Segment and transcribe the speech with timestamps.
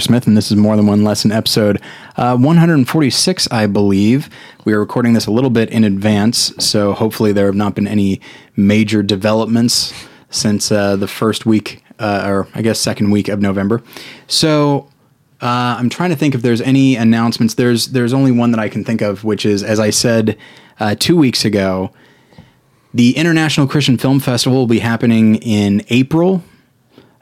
[0.00, 1.78] Tyler Smith, and this is More Than One Lesson episode
[2.16, 4.30] uh, 146, I believe.
[4.64, 7.86] We are recording this a little bit in advance, so hopefully there have not been
[7.86, 8.18] any
[8.56, 9.92] major developments
[10.30, 13.82] since uh, the first week, uh, or I guess second week of November.
[14.26, 14.88] So
[15.42, 17.54] uh, I'm trying to think if there's any announcements.
[17.54, 20.38] There's there's only one that I can think of, which is, as I said
[20.78, 21.92] uh, two weeks ago,
[22.94, 26.42] the International Christian Film Festival will be happening in April.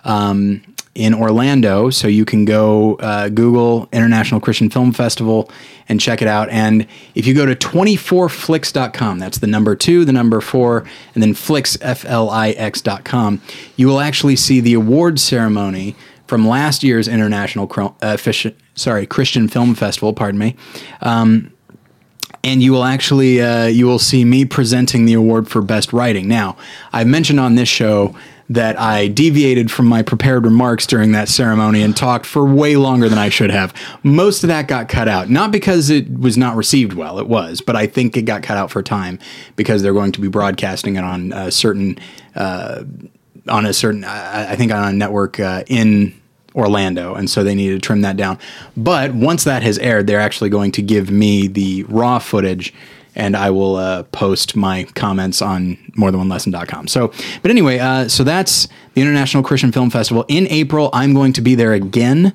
[0.04, 0.62] Um,
[0.98, 1.90] in Orlando.
[1.90, 5.48] So you can go uh, Google International Christian Film Festival
[5.88, 6.50] and check it out.
[6.50, 11.34] And if you go to 24flix.com, that's the number two, the number four, and then
[11.34, 13.40] flix, F L I X.com,
[13.76, 15.94] you will actually see the award ceremony
[16.26, 17.70] from last year's International
[18.02, 20.56] uh, Fish, sorry, Christian Film Festival, pardon me.
[21.00, 21.52] Um,
[22.42, 26.26] and you will actually uh, you will see me presenting the award for best writing.
[26.26, 26.56] Now,
[26.92, 28.16] I've mentioned on this show
[28.50, 33.08] that I deviated from my prepared remarks during that ceremony and talked for way longer
[33.08, 33.74] than I should have.
[34.02, 37.60] Most of that got cut out, not because it was not received well, it was,
[37.60, 39.18] but I think it got cut out for time
[39.56, 41.98] because they're going to be broadcasting it on a certain,
[42.34, 42.84] uh,
[43.48, 46.18] on a certain, I think on a network uh, in
[46.54, 48.38] Orlando, and so they needed to trim that down.
[48.76, 52.72] But once that has aired, they're actually going to give me the raw footage
[53.18, 56.86] and I will uh, post my comments on morethanonelesson.com.
[56.86, 57.12] So,
[57.42, 60.88] but anyway, uh, so that's the International Christian Film Festival in April.
[60.92, 62.32] I'm going to be there again.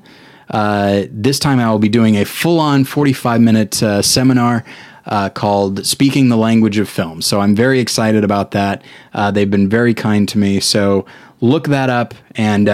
[0.50, 4.64] Uh, this time I will be doing a full-on 45-minute uh, seminar.
[5.06, 7.22] Uh, called Speaking the Language of Film.
[7.22, 8.82] So I'm very excited about that.
[9.14, 10.62] Uh, they've been very kind to me.
[10.62, 11.06] So
[11.42, 12.68] look that up and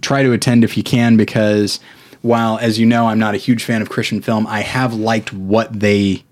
[0.00, 1.80] try to attend if you can because
[2.22, 5.32] while, as you know, I'm not a huge fan of Christian film, I have liked
[5.32, 6.22] what they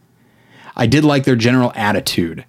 [0.77, 2.45] I did like their general attitude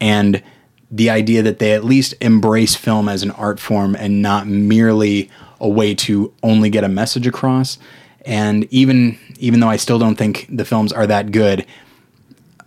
[0.00, 0.42] and
[0.90, 5.30] the idea that they at least embrace film as an art form and not merely
[5.60, 7.78] a way to only get a message across.
[8.24, 11.66] And even even though I still don't think the films are that good,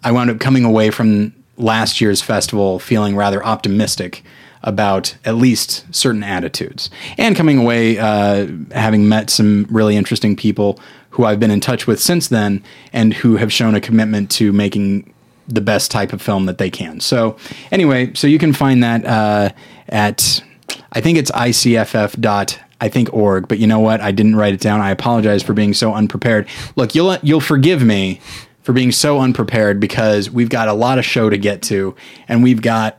[0.04, 4.24] I wound up coming away from last year's festival feeling rather optimistic
[4.64, 10.80] about at least certain attitudes, and coming away uh, having met some really interesting people
[11.12, 14.52] who I've been in touch with since then and who have shown a commitment to
[14.54, 15.14] making
[15.48, 17.00] the best type of film that they can.
[17.00, 17.38] So,
[17.72, 19.50] anyway, so you can find that uh,
[19.88, 20.44] at
[20.92, 24.00] I think it's icff dot I think org, but you know what?
[24.00, 24.80] I didn't write it down.
[24.80, 26.48] I apologize for being so unprepared.
[26.76, 28.22] Look, you'll you'll forgive me
[28.64, 31.96] for being so unprepared because we've got a lot of show to get to
[32.28, 32.99] and we've got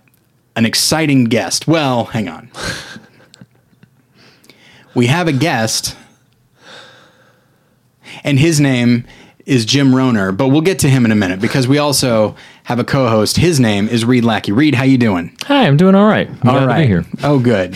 [0.60, 1.66] an exciting guest.
[1.66, 2.50] Well, hang on.
[4.94, 5.96] we have a guest
[8.24, 9.04] and his name
[9.46, 12.78] is Jim Rohner, but we'll get to him in a minute because we also have
[12.78, 13.38] a co-host.
[13.38, 14.52] His name is Reed Lackey.
[14.52, 15.34] Reed, how you doing?
[15.44, 16.28] Hi, I'm doing all right.
[16.42, 16.86] I'm all right.
[16.86, 17.06] here.
[17.24, 17.74] Oh, good.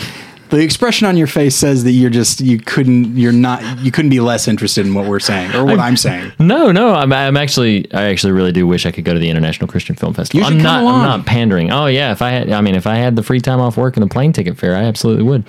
[0.55, 4.09] The expression on your face says that you're just you couldn't you're not you couldn't
[4.09, 6.31] be less interested in what we're saying or what I'm, I'm saying.
[6.39, 9.29] No, no, I'm, I'm actually I actually really do wish I could go to the
[9.29, 10.47] International Christian Film Festival.
[10.47, 11.01] I'm come not along.
[11.01, 11.73] I'm not pandering.
[11.73, 13.97] Oh yeah, if I had I mean if I had the free time off work
[13.97, 15.43] and the plane ticket fare, I absolutely would.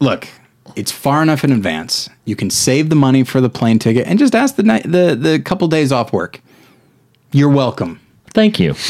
[0.00, 0.26] Look,
[0.74, 2.10] it's far enough in advance.
[2.24, 5.14] You can save the money for the plane ticket and just ask the night the
[5.14, 6.40] the couple days off work.
[7.30, 8.00] You're welcome.
[8.32, 8.74] Thank you.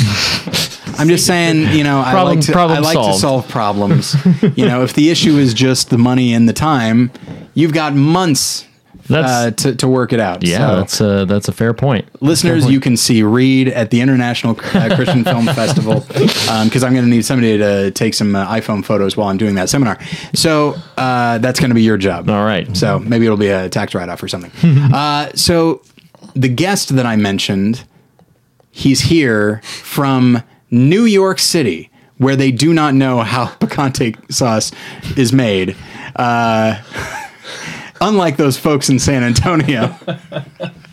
[0.99, 3.15] I'm just saying, you know, Problem- I like to problem I like solved.
[3.15, 4.17] to solve problems.
[4.57, 7.11] you know, if the issue is just the money and the time,
[7.55, 8.67] you've got months
[9.09, 10.43] That's uh, to to work it out.
[10.45, 12.07] yeah, So, that's a that's a fair point.
[12.23, 17.05] listeners, you can see Reed at the International uh, Christian Film Festival because I'm going
[17.05, 19.99] to need somebody to take some uh, iPhone photos while I'm doing that seminar.
[20.35, 22.31] So uh, that's going to be your job.
[22.31, 22.75] All right.
[22.77, 24.53] So maybe it'll be a tax write off or something.
[24.95, 25.83] uh, so
[26.35, 27.85] the guest that I mentioned,
[28.71, 30.43] he's here from
[30.75, 34.73] New York City, where they do not know how picante sauce
[35.17, 35.77] is made.
[36.17, 36.81] Uh,
[38.01, 39.97] unlike those folks in San Antonio.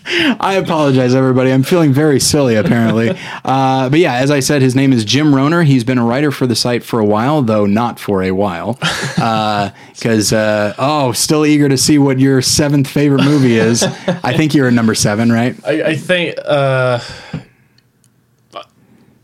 [0.03, 1.51] I apologize, everybody.
[1.51, 3.17] I'm feeling very silly, apparently.
[3.45, 5.65] Uh, but yeah, as I said, his name is Jim Rohner.
[5.65, 8.73] He's been a writer for the site for a while, though not for a while.
[9.15, 13.83] Because, uh, oh, still eager to see what your seventh favorite movie is.
[13.83, 15.55] I think you're a number seven, right?
[15.65, 16.99] I, I think uh,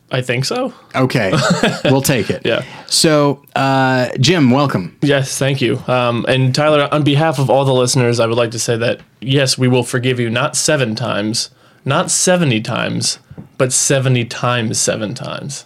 [0.09, 0.73] I think so.
[0.95, 1.33] Okay,
[1.85, 2.45] we'll take it.
[2.45, 2.63] Yeah.
[2.85, 4.97] So, uh, Jim, welcome.
[5.01, 5.79] Yes, thank you.
[5.87, 9.01] Um, and Tyler, on behalf of all the listeners, I would like to say that
[9.19, 11.49] yes, we will forgive you not seven times,
[11.83, 13.19] not seventy times,
[13.57, 15.65] but seventy times seven times.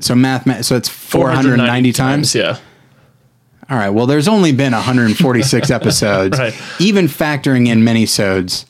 [0.00, 2.34] So, math, so it's 490 times?
[2.34, 2.58] Yeah.
[3.68, 3.88] All right.
[3.88, 6.38] Well, there's only been 146 episodes.
[6.38, 6.54] Right.
[6.78, 8.66] Even factoring in mini-sodes,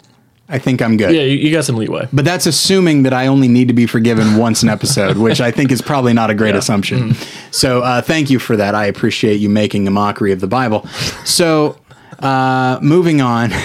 [0.48, 1.12] I think I'm good.
[1.14, 2.06] Yeah, you, you got some leeway.
[2.12, 5.50] But that's assuming that I only need to be forgiven once an episode, which I
[5.50, 7.14] think is probably not a great assumption.
[7.50, 8.75] So uh, thank you for that.
[8.75, 10.87] I appreciate you making a mockery of the Bible.
[11.25, 11.78] So
[12.20, 13.50] Uh, moving on.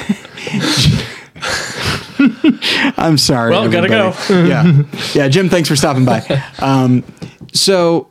[2.97, 3.51] I'm sorry.
[3.51, 4.13] Well, gotta go.
[4.29, 4.83] yeah,
[5.13, 5.27] yeah.
[5.27, 6.21] Jim, thanks for stopping by.
[6.59, 7.03] Um,
[7.53, 8.09] so,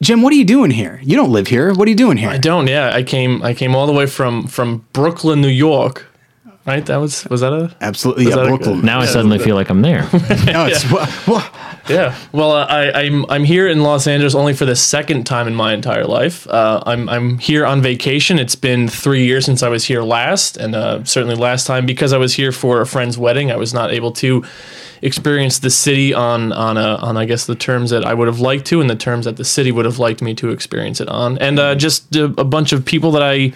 [0.00, 1.00] Jim, what are you doing here?
[1.02, 1.72] You don't live here.
[1.74, 2.28] What are you doing here?
[2.30, 2.66] I don't.
[2.68, 3.42] Yeah, I came.
[3.42, 6.06] I came all the way from from Brooklyn, New York.
[6.68, 6.84] Right.
[6.86, 8.76] That was was that a Absolutely, Was yeah, that a Brooklyn.
[8.76, 10.02] good- Now I suddenly feel like I'm there.
[10.46, 11.50] No, it's wha- wha-
[11.88, 12.14] Yeah.
[12.32, 15.54] Well, uh, I, I'm I'm here in Los Angeles only for the second time in
[15.54, 16.46] my entire life.
[16.46, 18.38] Uh, I'm I'm here on vacation.
[18.38, 22.12] It's been three years since I was here last, and uh, certainly last time because
[22.12, 24.44] I was here for a friend's wedding, I was not able to
[25.00, 28.40] experience the city on on a, on I guess the terms that I would have
[28.40, 31.08] liked to, and the terms that the city would have liked me to experience it
[31.08, 33.52] on, and uh, just a, a bunch of people that I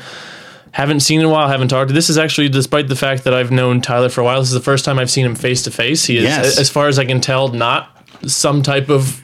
[0.72, 1.94] haven't seen in a while, haven't talked to.
[1.94, 4.54] This is actually, despite the fact that I've known Tyler for a while, this is
[4.54, 6.04] the first time I've seen him face to face.
[6.06, 6.58] He is, Yes.
[6.58, 7.88] as far as I can tell, not
[8.26, 9.20] some type of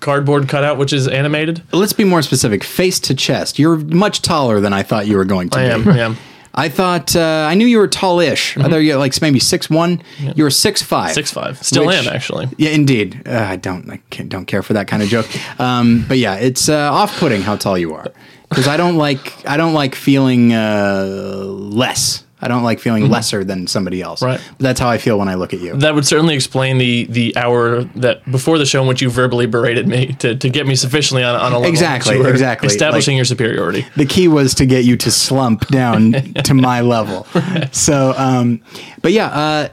[0.00, 1.62] cardboard cutout, which is animated.
[1.72, 2.64] let's be more specific.
[2.64, 3.58] Face to chest.
[3.58, 5.70] You're much taller than I thought you were going to I be.
[5.72, 6.16] am, I am.
[6.52, 8.58] I thought uh, I knew you were tallish.
[8.62, 10.02] I thought you were like maybe six one.
[10.34, 11.12] You were six five.
[11.14, 11.62] Six five.
[11.62, 12.48] Still Which- am actually.
[12.58, 13.22] Yeah, indeed.
[13.24, 13.88] Uh, I don't.
[13.88, 15.28] I can't, don't care for that kind of joke.
[15.60, 18.06] Um, but yeah, it's uh, off-putting how tall you are
[18.50, 19.46] because I don't like.
[19.48, 21.04] I don't like feeling uh,
[21.46, 22.24] less.
[22.42, 24.22] I don't like feeling lesser than somebody else.
[24.22, 24.40] Right.
[24.56, 25.76] But that's how I feel when I look at you.
[25.76, 29.44] That would certainly explain the the hour that before the show in which you verbally
[29.46, 31.68] berated me to, to get me sufficiently on, on a level.
[31.70, 32.66] Exactly, exactly.
[32.68, 33.84] Establishing Like- your superiority.
[33.94, 36.12] the key was to get you to slump down
[36.44, 37.26] to my level.
[37.72, 38.62] So, um,
[39.02, 39.26] but yeah.
[39.26, 39.68] Uh,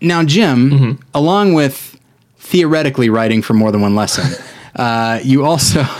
[0.00, 1.98] now, Jim, along with
[2.38, 4.24] theoretically writing for more than one lesson,
[4.76, 5.84] uh, you also.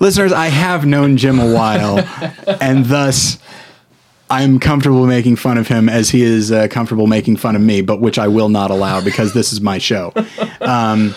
[0.00, 1.98] Listeners, I have known Jim a while,
[2.60, 3.38] and thus
[4.28, 7.80] I'm comfortable making fun of him as he is uh, comfortable making fun of me,
[7.80, 10.12] but which I will not allow because this is my show.
[10.60, 11.14] Um,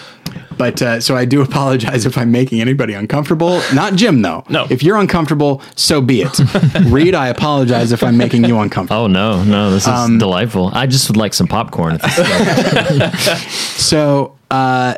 [0.58, 3.62] but uh, so I do apologize if I'm making anybody uncomfortable.
[3.74, 4.44] Not Jim, though.
[4.50, 4.68] No.
[4.70, 6.40] If you're uncomfortable, so be it.
[6.86, 9.04] Reed, I apologize if I'm making you uncomfortable.
[9.04, 10.70] Oh no, no, this is Um, delightful.
[10.74, 12.00] I just would like some popcorn.
[13.78, 14.96] So, uh,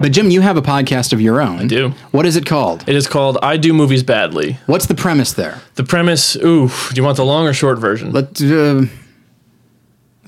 [0.00, 1.60] but Jim, you have a podcast of your own.
[1.60, 1.90] I do.
[2.10, 2.88] What is it called?
[2.88, 4.58] It is called I Do Movies Badly.
[4.66, 5.60] What's the premise there?
[5.74, 8.10] The premise, ooh, do you want the long or short version?
[8.10, 8.86] Let's uh,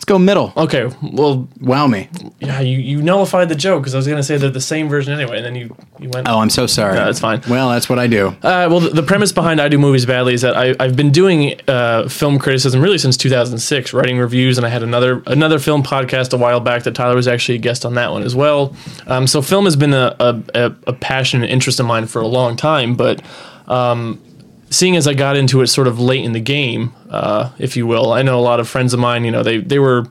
[0.03, 0.53] let's go middle.
[0.57, 2.09] okay, well, Wow me.
[2.41, 4.89] yeah, you, you nullified the joke because I was going to say they're the same
[4.89, 6.29] version anyway, and then you, you went.
[6.29, 6.97] Oh, I'm so sorry.
[6.97, 7.41] No, it's fine.
[7.49, 8.29] Well, that's what I do.
[8.43, 11.13] Uh, well, the, the premise behind I Do Movies Badly is that I, I've been
[11.13, 15.85] doing uh, film criticism really since 2006, writing reviews, and I had another another film
[15.85, 18.75] podcast a while back that Tyler was actually a guest on that one as well.
[19.07, 22.21] Um, so film has been a, a, a, a passion and interest of mine for
[22.21, 23.23] a long time, but
[23.69, 24.21] um,
[24.73, 27.87] seeing as I got into it sort of late in the game, uh, if you
[27.87, 30.07] will, I know a lot of friends of mine, you know, they, they were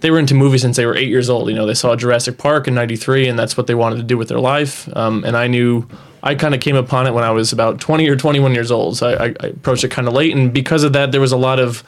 [0.00, 1.48] they were into movies since they were eight years old.
[1.48, 4.18] You know, they saw Jurassic Park in '93, and that's what they wanted to do
[4.18, 4.88] with their life.
[4.96, 5.86] Um, and I knew
[6.24, 8.96] I kind of came upon it when I was about 20 or 21 years old.
[8.96, 11.30] So I, I, I approached it kind of late, and because of that, there was
[11.30, 11.84] a lot of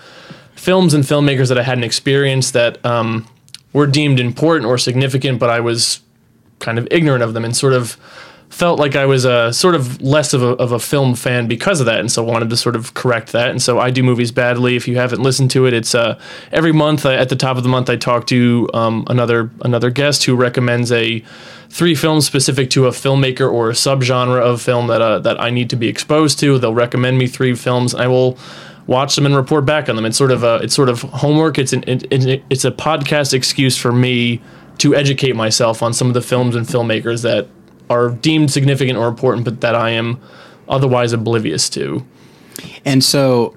[0.55, 3.29] films and filmmakers that I hadn't experienced that um,
[3.73, 6.01] were deemed important or significant, but I was
[6.61, 7.97] kind of ignorant of them and sort of
[8.55, 11.81] felt like I was a sort of less of a, of a film fan because
[11.81, 13.51] of that, and so wanted to sort of correct that.
[13.51, 14.77] And so I do movies badly.
[14.77, 16.21] If you haven't listened to it, it's uh,
[16.53, 20.23] every month at the top of the month I talk to um, another another guest
[20.25, 21.25] who recommends a
[21.69, 25.51] three films specific to a filmmaker or a subgenre of film that uh, that I
[25.51, 26.57] need to be exposed to.
[26.57, 28.39] They'll recommend me three films, and I will
[28.87, 30.05] watch them and report back on them.
[30.05, 31.59] It's sort of a, it's sort of homework.
[31.59, 34.41] It's an it, it, it's a podcast excuse for me
[34.79, 37.49] to educate myself on some of the films and filmmakers that
[37.91, 40.21] are deemed significant or important, but that I am
[40.69, 42.05] otherwise oblivious to.
[42.85, 43.57] And so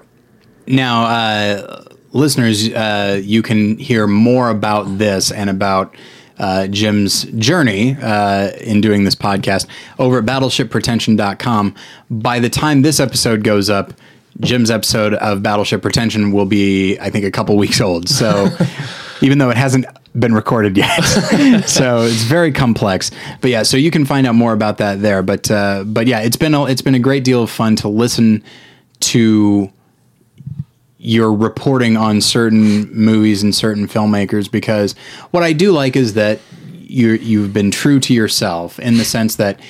[0.66, 5.94] now, uh, listeners, uh, you can hear more about this and about
[6.38, 9.66] uh, Jim's journey uh, in doing this podcast
[9.98, 11.74] over at battleshippretension.com.
[12.10, 13.92] By the time this episode goes up,
[14.40, 18.08] Jim's episode of Battleship Pretension will be, I think, a couple weeks old.
[18.08, 18.48] So
[19.20, 19.86] even though it hasn't
[20.18, 21.00] been recorded yet,
[21.66, 23.10] so it's very complex.
[23.40, 25.22] But yeah, so you can find out more about that there.
[25.22, 27.88] But uh, but yeah, it's been a, it's been a great deal of fun to
[27.88, 28.42] listen
[29.00, 29.70] to
[30.98, 34.94] your reporting on certain movies and certain filmmakers because
[35.30, 36.40] what I do like is that
[36.72, 39.60] you you've been true to yourself in the sense that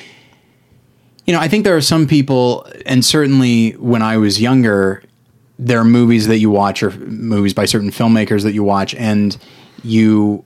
[1.26, 5.02] you know I think there are some people and certainly when I was younger
[5.58, 9.36] there are movies that you watch or movies by certain filmmakers that you watch and
[9.82, 10.44] you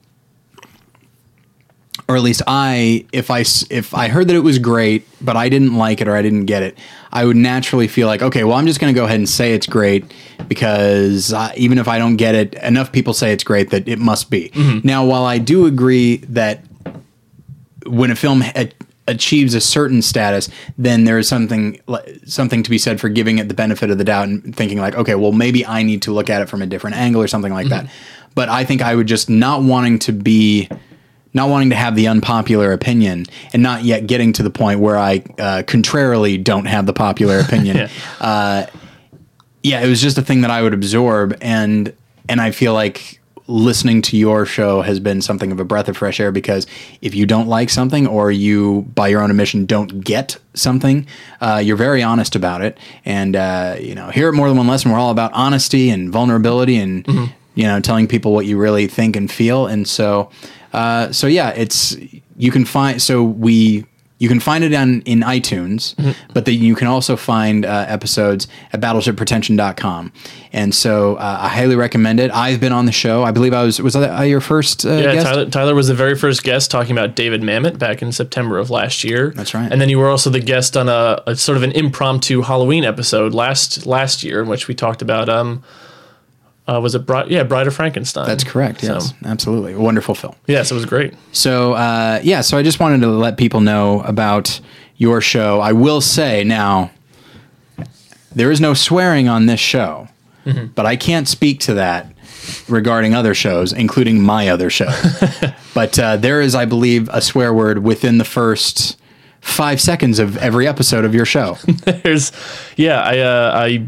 [2.08, 5.48] or at least I, if I if I heard that it was great, but I
[5.48, 6.76] didn't like it or I didn't get it,
[7.10, 9.54] I would naturally feel like, okay, well, I'm just going to go ahead and say
[9.54, 10.12] it's great
[10.48, 13.98] because uh, even if I don't get it, enough people say it's great that it
[13.98, 14.50] must be.
[14.84, 16.62] Now, while I do agree that
[17.86, 18.68] when a film ha-
[19.08, 21.80] achieves a certain status, then there is something
[22.24, 24.94] something to be said for giving it the benefit of the doubt and thinking like,
[24.96, 27.52] okay, well maybe I need to look at it from a different angle or something
[27.52, 27.86] like that.
[28.34, 30.68] But I think I would just not wanting to be
[31.34, 34.98] not wanting to have the unpopular opinion and not yet getting to the point where
[34.98, 37.88] I uh, contrarily don't have the popular opinion.
[38.20, 38.66] uh,
[39.62, 41.92] yeah, it was just a thing that I would absorb, and
[42.28, 45.96] and I feel like listening to your show has been something of a breath of
[45.96, 46.66] fresh air because
[47.00, 51.04] if you don't like something or you by your own admission don't get something
[51.40, 52.78] uh, you're very honest about it.
[53.04, 54.92] And uh, you know here at more than one lesson.
[54.92, 57.04] We're all about honesty and vulnerability and
[57.54, 60.30] you know telling people what you really think and feel and so
[60.72, 61.96] uh, so yeah it's
[62.36, 63.84] you can find so we
[64.22, 65.96] you can find it on in iTunes,
[66.32, 70.12] but then you can also find uh, episodes at battleshippretension.com.
[70.52, 72.30] And so uh, I highly recommend it.
[72.30, 73.24] I've been on the show.
[73.24, 75.24] I believe I was was that your first uh, Yeah?
[75.24, 78.70] Tyler, Tyler was the very first guest talking about David Mamet back in September of
[78.70, 79.30] last year.
[79.30, 79.72] That's right.
[79.72, 82.84] And then you were also the guest on a, a sort of an impromptu Halloween
[82.84, 85.64] episode last last year in which we talked about um
[86.68, 87.28] uh, was it Bride?
[87.30, 88.26] Yeah, Bride of Frankenstein.
[88.26, 88.80] That's correct.
[88.82, 89.74] So, Yes, absolutely.
[89.74, 90.34] Wonderful film.
[90.46, 91.14] yes, it was great.
[91.32, 94.60] So uh, yeah, so I just wanted to let people know about
[94.96, 95.60] your show.
[95.60, 96.90] I will say now,
[98.34, 100.08] there is no swearing on this show,
[100.74, 102.06] but I can't speak to that
[102.68, 104.90] regarding other shows, including my other show.
[105.74, 108.98] but uh, there is, I believe, a swear word within the first
[109.40, 111.56] five seconds of every episode of your show.
[111.84, 112.32] There's,
[112.76, 113.86] yeah, I, uh, I,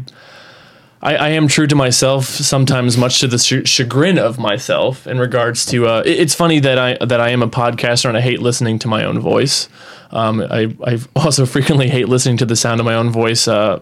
[1.05, 5.05] I, I am true to myself sometimes, much to the ch- chagrin of myself.
[5.05, 8.17] In regards to, uh, it- it's funny that I that I am a podcaster and
[8.17, 9.69] I hate listening to my own voice.
[10.11, 13.47] Um, I I also frequently hate listening to the sound of my own voice.
[13.47, 13.79] Uh,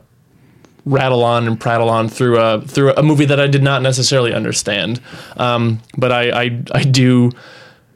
[0.85, 4.33] rattle on and prattle on through a through a movie that I did not necessarily
[4.33, 4.99] understand.
[5.37, 7.31] Um, but I, I I do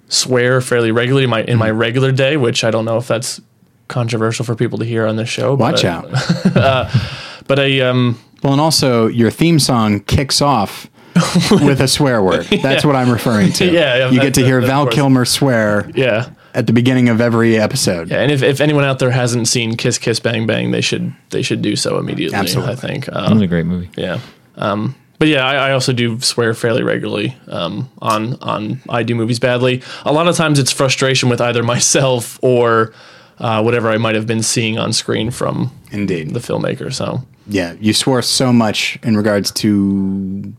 [0.08, 3.42] swear fairly regularly in my in my regular day, which I don't know if that's
[3.90, 5.54] controversial for people to hear on this show.
[5.56, 6.92] Watch but, out.
[7.48, 10.90] But I um Well, and also your theme song kicks off
[11.52, 12.46] with a swear word.
[12.62, 13.66] That's what I'm referring to.
[13.66, 14.96] Yeah, yeah, you get to hear Val course.
[14.96, 16.30] Kilmer swear yeah.
[16.54, 18.10] at the beginning of every episode.
[18.10, 21.14] Yeah, And if, if anyone out there hasn't seen Kiss Kiss Bang Bang, they should
[21.32, 22.38] they should do so immediately.
[22.38, 22.74] Absolutely.
[22.74, 23.06] I think.
[23.06, 23.90] That Um, was a great movie.
[23.98, 24.20] yeah.
[24.56, 29.16] Um, but yeah, I, I also do swear fairly regularly um, on on I do
[29.16, 29.82] movies badly.
[30.06, 32.94] A lot of times it's frustration with either myself or
[33.40, 36.36] uh, whatever I might have been seeing on screen from Indeed.
[36.36, 36.94] the filmmaker.
[36.94, 40.54] So Yeah, you swore so much in regards to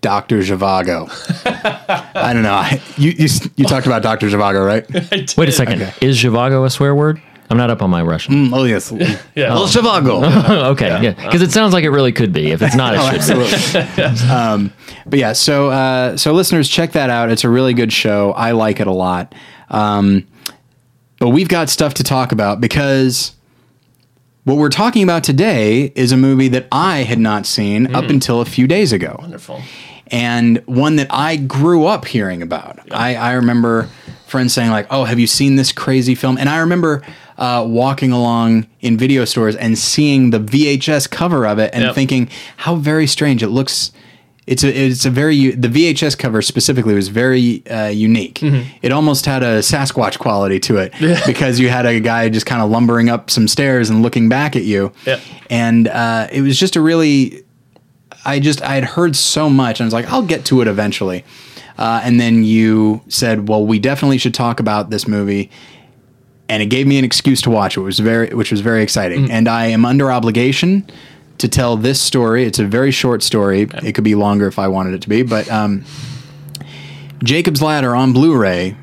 [0.00, 1.08] Doctor Zhivago.
[2.14, 2.54] I don't know.
[2.54, 4.90] I, you, you you talked about Doctor Zhivago, right?
[5.36, 5.82] Wait a second.
[6.00, 7.20] Is Zhivago a swear word?
[7.50, 8.34] I'm not up on my Russian.
[8.48, 8.92] Mm, oh yes,
[9.34, 9.52] Yeah.
[9.54, 10.66] El Zhivago.
[10.72, 12.50] okay, yeah, because it sounds like it really could be.
[12.50, 14.02] If it's not, it Oh, should be.
[14.02, 14.28] absolutely.
[14.30, 14.72] um,
[15.06, 17.30] but yeah, so uh, so listeners, check that out.
[17.30, 18.32] It's a really good show.
[18.32, 19.34] I like it a lot.
[19.70, 20.26] Um,
[21.18, 23.34] but we've got stuff to talk about because
[24.48, 28.40] what we're talking about today is a movie that I had not seen up until
[28.40, 29.16] a few days ago.
[29.20, 29.60] Wonderful.
[30.10, 32.80] and one that I grew up hearing about.
[32.90, 33.88] I, I remember
[34.26, 37.02] friends saying like, "Oh, have you seen this crazy film?" And I remember
[37.36, 41.94] uh, walking along in video stores and seeing the VHS cover of it and Yep.
[41.94, 43.42] thinking, "How very strange!
[43.42, 43.92] It looks."
[44.48, 48.36] It's a it's a very the VHS cover specifically was very uh, unique.
[48.40, 48.68] Mm-hmm.
[48.82, 50.92] It almost had a Sasquatch quality to it
[51.26, 54.56] because you had a guy just kind of lumbering up some stairs and looking back
[54.56, 55.20] at you, Yep.
[55.50, 57.44] and uh, it was just a really
[58.24, 60.68] I just I had heard so much, and I was like, I'll get to it
[60.68, 61.24] eventually.
[61.76, 65.48] Uh, and then you said, well, we definitely should talk about this movie,
[66.48, 69.30] and it gave me an excuse to watch it, was very which was very exciting.
[69.30, 70.88] And I am under obligation
[71.38, 72.44] to tell this story.
[72.44, 73.62] It's a very short story.
[73.82, 75.84] It could be longer if I wanted it to be, but um,
[77.22, 78.76] Jacob's Ladder on Blu-ray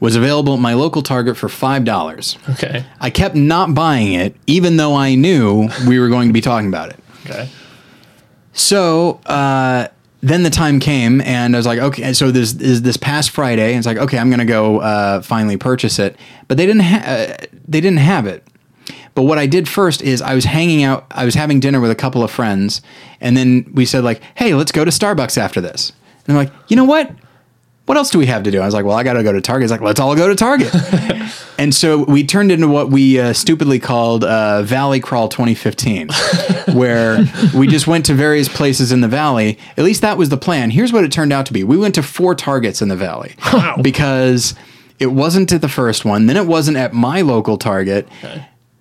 [0.00, 2.36] was available at my local Target for five dollars.
[2.50, 2.84] Okay.
[3.00, 6.68] I kept not buying it, even though I knew we were going to be talking
[6.68, 6.96] about it.
[7.24, 7.48] Okay.
[8.52, 9.88] So uh,
[10.20, 12.12] then the time came, and I was like, okay.
[12.12, 15.56] So this is this past Friday, and it's like, okay, I'm gonna go uh, finally
[15.56, 16.16] purchase it.
[16.48, 18.46] But they didn't ha- uh, they didn't have it.
[19.14, 21.06] But what I did first is I was hanging out.
[21.10, 22.82] I was having dinner with a couple of friends,
[23.20, 25.92] and then we said like, hey, let's go to Starbucks after this.
[26.26, 27.12] And I'm like, you know what?
[27.86, 28.62] What else do we have to do?
[28.62, 29.64] I was like, well, I got to go to Target.
[29.64, 30.74] He's like, let's all go to Target.
[31.58, 36.08] and so we turned into what we uh, stupidly called uh, Valley Crawl 2015,
[36.72, 39.58] where we just went to various places in the valley.
[39.76, 40.70] At least that was the plan.
[40.70, 43.34] Here's what it turned out to be we went to four Targets in the valley
[43.82, 44.54] because
[44.98, 48.08] it wasn't at the first one, then it wasn't at my local Target.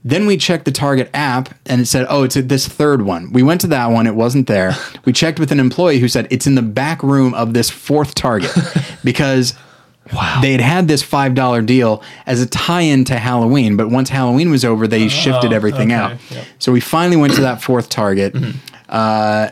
[0.05, 3.31] Then we checked the Target app and it said, oh, it's at this third one.
[3.31, 4.75] We went to that one, it wasn't there.
[5.05, 8.15] We checked with an employee who said it's in the back room of this fourth
[8.15, 8.51] Target
[9.03, 9.53] because
[10.11, 10.39] Wow.
[10.41, 14.65] They'd had this five dollar deal as a tie-in to Halloween, but once Halloween was
[14.65, 16.01] over, they shifted everything okay.
[16.01, 16.11] out.
[16.11, 16.19] Yep.
[16.19, 16.49] Mm-hmm.
[16.59, 18.35] So we finally went to that fourth Target.
[18.89, 19.49] Uh,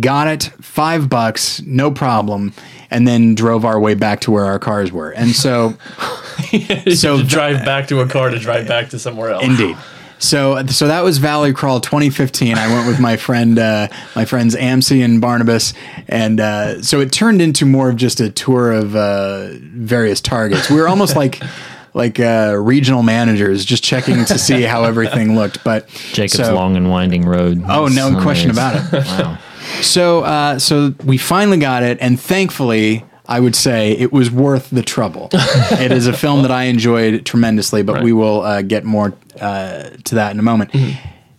[0.00, 2.52] got it, five bucks, no problem,
[2.90, 5.10] and then drove our way back to where our cars were.
[5.10, 5.74] And so,
[6.94, 9.44] so to drive back to a car to drive back to somewhere else.
[9.44, 9.76] Indeed.
[10.18, 12.56] So, so that was Valley Crawl 2015.
[12.56, 15.74] I went with my friend, uh, my friends Amcy and Barnabas,
[16.08, 20.70] and uh, so it turned into more of just a tour of uh, various targets.
[20.70, 21.42] We were almost like
[21.94, 25.62] like uh, regional managers, just checking to see how everything looked.
[25.62, 27.62] But Jacob's so- long and winding road.
[27.68, 28.58] Oh, no question days.
[28.58, 29.04] about it.
[29.04, 29.38] Wow.
[29.82, 34.70] So, uh, so we finally got it, and thankfully, I would say it was worth
[34.70, 35.28] the trouble.
[35.32, 39.90] it is a film that I enjoyed tremendously, but we will uh, get more uh,
[40.04, 40.74] to that in a moment.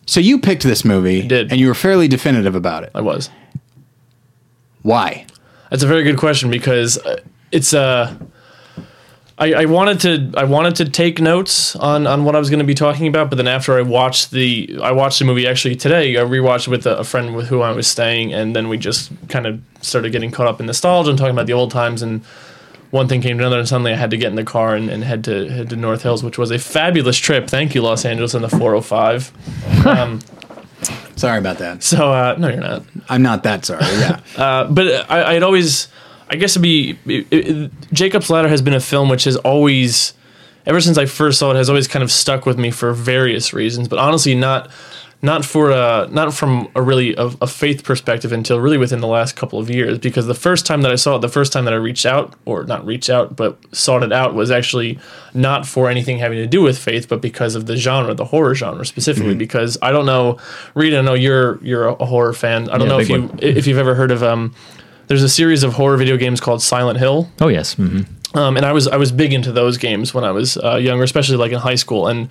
[0.08, 1.52] So you picked this movie, did.
[1.52, 2.92] and you were fairly definitive about it.
[2.94, 3.30] I was.
[4.82, 5.26] Why?
[5.70, 8.16] That's a very good question because uh, it's uh,
[9.38, 12.60] I, I wanted to I wanted to take notes on, on what I was going
[12.60, 15.76] to be talking about, but then after I watched the I watched the movie actually
[15.76, 16.16] today.
[16.18, 18.78] I rewatched it with a, a friend with who I was staying, and then we
[18.78, 22.02] just kind of started getting caught up in nostalgia and talking about the old times.
[22.02, 22.24] And
[22.92, 24.90] one thing came to another, and suddenly I had to get in the car and,
[24.90, 27.50] and head to head to North Hills, which was a fabulous trip.
[27.50, 29.86] Thank you, Los Angeles, and the 405.
[29.86, 30.20] um,
[31.18, 31.84] Sorry about that.
[31.84, 32.84] so uh, no, you're not.
[33.10, 33.84] I'm not that sorry.
[33.84, 34.20] Yeah.
[34.38, 35.88] Uh, but I, I'd always,
[36.30, 40.14] I guess it'd be it, it, Jacob's Ladder has been a film which has always,
[40.66, 43.54] ever since I first saw it, has always kind of stuck with me for various
[43.54, 43.88] reasons.
[43.88, 44.70] But honestly, not
[45.22, 49.08] not for a, not from a really a, a faith perspective until really within the
[49.08, 49.98] last couple of years.
[49.98, 52.34] Because the first time that I saw it, the first time that I reached out
[52.46, 55.00] or not reached out, but sought it out was actually
[55.34, 58.54] not for anything having to do with faith, but because of the genre, the horror
[58.56, 59.36] genre specifically.
[59.36, 60.38] Because I don't know,
[60.76, 62.70] Rita, I know you're you're a horror fan.
[62.70, 63.40] I don't Yeah, know if you one.
[63.42, 64.54] if you've ever heard of um
[65.08, 67.30] there's a series of horror video games called Silent Hill.
[67.42, 67.74] Oh yes.
[67.76, 68.02] hmm
[68.34, 71.04] Um, and I was I was big into those games when I was uh, younger,
[71.04, 72.30] especially like in high school, and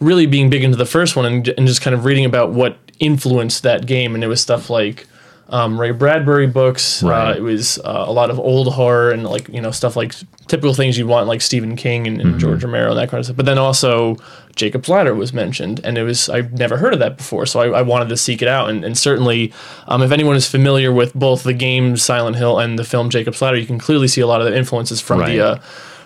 [0.00, 2.76] really being big into the first one and, and just kind of reading about what
[2.98, 4.14] influenced that game.
[4.14, 5.06] And it was stuff like
[5.48, 7.02] um, Ray Bradbury books.
[7.02, 10.14] Uh, it was uh, a lot of old horror and like you know stuff like
[10.46, 13.26] typical things you want like Stephen King and, and George Romero and that kind of
[13.26, 13.36] stuff.
[13.36, 14.16] But then also
[14.56, 17.78] Jacob's Ladder was mentioned, and it was I've never heard of that before, so I,
[17.78, 18.70] I wanted to seek it out.
[18.70, 19.52] And, and certainly,
[19.88, 23.42] um, if anyone is familiar with both the game Silent Hill and the film Jacob's
[23.42, 25.36] Ladder, you can clearly see a lot of the influences from Right.
[25.36, 25.46] the.
[25.46, 25.58] Uh,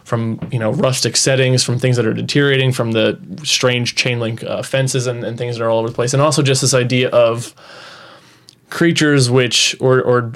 [0.05, 4.43] from you know rustic settings, from things that are deteriorating, from the strange chain link
[4.43, 6.73] uh, fences and, and things that are all over the place, and also just this
[6.73, 7.55] idea of
[8.71, 10.33] creatures which or or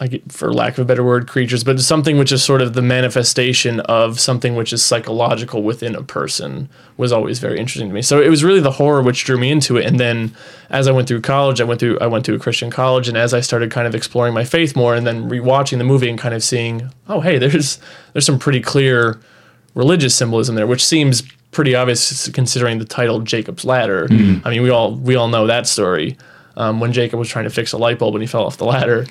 [0.00, 2.82] like for lack of a better word creatures but something which is sort of the
[2.82, 8.02] manifestation of something which is psychological within a person was always very interesting to me.
[8.02, 9.86] So it was really the horror which drew me into it.
[9.86, 10.34] And then
[10.68, 13.08] as i went through college i went through i went to a christian college.
[13.08, 16.10] And as i started kind of exploring my faith more and then rewatching the movie
[16.10, 17.78] and kind of seeing oh hey there's
[18.12, 19.18] there's some pretty clear
[19.74, 24.08] religious symbolism there which seems pretty obvious considering the title jacob's ladder.
[24.08, 24.46] Mm-hmm.
[24.46, 26.18] I mean we all we all know that story
[26.56, 28.64] um, when Jacob was trying to fix a light bulb when he fell off the
[28.64, 29.06] ladder.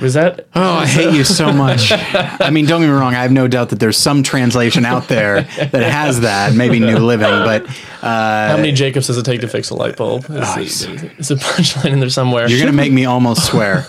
[0.00, 0.46] Was that?
[0.54, 1.90] Oh, I hate you so much.
[1.92, 3.14] I mean, don't get me wrong.
[3.14, 6.98] I have no doubt that there's some translation out there that has that, maybe New
[6.98, 7.66] Living, but
[8.02, 10.26] Uh, How many Jacobs does it take to fix a light bulb?
[10.28, 12.48] Is, is, is a punchline in there somewhere.
[12.48, 13.84] you're going to make me almost swear.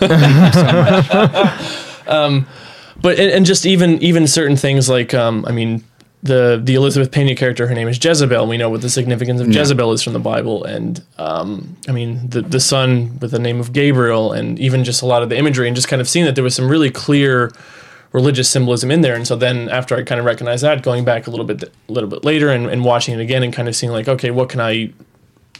[3.04, 5.84] but and, and just even even certain things like um, I mean
[6.24, 8.46] the the Elizabeth Pena character, her name is Jezebel.
[8.46, 12.28] We know what the significance of Jezebel is from the Bible, and um, I mean
[12.30, 15.36] the the son with the name of Gabriel, and even just a lot of the
[15.36, 17.52] imagery, and just kind of seeing that there was some really clear
[18.12, 19.14] religious symbolism in there.
[19.14, 21.92] And so then after I kind of recognized that, going back a little bit a
[21.92, 24.48] little bit later and, and watching it again, and kind of seeing like, okay, what
[24.48, 24.94] can I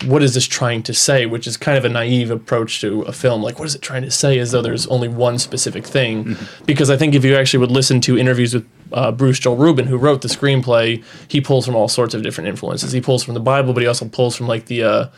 [0.02, 1.26] what is this trying to say?
[1.26, 3.42] Which is kind of a naive approach to a film.
[3.42, 4.38] Like, what is it trying to say?
[4.38, 6.37] As though there's only one specific thing.
[6.66, 9.87] Because I think if you actually would listen to interviews with uh, Bruce Joel Rubin,
[9.87, 12.92] who wrote the screenplay, he pulls from all sorts of different influences.
[12.92, 15.09] He pulls from the Bible, but he also pulls from like the, uh,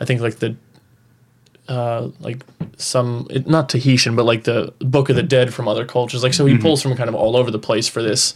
[0.00, 0.56] I think like the,
[1.68, 2.42] uh, like
[2.76, 6.22] some it, not Tahitian, but like the Book of the Dead from other cultures.
[6.22, 8.34] Like, so he pulls from kind of all over the place for this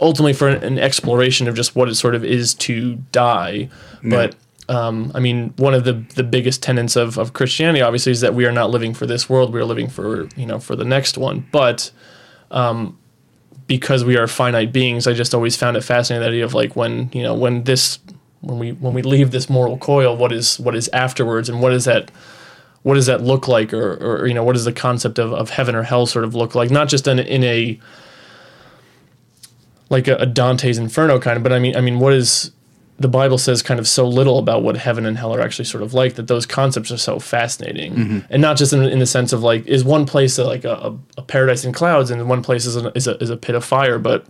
[0.00, 3.70] ultimately for an, an exploration of just what it sort of is to die.
[4.02, 4.34] But
[4.68, 8.34] um, I mean, one of the the biggest tenets of, of Christianity, obviously, is that
[8.34, 10.84] we are not living for this world; we are living for you know for the
[10.84, 11.46] next one.
[11.50, 11.90] But
[12.50, 12.98] um,
[13.66, 16.76] because we are finite beings, I just always found it fascinating the idea of like
[16.76, 17.98] when you know when this
[18.40, 21.72] when we when we leave this mortal coil, what is what is afterwards, and what
[21.72, 22.10] is that
[22.82, 25.50] what does that look like or, or you know what does the concept of, of
[25.50, 27.78] heaven or hell sort of look like not just in, in a
[29.88, 32.50] like a, a dante's inferno kind of but i mean i mean what is
[33.02, 35.82] the Bible says kind of so little about what heaven and hell are actually sort
[35.82, 38.18] of like that those concepts are so fascinating, mm-hmm.
[38.30, 40.96] and not just in, in the sense of like is one place a, like a,
[41.18, 43.64] a, paradise in clouds and one place is a, is a is a pit of
[43.64, 44.26] fire, but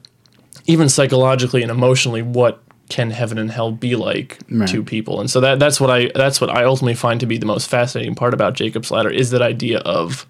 [0.66, 4.68] even psychologically and emotionally, what can heaven and hell be like Right.
[4.68, 5.20] to people?
[5.20, 7.68] And so that that's what I that's what I ultimately find to be the most
[7.68, 10.26] fascinating part about Jacob's Ladder is that idea of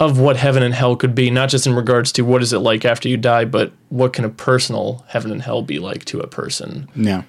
[0.00, 2.58] of what heaven and hell could be, not just in regards to what is it
[2.58, 6.18] like after you die, but what can a personal heaven and hell be like to
[6.20, 6.88] a person?
[6.96, 7.22] Yeah.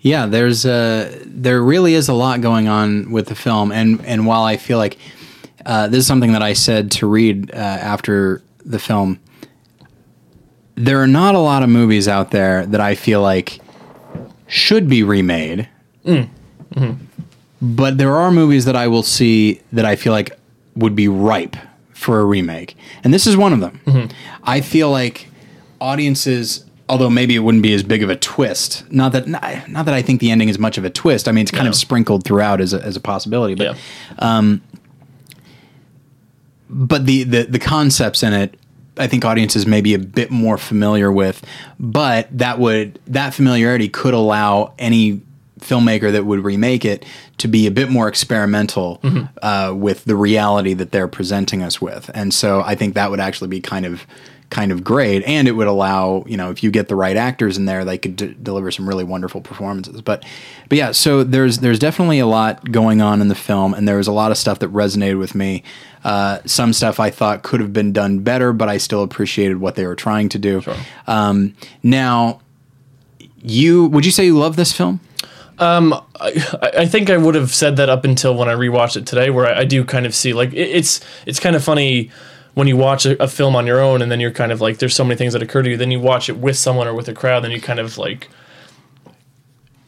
[0.00, 4.26] yeah, there's a there really is a lot going on with the film, and and
[4.26, 4.96] while I feel like
[5.64, 9.18] uh, this is something that I said to Reed uh, after the film,
[10.76, 13.60] there are not a lot of movies out there that I feel like
[14.46, 15.68] should be remade.
[16.04, 16.22] Hmm.
[17.60, 20.38] But there are movies that I will see that I feel like
[20.76, 21.56] would be ripe
[21.92, 22.76] for a remake.
[23.02, 23.80] And this is one of them.
[23.86, 24.12] Mm-hmm.
[24.44, 25.28] I feel like
[25.80, 28.84] audiences although maybe it wouldn't be as big of a twist.
[28.92, 31.26] Not that not, not that I think the ending is much of a twist.
[31.26, 31.70] I mean, it's kind No.
[31.70, 33.76] of sprinkled throughout as a, as a possibility, but Yeah.
[34.20, 34.62] Um,
[36.68, 38.58] but the, the the concepts in it
[38.98, 41.44] I think audiences may be a bit more familiar with,
[41.78, 45.20] but that would that familiarity could allow any
[45.60, 47.04] filmmaker that would remake it
[47.38, 49.00] to be a bit more experimental
[49.42, 53.20] uh, with the reality that they're presenting us with, and so I think that would
[53.20, 54.06] actually be kind of
[54.48, 57.56] kind of great, and it would allow you know if you get the right actors
[57.58, 60.00] in there, they could d- deliver some really wonderful performances.
[60.02, 60.24] But
[60.68, 63.96] but yeah, so there's there's definitely a lot going on in the film, and there
[63.96, 65.62] was a lot of stuff that resonated with me.
[66.04, 69.74] Uh, some stuff I thought could have been done better, but I still appreciated what
[69.74, 70.62] they were trying to do.
[71.08, 72.40] Um, now,
[73.42, 75.00] you would you say you love this film?
[75.58, 79.06] Um, I, I think I would have said that up until when I rewatched it
[79.06, 82.10] today, where I, I do kind of see like it, it's it's kind of funny
[82.54, 84.78] when you watch a, a film on your own and then you're kind of like
[84.78, 85.76] there's so many things that occur to you.
[85.76, 88.28] Then you watch it with someone or with a crowd, then you kind of like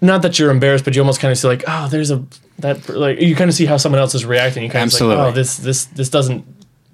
[0.00, 2.24] not that you're embarrassed, but you almost kind of see like oh there's a
[2.60, 4.62] that like you kind of see how someone else is reacting.
[4.62, 5.16] You kind Absolutely.
[5.16, 6.44] of like oh this this this doesn't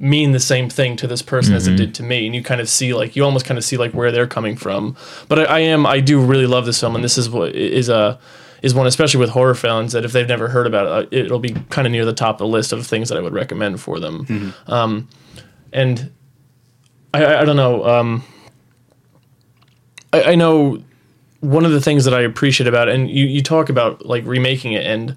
[0.01, 1.77] mean the same thing to this person as it mm-hmm.
[1.77, 3.93] did to me and you kind of see like you almost kind of see like
[3.93, 4.97] where they're coming from
[5.29, 7.89] but I, I am i do really love this film and this is what is
[7.89, 8.19] a
[8.65, 11.39] is one especially with horror films, that if they've never heard about it uh, it'll
[11.39, 13.81] be kind of near the top of the list of things that i would recommend
[13.81, 14.55] for them.
[14.67, 15.09] Um,
[15.73, 16.11] and
[17.13, 18.25] I, I, I don't know um,
[20.13, 20.83] I, I know
[21.41, 24.25] one of the things that I appreciate about it, and you, you talk about like
[24.25, 25.15] remaking it, and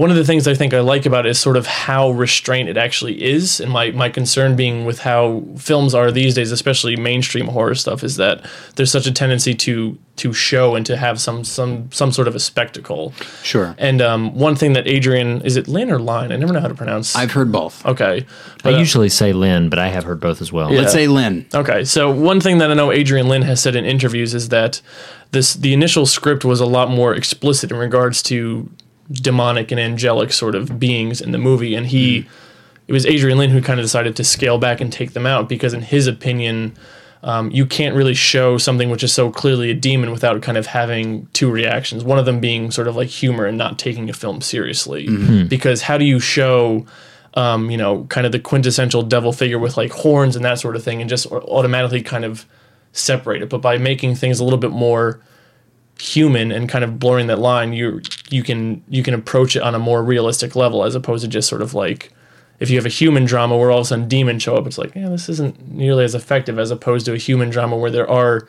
[0.00, 2.70] one of the things I think I like about it is sort of how restrained
[2.70, 3.60] it actually is.
[3.60, 8.02] And my, my concern being with how films are these days, especially mainstream horror stuff,
[8.02, 8.42] is that
[8.76, 12.34] there's such a tendency to to show and to have some some some sort of
[12.34, 13.12] a spectacle.
[13.42, 16.32] Sure, And um, one thing that Adrian is it Lynn or Line?
[16.32, 17.14] I never know how to pronounce.
[17.14, 17.84] I've heard both.
[17.84, 18.26] okay, I
[18.62, 20.72] but, uh, usually say Lynn, but I have heard both as well.
[20.72, 20.80] Yeah.
[20.80, 21.44] Let's say Lynn.
[21.54, 24.80] Okay, so one thing that I know Adrian Lynn has said in interviews is that
[25.32, 28.70] this the initial script was a lot more explicit in regards to
[29.10, 32.28] demonic and angelic sort of beings in the movie, and he
[32.88, 35.48] it was Adrian Lynn who kind of decided to scale back and take them out
[35.48, 36.74] because, in his opinion,
[37.22, 40.66] um, you can't really show something which is so clearly a demon without kind of
[40.66, 42.02] having two reactions.
[42.02, 45.06] One of them being sort of like humor and not taking a film seriously,
[45.44, 46.86] because how do you show
[47.34, 50.76] um, you know, kind of the quintessential devil figure with like horns and that sort
[50.76, 52.44] of thing, and just automatically kind of
[52.92, 53.48] separate it.
[53.48, 55.20] But by making things a little bit more
[56.00, 59.74] human and kind of blurring that line, you you can you can approach it on
[59.74, 62.12] a more realistic level as opposed to just sort of like
[62.58, 64.76] if you have a human drama where all of a sudden demons show up, it's
[64.76, 68.08] like, yeah, this isn't nearly as effective as opposed to a human drama where there
[68.10, 68.46] are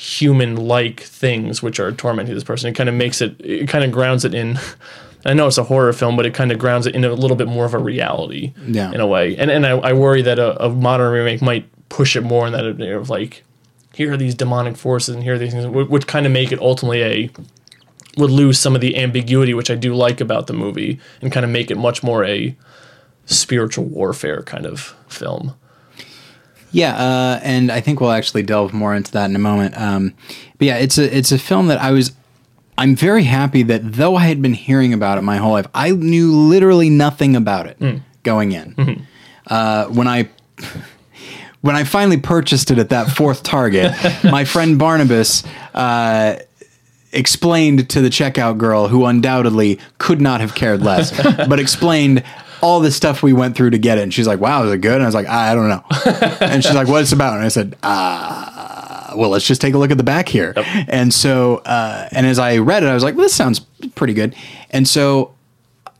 [0.00, 2.70] human like things which are tormenting this person.
[2.70, 4.58] It kind of makes it it kind of grounds it in
[5.24, 7.36] I know it's a horror film, but it kind of grounds it in a little
[7.36, 8.92] bit more of a reality Yeah.
[8.92, 9.36] in a way.
[9.36, 12.52] And and I, I worry that a, a modern remake might push it more in
[12.52, 13.42] that of like,
[13.96, 16.58] here are these demonic forces and here are these things, which, kind of make it
[16.60, 17.30] ultimately a
[18.18, 21.44] would lose some of the ambiguity, which I do like about the movie, and kind
[21.44, 22.54] of make it much more a
[23.24, 25.54] spiritual warfare kind of film.
[26.72, 29.78] Yeah, uh, and I think we'll actually delve more into that in a moment.
[29.80, 30.12] Um,
[30.58, 32.12] but yeah, it's a it's a film that I was.
[32.76, 35.92] I'm very happy that though I had been hearing about it my whole life, I
[35.92, 37.78] knew literally nothing about it
[38.22, 39.06] going in.
[39.46, 40.28] Uh, when I
[41.66, 43.92] when I finally purchased it at that fourth Target,
[44.24, 45.42] my friend Barnabas
[45.74, 46.36] uh,
[47.12, 51.10] explained to the checkout girl, who undoubtedly could not have cared less,
[51.48, 52.22] but explained
[52.62, 54.02] all the stuff we went through to get it.
[54.02, 55.84] And she's like, "Wow, is it good?" And I was like, "I don't know."
[56.40, 59.78] and she's like, "What it's about?" And I said, "Ah, well, let's just take a
[59.78, 63.02] look at the back here." And so, uh, and as I read it, I was
[63.02, 63.60] like, well, "This sounds
[63.94, 64.34] pretty good."
[64.70, 65.34] And so,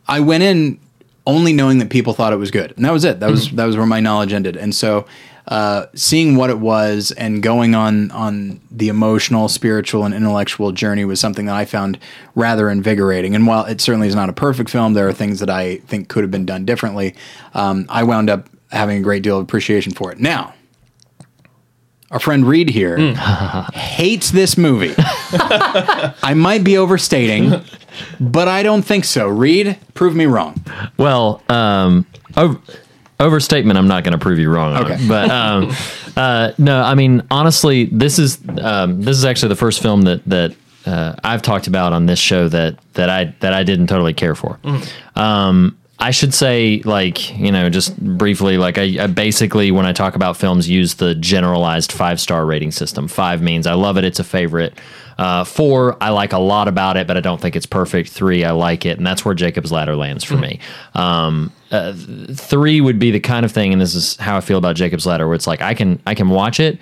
[0.07, 0.79] I went in
[1.27, 3.21] only knowing that people thought it was good, and that was it.
[3.21, 4.57] That was that was where my knowledge ended.
[4.57, 5.07] And so,
[5.49, 11.05] uh, seeing what it was and going on on the emotional, spiritual, and intellectual journey
[11.05, 11.99] was something that I found
[12.35, 13.35] rather invigorating.
[13.35, 16.09] And while it certainly is not a perfect film, there are things that I think
[16.09, 17.15] could have been done differently.
[17.55, 20.19] Um, I wound up having a great deal of appreciation for it.
[20.19, 20.55] Now,
[22.11, 22.99] our friend Reed here
[23.75, 24.95] hates this movie.
[24.99, 27.63] I might be overstating,
[28.19, 29.29] but I don't think so.
[29.29, 30.63] Reed, prove me wrong.
[30.97, 32.07] Well, um,
[32.37, 32.61] over,
[33.21, 33.79] overstatement.
[33.79, 34.77] I'm not going to prove you wrong.
[34.77, 35.09] on, Okay.
[35.09, 35.73] but um,
[36.17, 40.25] uh, no, I mean honestly, this is um, this is actually the first film that
[40.27, 40.55] that
[40.87, 44.35] uh, I've talked about on this show that that I that I didn't totally care
[44.35, 44.59] for.
[45.17, 49.93] Um, I should say, like you know, just briefly, like I, I basically when I
[49.93, 53.09] talk about films, use the generalized five star rating system.
[53.09, 54.79] Five means I love it; it's a favorite.
[55.19, 58.11] Uh, four, I like a lot about it, but I don't think it's perfect.
[58.11, 60.61] Three, I like it, and that's where Jacob's Ladder lands for me.
[60.95, 61.95] Um, uh,
[62.35, 65.07] three would be the kind of thing, and this is how I feel about Jacob's
[65.07, 66.79] Ladder, where it's like I can I can watch it.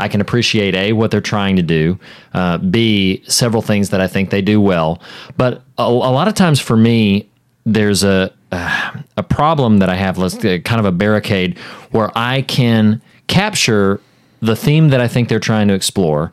[0.00, 1.98] I can appreciate a what they're trying to do,
[2.34, 5.00] uh, b several things that I think they do well,
[5.36, 7.28] but a, a lot of times for me,
[7.64, 11.58] there's a uh, a problem that I have, kind of a barricade
[11.90, 14.00] where I can capture
[14.40, 16.32] the theme that I think they're trying to explore,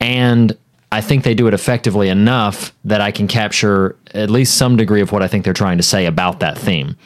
[0.00, 0.56] and
[0.90, 5.00] I think they do it effectively enough that I can capture at least some degree
[5.00, 6.96] of what I think they're trying to say about that theme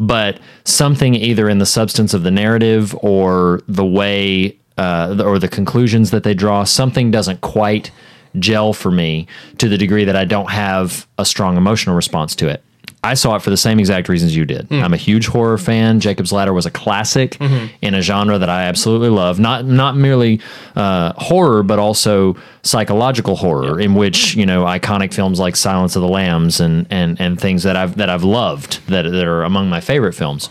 [0.00, 5.48] but something either in the substance of the narrative or the way uh, or the
[5.48, 7.90] conclusions that they draw, something doesn't quite
[8.38, 9.26] gel for me
[9.58, 12.62] to the degree that I don't have a strong emotional response to it.
[13.04, 14.66] I saw it for the same exact reasons you did.
[14.72, 16.00] I'm a huge horror fan.
[16.00, 19.38] Jacob's Ladder was a classic in a genre that I absolutely love.
[19.38, 20.40] Not not merely
[20.74, 26.02] uh, horror, but also psychological horror, in which you know iconic films like Silence of
[26.02, 29.70] the Lambs and and and things that I've that I've loved that that are among
[29.70, 30.50] my favorite films.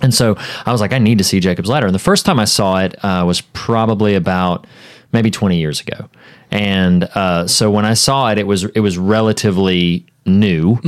[0.00, 1.86] And so I was like, I need to see Jacob's Ladder.
[1.86, 4.66] And the first time I saw it uh, was probably about
[5.12, 6.08] maybe 20 years ago.
[6.50, 10.78] And uh, so when I saw it, it was it was relatively new.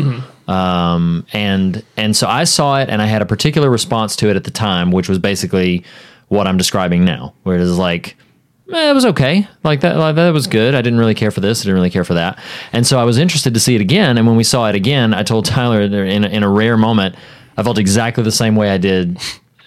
[0.49, 4.37] Um, and and so I saw it, and I had a particular response to it
[4.37, 5.85] at the time, which was basically
[6.29, 8.17] what I'm describing now, where it is like.
[8.73, 9.49] eh, it was okay.
[9.65, 10.75] Like that, like that was good.
[10.75, 11.61] I didn't really care for this.
[11.61, 12.39] I didn't really care for that.
[12.73, 14.19] And so I was interested to see it again.
[14.19, 17.15] And when we saw it again, I told Tyler in a, in a rare moment,
[17.57, 19.19] I felt exactly the same way I did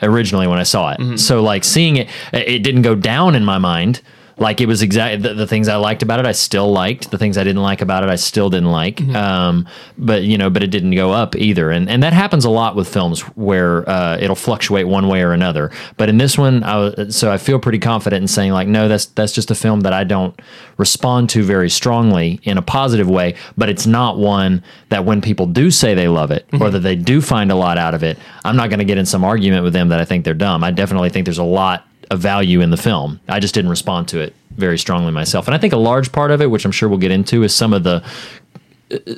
[0.01, 1.17] originally when I saw it.
[1.17, 4.01] So like seeing it, it didn't go down in my mind.
[4.39, 7.11] Like it was exactly the, the things I liked about it, I still liked.
[7.11, 9.01] The things I didn't like about it, I still didn't like.
[9.19, 12.49] Um, but you know, but it didn't go up either, and and that happens a
[12.49, 15.71] lot with films where uh, it'll fluctuate one way or another.
[15.97, 18.87] But in this one, I was, so I feel pretty confident in saying like, no,
[18.87, 20.39] that's that's just a film that I don't
[20.77, 23.35] respond to very strongly in a positive way.
[23.57, 26.95] But it's not one that when people do say they love it or that they
[26.95, 29.63] do find a lot out of it, I'm not going to get in some argument
[29.63, 30.63] with them that I think they're dumb.
[30.63, 33.19] I definitely think there's a lot of value in the film.
[33.27, 35.47] I just didn't respond to it very strongly myself.
[35.47, 37.53] And I think a large part of it, which I'm sure we'll get into, is
[37.53, 38.03] some of the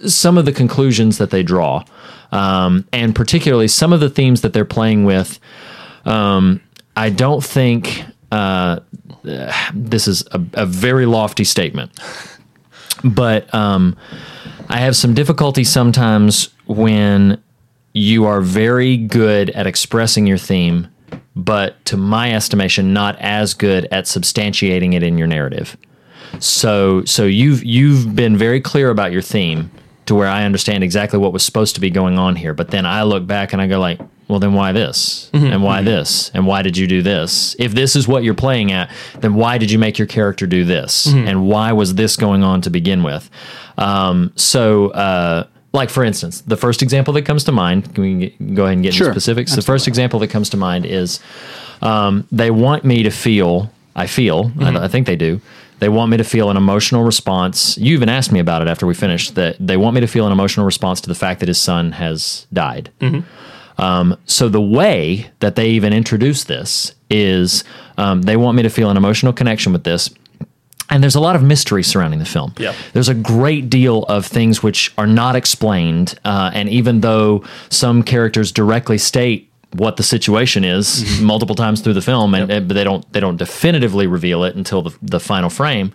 [0.06, 1.84] some of the conclusions that they draw,
[2.32, 5.40] um, and particularly some of the themes that they're playing with.
[6.04, 6.62] Um,
[6.98, 8.80] I don't think uh,
[9.74, 11.92] this is a, a very lofty statement,
[13.04, 13.96] but um,
[14.70, 17.42] I have some difficulty sometimes when
[17.94, 20.88] you are very good at expressing your theme,
[21.36, 25.78] but to my estimation, not as good at substantiating it in your narrative.
[26.40, 29.72] So, so you've you've been very clear about your theme
[30.06, 32.54] to where I understand exactly what was supposed to be going on here.
[32.54, 35.30] But then I look back and I go like, well, then why this?
[35.52, 36.32] And why this?
[36.34, 37.56] And why did you do this?
[37.60, 38.90] If this is what you're playing at,
[39.20, 41.06] then why did you make your character do this?
[41.28, 43.30] And why was this going on to begin with?
[43.78, 47.94] Um, so, uh, like for instance, the first example that comes to mind.
[47.96, 49.08] Can we get, go ahead and get Sure.
[49.08, 49.56] into specifics?
[49.56, 51.20] The first example that comes to mind is
[51.82, 53.72] um, they want me to feel.
[53.96, 54.52] I feel.
[54.60, 55.42] I, I think they do.
[55.80, 57.78] They want me to feel an emotional response.
[57.78, 59.36] You even asked me about it after we finished.
[59.36, 61.92] That they want me to feel an emotional response to the fact that his son
[61.94, 62.90] has died.
[63.78, 67.64] Um, so the way that they even introduce this is
[67.98, 70.10] um, they want me to feel an emotional connection with this.
[70.92, 72.54] And there's a lot of mystery surrounding the film.
[72.94, 76.14] There's a great deal of things which are not explained.
[76.26, 81.94] Uh, and even though some characters directly state what the situation is multiple times through
[81.94, 85.20] the film, and, and- but they don't they don't definitively reveal it until the, the
[85.20, 85.94] final frame.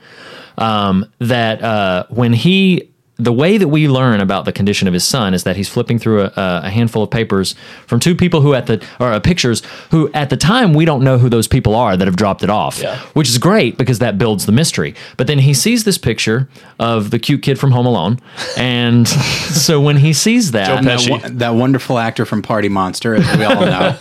[0.58, 5.02] Um, that uh, when he the way that we learn about the condition of his
[5.04, 7.54] son is that he's flipping through a, a handful of papers
[7.86, 11.02] from two people who at the or uh, pictures who at the time we don't
[11.02, 12.98] know who those people are that have dropped it off, Yeah.
[13.14, 14.94] which is great because that builds the mystery.
[15.16, 16.46] But then he sees this picture
[16.78, 18.20] of the cute kid from Home Alone,
[18.56, 23.14] and so when he sees that, Joe that, wo- that wonderful actor from Party Monster,
[23.14, 23.96] as we all know.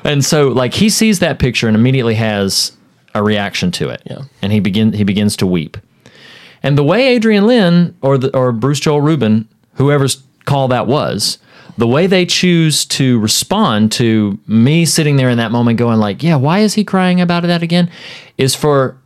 [0.04, 2.72] and so like he sees that picture and immediately has
[3.14, 4.02] a reaction to it.
[4.04, 4.22] Yeah.
[4.42, 5.76] And he begin he begins to weep.
[6.64, 11.38] And the way Adrian Lyne or the, or Bruce Joel Rubin, whoever's call that was,
[11.78, 16.22] the way they choose to respond to me sitting there in that moment going like,
[16.22, 17.90] yeah, why is he crying about that again?
[18.38, 18.96] Is for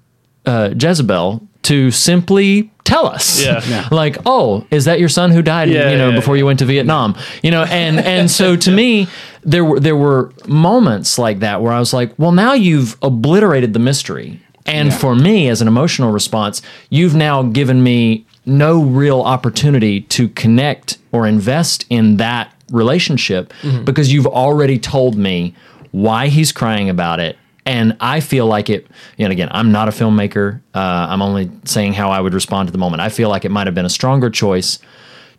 [0.46, 3.60] uh, Jezebel to simply tell us, Yeah.
[3.68, 3.88] Yeah.
[3.90, 6.58] like, oh, is that your son who died, Yeah, you know, yeah, before you went
[6.60, 9.08] to Vietnam, you know, and and so to me,
[9.42, 13.72] there were there were moments like that where I was like, well, now you've obliterated
[13.72, 19.22] the mystery, and for me as an emotional response, you've now given me no real
[19.22, 23.52] opportunity to connect or invest in that relationship
[23.84, 25.54] because you've already told me
[25.90, 27.36] why he's crying about it
[27.68, 28.86] and I feel like it.
[29.18, 30.60] And again, I'm not a filmmaker.
[30.74, 30.78] Uh,
[31.10, 33.02] I'm only saying how I would respond to the moment.
[33.02, 34.78] I feel like it might have been a stronger choice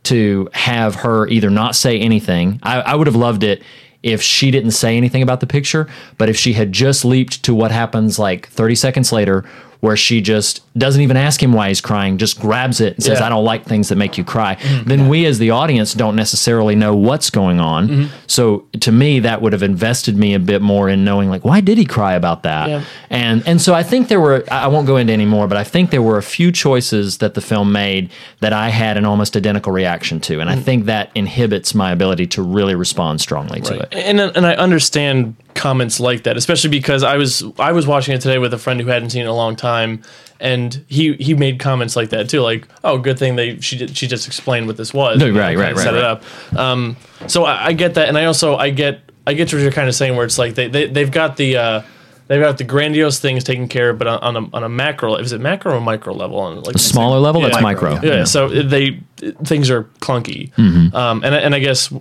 [0.04, 2.60] to have her either not say anything.
[2.62, 3.64] I, I would have loved it
[4.04, 7.54] if she didn't say anything about the picture, but if she had just leaped to
[7.54, 9.44] what happens like 30 seconds later,
[9.82, 13.20] where she just doesn't even ask him why he's crying, just grabs it and says,
[13.20, 13.28] Yeah.
[13.28, 14.90] I don't like things that make you cry, mm-hmm.
[14.90, 17.88] then we as the audience don't necessarily know what's going on.
[17.88, 18.16] Mm-hmm.
[18.28, 21.62] So to me, that would have invested me a bit more in knowing like, why
[21.62, 22.70] did he cry about that?
[22.70, 22.84] Yeah.
[23.10, 25.64] And and so I think there were I won't go into any more, but I
[25.64, 28.12] think there were a few choices that the film made
[28.42, 30.42] that I had an almost identical reaction to.
[30.42, 30.64] And I mm-hmm.
[30.64, 33.94] think that inhibits my ability to really respond strongly to it.
[33.94, 38.22] and and I understand comments like that, especially because I was I was watching it
[38.22, 40.02] today with a friend who hadn't seen it in a long time,
[40.40, 43.96] and he he made comments like that too, like oh, good thing they she did
[43.98, 46.24] she just explained what this was, No, right, right, right, set it up.
[46.56, 46.96] Um,
[47.28, 49.90] so I, I get that, and I also I get I get what you're kind
[49.90, 51.58] of saying, where it's like they they they've got the.
[51.58, 51.82] Uh,
[52.28, 55.16] They've got the grandiose things taken care of, but on, on a on a macro,
[55.16, 56.38] is it macro or micro level?
[56.42, 57.62] On like Smaller level, that's Yeah.
[57.64, 57.94] micro.
[57.96, 59.00] Micro, yeah, so they
[59.46, 60.96] things are clunky, Mm-hmm.
[60.96, 61.92] um, and and I guess,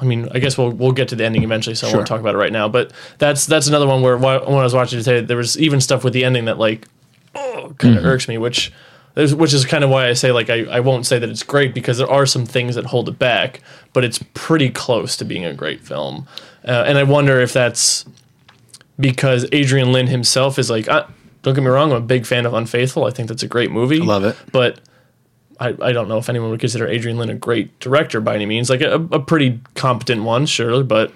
[0.00, 2.20] I mean, I guess we'll we'll get to the ending eventually, so I won't talk
[2.20, 2.68] about it right now.
[2.68, 6.02] But that's that's another one where when I was watching today, there was even stuff
[6.04, 6.86] with the ending that like,
[7.34, 8.06] oh, kind of Mm-hmm.
[8.10, 8.72] irks me, which.
[9.16, 11.42] is- Which is kind of why I say like I, I won't say that it's
[11.42, 13.60] great because there are some things that hold it back,
[13.92, 16.26] but it's pretty close to being a great film,
[16.66, 18.04] uh, and I wonder if that's
[18.98, 21.04] because Adrian Lyne himself is like, uh,
[21.42, 23.04] don't get me wrong, I'm a big fan of Unfaithful.
[23.04, 24.00] I think that's a great movie.
[24.00, 24.36] I love it.
[24.52, 24.78] But
[25.60, 28.46] I, I don't know if anyone would consider Adrian Lyne a great director by any
[28.46, 28.70] means.
[28.70, 31.12] Like a, a pretty competent one, sure, but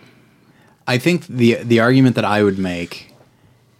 [0.86, 3.10] I think the the argument that I would make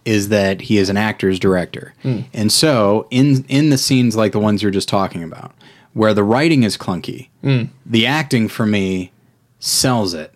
[0.05, 2.21] is that he is an actor's director, hmm.
[2.33, 5.53] and so in in the scenes like the ones you're just talking about,
[5.93, 7.65] where the writing is clunky, hmm.
[7.85, 9.11] the acting for me
[9.59, 10.33] sells it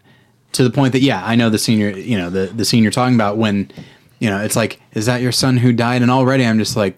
[0.51, 2.83] to the point that yeah, I know the scene you're you know the the scene
[2.83, 3.71] you're talking about when
[4.19, 6.97] you know it's like is that your son who died, and already I'm just like.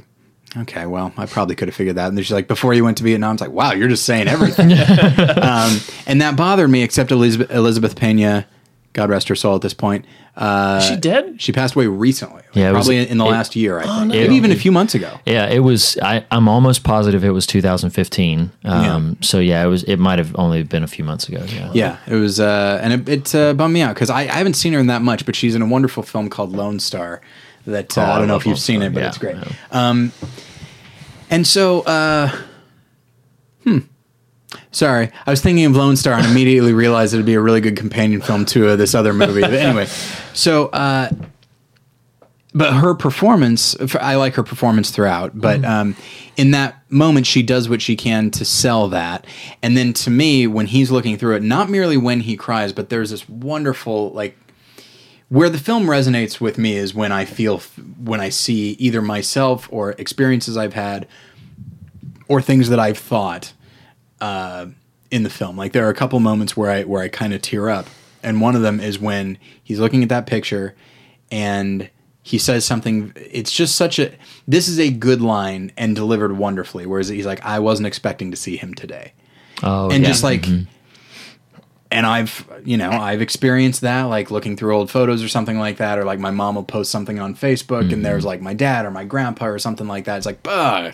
[0.57, 2.09] Okay, well, I probably could have figured that.
[2.09, 4.27] And then she's like, before you went to Vietnam, it's like, wow, you're just saying
[4.27, 4.71] everything.
[5.41, 8.45] um, and that bothered me, except Elizabeth, Elizabeth Pena,
[8.93, 10.05] God rest her soul at this point.
[10.35, 11.41] Uh, is she dead?
[11.41, 12.41] she passed away recently.
[12.53, 14.07] Yeah, it was- probably in the it- last year, I think.
[14.07, 14.15] no.
[14.15, 15.19] Maybe even a few months ago.
[15.25, 15.97] Yeah, it was.
[16.01, 18.51] I, I'm almost positive it was 2015.
[18.65, 19.83] Um, So yeah, it was.
[19.83, 21.43] It might have only been a few months ago.
[21.47, 21.71] Yeah.
[21.73, 24.55] Yeah, it was, uh, and it, it uh, bummed me out because I, I haven't
[24.55, 27.21] seen her in that much, but she's in a wonderful film called Lone Star.
[27.65, 29.37] That uh, Oh, I don't know if you've seen it, but Yeah, it's great.
[29.71, 30.11] Um,
[31.29, 32.29] and so, uh,
[33.63, 33.79] hmm.
[34.71, 37.77] Sorry, I was thinking of Lone Star and immediately realized it'd be a really good
[37.77, 39.41] companion film to uh, this other movie.
[39.41, 39.87] But anyway,
[40.33, 41.09] so uh,
[42.53, 45.39] but her performance, I like her performance throughout.
[45.39, 45.95] But um,
[46.35, 49.25] in that moment, she does what she can to sell that.
[49.63, 52.89] And then to me, when he's looking through it, not merely when he cries, but
[52.89, 54.37] there's this wonderful like
[55.31, 57.59] where the film resonates with me is when I feel
[58.03, 61.07] when I see either myself or experiences I've had
[62.27, 63.53] or things that I've thought
[64.19, 64.65] uh,
[65.09, 65.55] in the film.
[65.55, 67.87] Like there are a couple moments where I where I kind of tear up,
[68.21, 70.75] and one of them is when he's looking at that picture
[71.31, 71.89] and
[72.23, 73.13] he says something.
[73.15, 74.11] It's just such a.
[74.49, 76.85] This is a good line and delivered wonderfully.
[76.85, 79.13] Whereas he's like, I wasn't expecting to see him today,
[79.63, 80.09] Oh, and yeah.
[80.09, 80.45] just like.
[81.91, 85.77] And I've, you know, I've experienced that, like looking through old photos or something like
[85.77, 88.27] that, or like my mom will post something on Facebook, and there's mm-hmm.
[88.27, 90.17] like my dad or my grandpa or something like that.
[90.17, 90.93] It's like, ugh.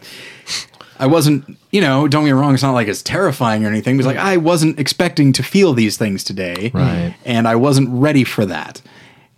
[1.00, 3.96] I wasn't, you know, don't get me wrong, it's not like it's terrifying or anything.
[3.96, 6.72] It was like I wasn't expecting to feel these things today.
[6.74, 7.16] Right.
[7.24, 8.82] And I wasn't ready for that.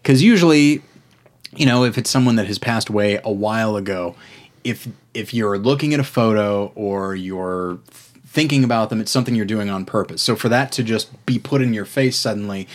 [0.04, 0.82] Cuz usually,
[1.56, 4.16] you know, if it's someone that has passed away a while ago,
[4.64, 7.80] if if you're looking at a photo or you're
[8.30, 9.02] thinking about them.
[9.02, 10.22] It's something you're doing on purpose.
[10.22, 12.68] So for that to just be put in your face suddenly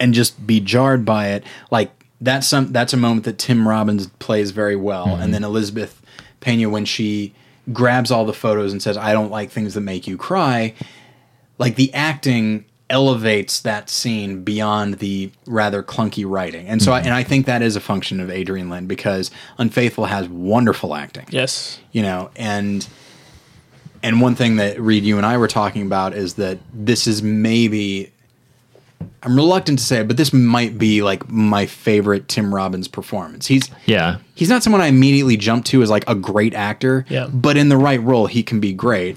[0.00, 1.90] and just be jarred by it, like
[2.20, 5.06] that's some that's a moment that Tim Robbins plays very well.
[5.06, 5.32] And mm-hmm.
[5.32, 6.02] then Elizabeth
[6.40, 7.34] Pena when she
[7.72, 10.74] grabs all the photos and says, "I don't like things that make you cry."
[11.58, 16.68] Like the acting elevates that scene beyond the rather clunky writing.
[16.68, 17.06] And so I, mm-hmm.
[17.06, 21.26] and I think that is a function of Adrian Lyne because Unfaithful has wonderful acting
[21.30, 21.80] Yes.
[21.90, 22.86] you know and
[24.06, 27.22] and one thing that reed you and i were talking about is that this is
[27.22, 28.10] maybe
[29.22, 33.46] i'm reluctant to say it but this might be like my favorite tim robbins performance
[33.46, 34.18] he's Yeah.
[34.34, 37.26] he's not someone i immediately jump to as like a great actor Yeah.
[37.26, 39.16] but in the right role he can be great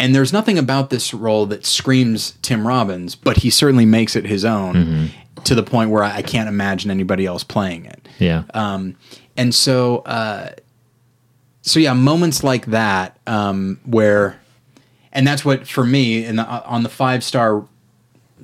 [0.00, 4.24] and there's nothing about this role that screams tim robbins but he certainly makes it
[4.24, 5.10] his own
[5.44, 8.44] to the point where i, I can't imagine anybody else playing it Yeah.
[8.54, 8.96] um,
[9.36, 10.50] and so, uh,
[11.62, 14.40] so yeah, moments like that um, where,
[15.12, 17.64] and that's what for me in the, on the five star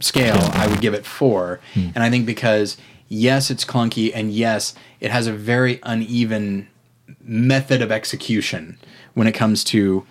[0.01, 1.61] scale, I would give it four.
[1.75, 2.77] And I think because
[3.09, 6.69] yes, it's clunky, and yes, it has a very uneven
[7.21, 8.79] method of execution
[9.15, 10.07] when it comes to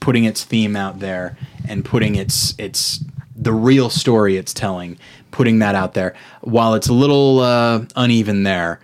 [0.00, 1.36] putting its theme out there
[1.66, 3.02] and putting its its
[3.34, 4.96] the real story it's telling,
[5.32, 6.14] putting that out there.
[6.42, 8.80] While it's a little uh, uneven there,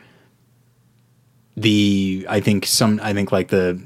[1.61, 3.81] the I think some I think like the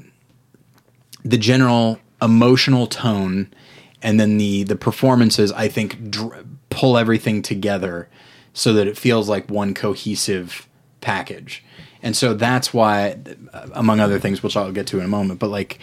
[1.23, 3.53] the general emotional tone
[4.01, 8.07] and then the the performances I think dr- pull everything together
[8.53, 10.67] so that it feels like one cohesive
[11.01, 11.63] package.
[12.01, 13.17] And so that's why
[13.73, 15.79] among other things which I'll get to in a moment but like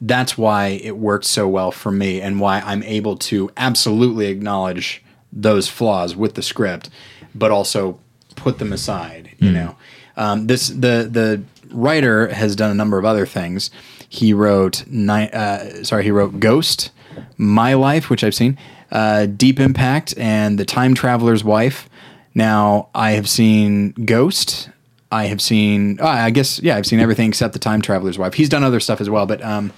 [0.00, 5.02] that's why it worked so well for me and why I'm able to absolutely acknowledge
[5.32, 6.90] those flaws with the script
[7.34, 7.98] but also
[8.36, 9.54] put them aside you hmm.
[9.54, 9.76] know
[10.16, 13.70] um, this the the writer has done a number of other things.
[14.08, 16.90] He wrote ni- uh, sorry, he wrote Ghost,
[17.36, 18.56] My Life, which I've seen,
[18.90, 21.88] uh, Deep Impact, and The Time Traveler's Wife.
[22.34, 24.70] Now I have seen Ghost.
[25.10, 25.98] I have seen.
[26.00, 28.34] oh, I guess yeah, I've seen everything except The Time Traveler's Wife.
[28.34, 29.72] He's done other stuff as well, but um,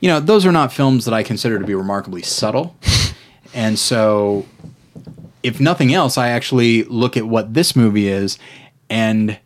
[0.00, 2.76] you know, those are not films that I consider to be remarkably subtle.
[3.54, 4.46] And so,
[5.42, 8.38] if nothing else, I actually look at what this movie is,
[8.90, 9.38] and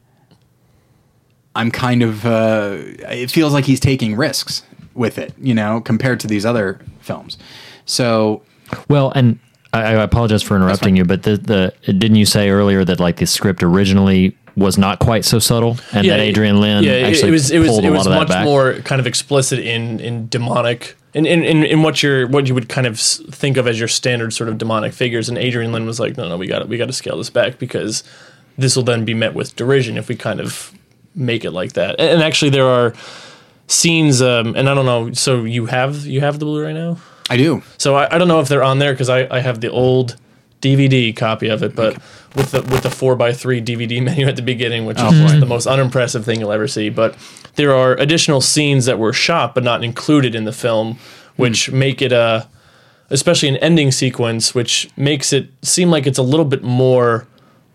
[1.54, 4.62] I'm kind of uh, it feels like he's taking risks
[4.94, 7.38] with it, you know, compared to these other films.
[7.84, 8.42] So
[8.88, 9.38] Well, and
[9.72, 13.16] I, I apologize for interrupting you, but the, the didn't you say earlier that like
[13.16, 17.28] the script originally was not quite so subtle, and that Adrian Lyne yeah, it- actually
[17.28, 18.44] it was it was it was much back.
[18.44, 22.54] more kind of explicit in in demonic in, in, in, in what you're what you
[22.54, 25.28] would kind of think of as your standard sort of demonic figures.
[25.28, 27.30] And Adrian Lyne was like, no, no, we got to we got to scale this
[27.30, 28.02] back because
[28.56, 30.72] this will then be met with derision if we kind of
[31.14, 32.00] make it like that.
[32.00, 32.94] And, and actually, there are
[33.66, 35.12] scenes, um, and I don't know.
[35.12, 36.98] So you have you have the Blu-ray now?
[37.30, 37.62] I do.
[37.78, 40.16] So I, I don't know if they're on there because I, I have the old
[40.60, 41.94] DVD copy of it, but
[42.36, 45.46] with the with the four x three DVD menu at the beginning, which is the
[45.46, 46.88] most unimpressive thing you'll ever see.
[46.88, 47.16] But
[47.56, 50.98] there are additional scenes that were shot but not included in the film,
[51.36, 52.48] which make it a
[53.10, 57.26] especially an ending sequence, which makes it seem like it's a little bit more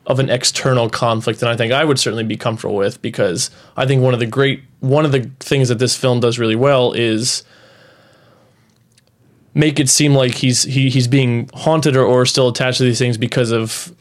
[0.07, 3.85] of an external conflict than I think I would certainly be comfortable with because I
[3.85, 6.93] think one of the great one of the things that this film does really well
[6.93, 7.43] is
[9.53, 12.99] make it seem like he's he, he's being haunted or, or still attached to these
[12.99, 13.93] things because of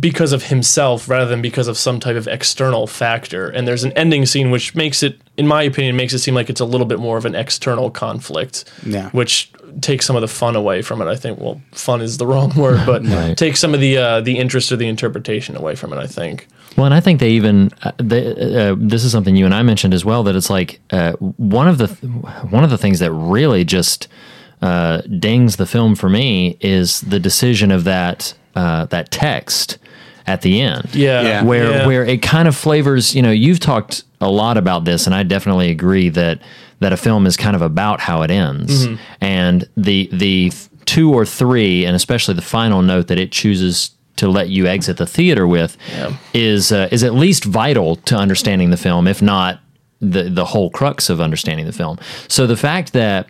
[0.00, 3.92] because of himself rather than because of some type of external factor and there's an
[3.92, 6.86] ending scene which makes it in my opinion makes it seem like it's a little
[6.86, 9.10] bit more of an external conflict Yeah.
[9.10, 12.26] which takes some of the fun away from it i think well fun is the
[12.32, 13.36] wrong word but Right.
[13.36, 16.46] takes some of the uh, the interest or the interpretation away from it i think
[16.76, 18.22] Well, and I think they even uh, they,
[18.70, 21.12] uh, this is something you and I mentioned as well that it's like uh,
[21.58, 21.86] one of the
[22.50, 24.08] one of the things that really just
[24.60, 29.78] uh, dings the film for me is the decision of that uh, that text
[30.26, 30.88] at the end.
[30.94, 31.44] yeah, Yeah.
[31.44, 31.86] where yeah.
[31.86, 33.14] where it kind of flavors.
[33.14, 36.40] You know, you've talked a lot about this, and I definitely agree that
[36.80, 39.02] that a film is kind of about how it ends, Mm-hmm.
[39.20, 40.52] and the the
[40.84, 44.96] two or three, and especially the final note that it chooses to let you exit
[44.96, 45.76] the theater with
[46.34, 49.60] is uh, is at least vital to understanding the film, if not
[50.12, 51.98] the the whole crux of understanding the film.
[52.28, 53.28] So the fact that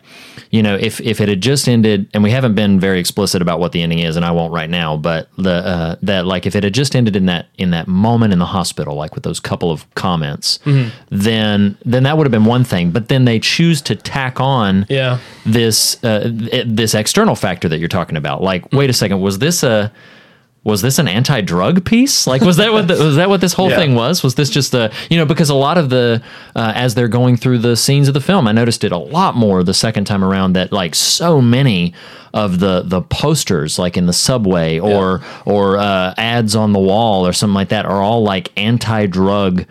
[0.50, 3.60] you know if if it had just ended, and we haven't been very explicit about
[3.60, 6.56] what the ending is, and I won't right now, but the uh, that like if
[6.56, 9.40] it had just ended in that in that moment in the hospital, like with those
[9.40, 10.58] couple of comments,
[11.10, 12.90] then then that would have been one thing.
[12.90, 17.78] But then they choose to tack on yeah this uh, th- this external factor that
[17.78, 18.42] you're talking about.
[18.42, 19.92] Like, wait a second, was this a
[20.64, 22.26] was this an anti-drug piece?
[22.26, 23.76] Like, was that what the, was that what this whole Yeah.
[23.76, 24.22] thing was?
[24.22, 26.22] Was this just a you know because a lot of the
[26.56, 29.36] uh, as they're going through the scenes of the film, I noticed it a lot
[29.36, 31.92] more the second time around that like so many
[32.32, 37.26] of the the posters like in the subway or or uh, ads on the wall
[37.26, 39.66] or something like that are all like anti-drug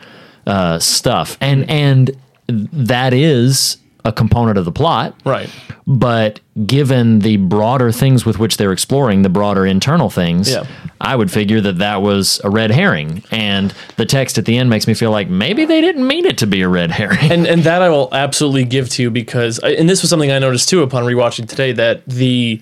[0.45, 2.11] uh, stuff, and and
[2.47, 5.49] that is a component of the plot Right.
[5.87, 10.65] but given the broader things with which they're exploring, the broader internal things, Yeah.
[10.99, 13.23] I would figure that that was a red herring.
[13.31, 16.37] And the text at the end makes me feel like maybe they didn't mean it
[16.39, 17.31] to be a red herring.
[17.31, 20.31] and and that I will absolutely give to you because I- and this was something
[20.31, 22.61] I noticed too upon rewatching today that the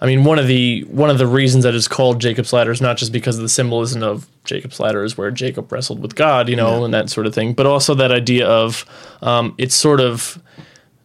[0.00, 2.80] I mean one of the one of the reasons that it's called Jacob's ladder is
[2.80, 6.48] not just because of the symbolism of Jacob's ladder is where Jacob wrestled with God,
[6.48, 8.84] you know, and that sort of thing, but also that idea of
[9.22, 10.38] um, it's sort of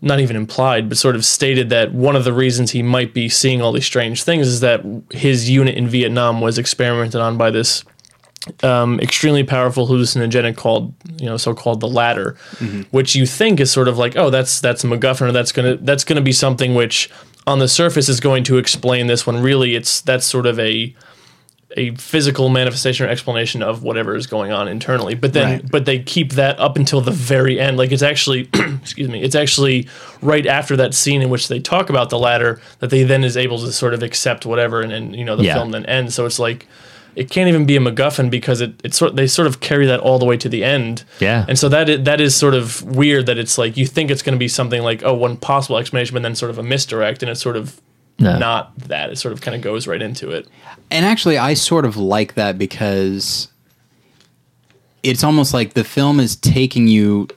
[0.03, 3.29] not even implied, but sort of stated that one of the reasons he might be
[3.29, 7.49] seeing all these strange things is that his unit in Vietnam was experimented on by
[7.49, 7.85] this
[8.61, 12.35] um, extremely powerful hallucinogenic called you know so-called the ladder,
[12.91, 15.77] which you think is sort of like oh that's that's a MacGuffin or that's gonna
[15.77, 17.09] that's gonna be something which
[17.47, 20.93] on the surface is going to explain this when really it's that's sort of a
[21.75, 25.15] a physical manifestation or explanation of whatever is going on internally.
[25.15, 25.71] But then Right.
[25.71, 27.77] but they keep that up until the very end.
[27.77, 28.49] Like it's actually
[28.81, 29.87] excuse me, it's actually
[30.21, 33.35] right after that scene in which they talk about the ladder that they then is
[33.37, 35.55] able to sort of accept whatever and then you know the Yeah.
[35.55, 36.13] film then ends.
[36.15, 36.67] So it's like
[37.15, 39.99] it can't even be a MacGuffin because it it's sort they sort of carry that
[39.99, 41.03] all the way to the end.
[41.19, 41.45] Yeah.
[41.47, 44.21] And so that is, that is sort of weird that it's like you think it's
[44.23, 47.21] going to be something like oh one possible explanation, but then sort of a misdirect,
[47.23, 47.79] and it's sort of
[48.19, 48.37] No.
[48.37, 49.09] not that.
[49.09, 50.47] It sort of kind of goes right into it.
[50.91, 53.47] And actually, I sort of like that because
[55.01, 57.27] it's almost like the film is taking you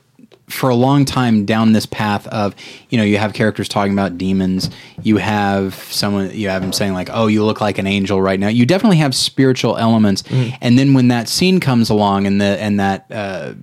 [0.49, 2.55] for a long time down this path of
[2.89, 4.71] you know you have characters talking about demons
[5.03, 8.39] you have someone you have him saying like oh you look like an angel right
[8.39, 10.23] now you definitely have spiritual elements
[10.61, 13.55] and then when that scene comes along and the and that uh,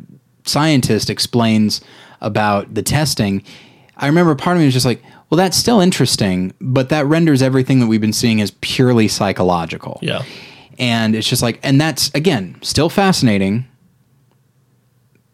[0.43, 1.80] scientist explains
[2.20, 3.41] about the testing
[3.95, 5.01] i remember part of me was just like
[5.34, 9.98] well that's still interesting but that renders everything that we've been seeing as purely psychological.
[10.04, 10.22] Yeah.
[10.78, 13.66] and it's just like and that's again still fascinating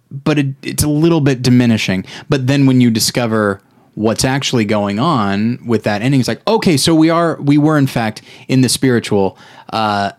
[0.10, 2.04] but it, it's a little bit diminishing.
[2.30, 3.62] But then when you discover
[3.96, 7.78] what's actually going on with that ending it's like okay so we are we were
[7.78, 9.38] in fact in the spiritual
[9.74, 10.12] uh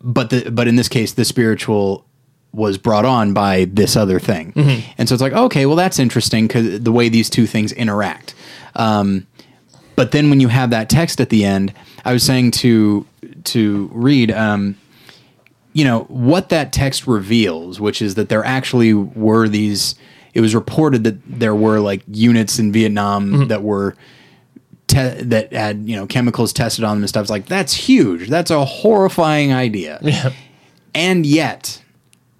[0.00, 2.04] but the but in this case the spiritual
[2.52, 4.52] was brought on by this other thing.
[4.98, 8.34] And so it's like okay well that's interesting because the way these two things interact
[8.76, 9.26] um
[9.96, 11.72] but then when you have that text at the end
[12.04, 13.06] i was saying to
[13.44, 14.76] to Reed um
[15.72, 19.94] you know what that text reveals, which is that there actually were these.
[20.34, 23.96] It was reported that there were like units in Vietnam that were
[24.86, 27.22] te- that had you know chemicals tested on them and stuff.
[27.22, 28.28] It's like that's huge.
[28.28, 29.98] That's a horrifying idea.
[30.02, 30.32] Yeah.
[30.92, 31.82] And yet,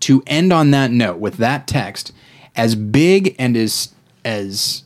[0.01, 2.13] to end on that note with that text,
[2.57, 4.83] as big and as as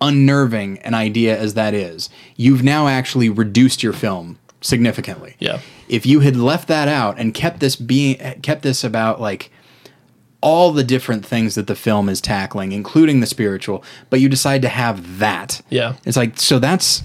[0.00, 5.36] unnerving an idea as that is, you've now actually reduced your film significantly.
[5.38, 5.60] Yeah.
[5.88, 9.50] If you had left that out and kept this being kept this about like
[10.40, 14.62] all the different things that the film is tackling, including the spiritual, but you decide
[14.62, 15.60] to have that.
[15.68, 15.96] Yeah.
[16.04, 17.02] It's like so that's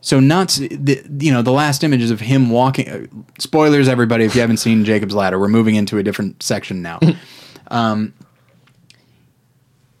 [0.00, 2.88] so not the you know the last images of him walking.
[2.88, 3.06] uh,
[3.38, 6.98] Spoilers, everybody, if you haven't seen Jacob's Ladder, we're moving into a different section now.
[7.68, 8.14] um,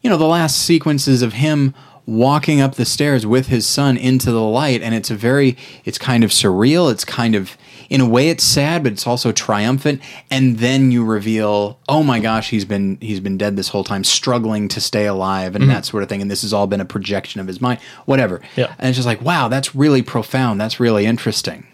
[0.08, 1.74] you know the last sequences of him
[2.06, 5.54] walking up the stairs with his son into the light, and it's a very
[5.84, 6.90] it's kind of surreal.
[6.90, 7.58] It's kind of
[7.90, 10.00] in a way it's sad, but it's also triumphant.
[10.30, 14.02] And then you reveal, oh my gosh, he's been he's been dead this whole time,
[14.02, 15.74] struggling to stay alive, and mm-hmm.
[15.74, 16.22] that sort of thing.
[16.22, 18.40] And this has all been a projection of his mind, whatever.
[18.56, 18.74] Yeah.
[18.78, 20.58] And it's just like, wow, that's really profound.
[20.58, 21.66] That's really interesting.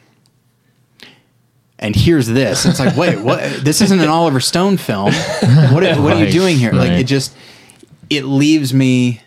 [1.78, 2.66] And here's this.
[2.66, 3.64] It's like, wait, what?
[3.64, 5.12] This isn't an Oliver Stone film.
[5.12, 5.84] What?
[5.84, 6.72] Are, what are you doing here?
[6.72, 7.36] Like, it just
[8.10, 9.20] it leaves me.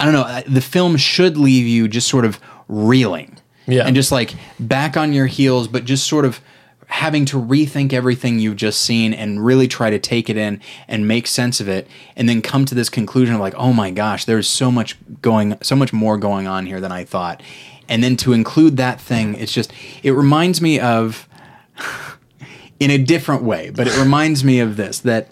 [0.00, 0.42] I don't know.
[0.46, 2.38] The film should leave you just sort of
[2.68, 3.86] reeling, Yeah.
[3.86, 6.40] and just like back on your heels, but just sort of
[6.86, 11.08] having to rethink everything you've just seen and really try to take it in and
[11.08, 11.86] make sense of it,
[12.16, 15.56] and then come to this conclusion of like, oh my gosh, there's so much going,
[15.62, 17.42] so much more going on here than I thought,
[17.88, 21.28] and then to include that thing, it's just it reminds me of
[22.80, 25.28] in a different way, but it reminds me of this that.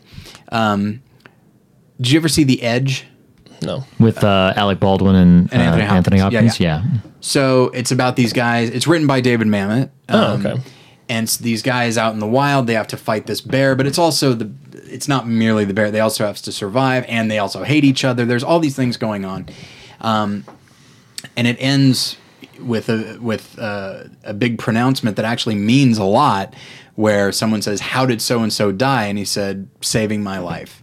[0.50, 1.02] Um,
[2.03, 3.07] did you ever see The Edge?
[3.62, 3.84] No.
[4.00, 6.42] with uh, Alec Baldwin and, And uh, Anthony Anthony Hopkins.
[6.42, 6.61] Hopkins.
[6.61, 8.70] Yeah, Yeah, So it's about these guys.
[8.70, 9.88] It's written by David Mamet.
[10.09, 10.61] Oh, Um, okay.
[11.09, 13.86] And it's these guys out in the wild, they have to fight this bear, but
[13.86, 14.50] it's also the.
[14.90, 15.90] It's not merely the bear.
[15.90, 18.24] They also have to survive, and they also hate each other.
[18.24, 19.46] There's all these things going on,
[20.00, 20.44] um,
[21.36, 22.16] and it ends
[22.61, 26.55] with a with uh, a big pronouncement that actually means a lot.
[26.94, 30.81] Where someone says, "How did so and so die?" and he said, "Saving my life."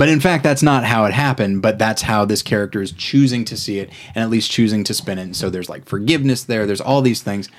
[0.00, 1.60] But in fact, that's not how it happened.
[1.60, 4.94] But that's how this character is choosing to see it, and at least choosing to
[4.94, 5.24] spin it.
[5.24, 6.64] And so there's like forgiveness there.
[6.64, 7.50] There's all these things.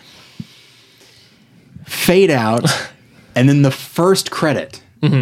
[1.86, 2.66] Fade out,
[3.36, 4.82] and then the first credit,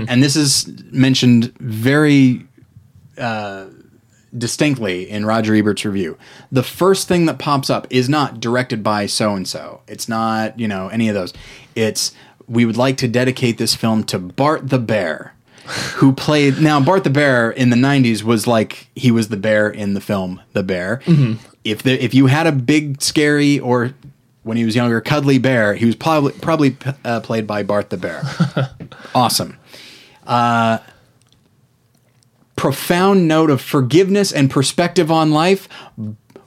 [0.09, 2.47] and this is mentioned very
[3.17, 3.65] uh,
[4.37, 6.17] distinctly in Roger Ebert's review.
[6.53, 9.81] The first thing that pops up is not directed by so and so.
[9.89, 11.33] It's not, you know, any of those.
[11.75, 12.13] It's
[12.47, 15.33] we would like to dedicate this film to Bart the Bear,
[15.95, 19.69] who played now Bart the Bear in the 90s was like he was the bear
[19.69, 21.01] in the film The Bear.
[21.63, 23.93] If the, if you had a big scary or
[24.43, 27.97] when he was younger cuddly bear, he was probably probably uh, played by Bart the
[27.97, 28.23] Bear.
[29.15, 29.57] awesome
[32.59, 35.69] profound note of forgiveness and perspective on life.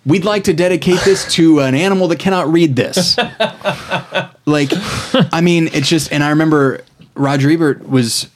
[0.05, 3.17] We'd like to dedicate this to an animal that cannot read this.
[4.45, 4.71] like,
[5.33, 8.29] I mean, it's just, and I remember Roger Ebert was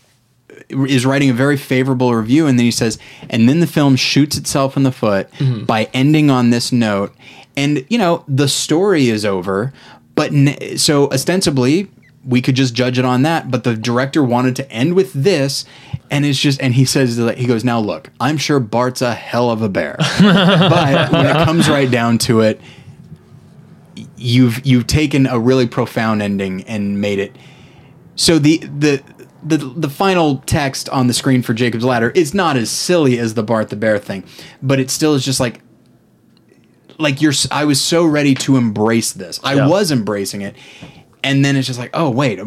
[0.68, 2.98] is writing a very favorable review, and then he says,
[3.30, 5.64] and then the film shoots itself in the foot mm-hmm.
[5.64, 7.14] by ending on this note,
[7.56, 9.72] and you know the story is over,
[10.14, 11.88] but n- so ostensibly
[12.26, 15.64] we could just judge it on that, but the director wanted to end with this,
[16.10, 19.48] and it's just, and he says, he goes, now look, I'm sure Bart's a hell
[19.48, 22.60] of a bear, but when it comes right down to it,
[24.16, 27.36] you've you've taken a really profound ending and made it.
[28.16, 29.02] So the the
[29.46, 33.34] the the final text on the screen for Jacob's Ladder is not as silly as
[33.34, 34.24] the Bart the Bear thing,
[34.62, 35.60] but it still is just like
[36.98, 39.40] like you're I was so ready to embrace this.
[39.44, 39.68] I Yeah.
[39.68, 40.54] was embracing it.
[41.22, 42.40] And then it's just like, "Oh, wait.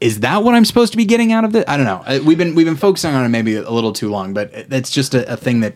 [0.00, 1.64] Is that what I'm supposed to be getting out of this?
[1.68, 2.02] I don't know.
[2.06, 4.90] Uh, We've been we've been focusing on it maybe a little too long, but it's
[4.90, 5.74] just a, a thing that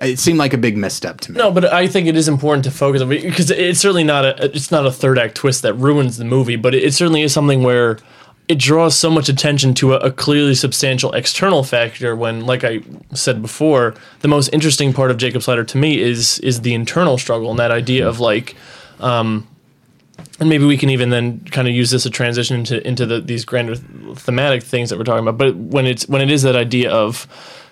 [0.00, 1.38] it seemed like a big misstep to me.
[1.38, 4.44] No, but I think it is important to focus on because it's certainly not a
[4.54, 7.62] it's not a third act twist that ruins the movie, but it, certainly is something
[7.64, 7.98] where
[8.46, 12.14] it draws so much attention to a, a clearly substantial external factor.
[12.14, 12.80] When, like I
[13.14, 17.18] said before, the most interesting part of Jacob's Ladder to me is is the internal
[17.18, 18.56] struggle and that idea of like.
[19.00, 19.46] Um,
[20.40, 23.20] and maybe we can even then kind of use this to transition into into the,
[23.20, 25.38] these grander thematic things that we're talking about.
[25.38, 27.26] But when it's when it is that idea of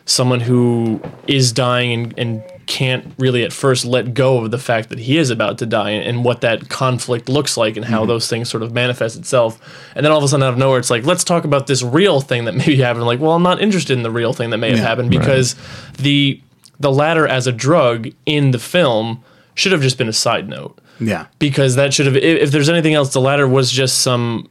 [0.05, 2.43] someone who is dying and, and
[2.73, 5.91] can't really at first let go of the fact that he is about to die
[5.91, 9.61] and, and what that conflict looks like and how those things sort of manifest itself.
[9.95, 11.83] And then all of a sudden out of nowhere it's like, let's talk about this
[11.83, 13.05] real thing that maybe happened.
[13.05, 15.55] Like, well, I'm not interested in the real thing that may have Yeah, happened because
[15.99, 16.41] the
[16.81, 19.23] the ladder as a drug in the film
[19.55, 21.27] should have just been a side note Yeah.
[21.39, 24.49] because that should have if, if there's anything else the ladder was just some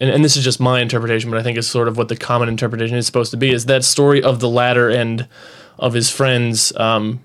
[0.00, 2.16] and, and this is just my interpretation but i think it's sort of what the
[2.16, 5.26] common interpretation is supposed to be is that story of the ladder and
[5.78, 7.20] of his friends um,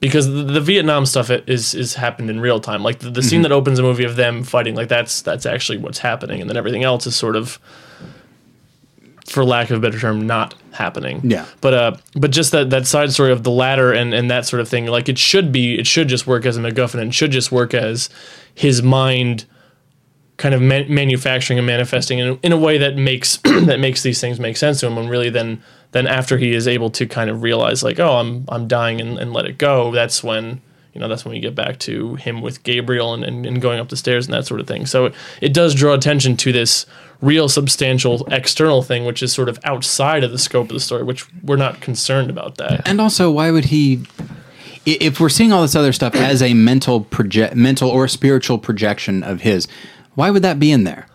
[0.00, 3.42] because the, the vietnam stuff is is happened in real time like the, the scene
[3.42, 6.56] that opens a movie of them fighting like that's that's actually what's happening and then
[6.56, 7.58] everything else is sort of
[9.26, 11.20] for lack of a better term, not happening.
[11.24, 11.46] Yeah.
[11.60, 14.60] But uh, but just that that side story of the ladder and and that sort
[14.60, 17.30] of thing, like it should be, it should just work as a MacGuffin and should
[17.30, 18.10] just work as
[18.54, 19.46] his mind
[20.36, 24.20] kind of man- manufacturing and manifesting in, in a way that makes that makes these
[24.20, 24.98] things make sense to him.
[24.98, 25.62] And really, then
[25.94, 29.16] then after he is able to kind of realize like, oh, I'm I'm dying and,
[29.16, 29.92] and let it go.
[29.92, 30.60] That's when
[30.92, 33.78] you know that's when we get back to him with Gabriel and, and, and going
[33.78, 34.86] up the stairs and that sort of thing.
[34.86, 36.84] So it, it does draw attention to this
[37.22, 41.04] real substantial external thing, which is sort of outside of the scope of the story,
[41.04, 42.86] which we're not concerned about that.
[42.88, 44.04] And also, why would he?
[44.84, 49.22] If we're seeing all this other stuff as a mental project, mental or spiritual projection
[49.22, 49.68] of his,
[50.16, 51.06] why would that be in there?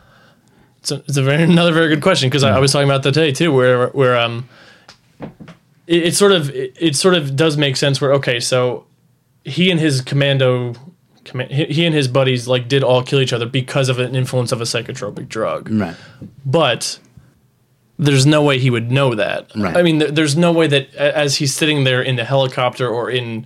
[0.80, 3.04] It's, a, it's a very another very good question because I, I was talking about
[3.04, 4.48] that today too, where where um,
[5.22, 8.00] it, it sort of it, it sort of does make sense.
[8.02, 8.86] Where okay, so
[9.44, 10.74] he and his commando,
[11.26, 14.16] comma- he, he and his buddies like did all kill each other because of an
[14.16, 15.96] influence of a psychotropic drug, Right.
[16.46, 17.00] but.
[18.02, 19.52] There's no way he would know that.
[19.58, 19.76] Right.
[19.76, 23.10] I mean, there, there's no way that as he's sitting there in the helicopter or
[23.10, 23.46] in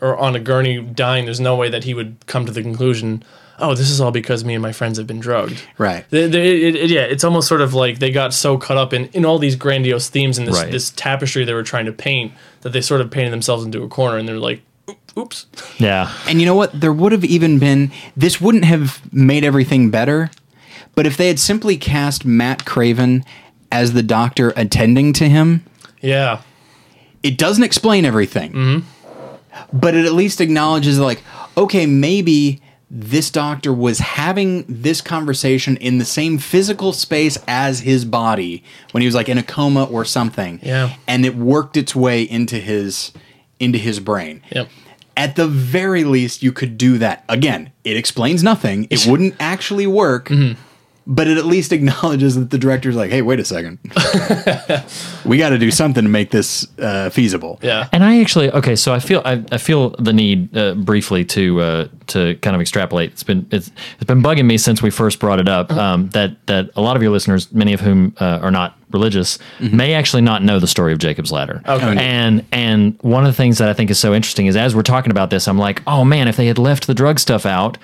[0.00, 3.22] or on a gurney dying, there's no way that he would come to the conclusion,
[3.60, 6.08] "Oh, this is all because me and my friends have been drugged." Right.
[6.10, 8.92] The, the, it, it- yeah, it's almost sort of like they got so caught up
[8.92, 10.70] in, in all these grandiose themes and this, Right.
[10.70, 12.32] this tapestry they were trying to paint
[12.62, 14.62] that they sort of painted themselves into a corner and they're like,
[15.16, 15.46] oops.
[15.78, 16.12] Yeah.
[16.26, 16.78] And you know what?
[16.80, 17.90] There would have even been.
[18.16, 20.30] This wouldn't have made everything better,
[20.94, 23.24] but if they had simply cast Matt Craven
[23.72, 25.64] as the doctor attending to him,
[26.00, 26.40] Yeah.
[27.22, 28.52] it doesn't explain everything.
[28.52, 28.86] Mm-hmm.
[29.72, 31.22] But it at least acknowledges, like,
[31.56, 38.04] okay, maybe this doctor was having this conversation in the same physical space as his
[38.04, 40.58] body when he was like in a coma or something.
[40.62, 40.96] Yeah.
[41.06, 43.12] And it worked its way into his
[43.60, 44.42] into his brain.
[44.50, 44.68] Yep.
[45.16, 47.24] At the very least, you could do that.
[47.28, 48.86] Again, it explains nothing.
[48.90, 50.60] It wouldn't actually work, Mm-hmm.
[51.10, 53.78] But it at least acknowledges that the director's like, "Hey, wait a second,
[55.24, 57.88] we got to do something to make this uh, feasible." Yeah.
[57.92, 61.60] And I actually okay, so I feel I, I feel the need uh, briefly to
[61.60, 63.10] uh, to kind of extrapolate.
[63.10, 66.46] It's been it's it's been bugging me since we first brought it up um, that
[66.46, 70.22] that a lot of your listeners, many of whom uh, are not religious, may actually
[70.22, 71.60] not know the story of Jacob's ladder.
[71.66, 71.96] Okay.
[71.98, 74.82] And and one of the things that I think is so interesting is as we're
[74.82, 77.78] talking about this, I'm like, oh man, if they had left the drug stuff out.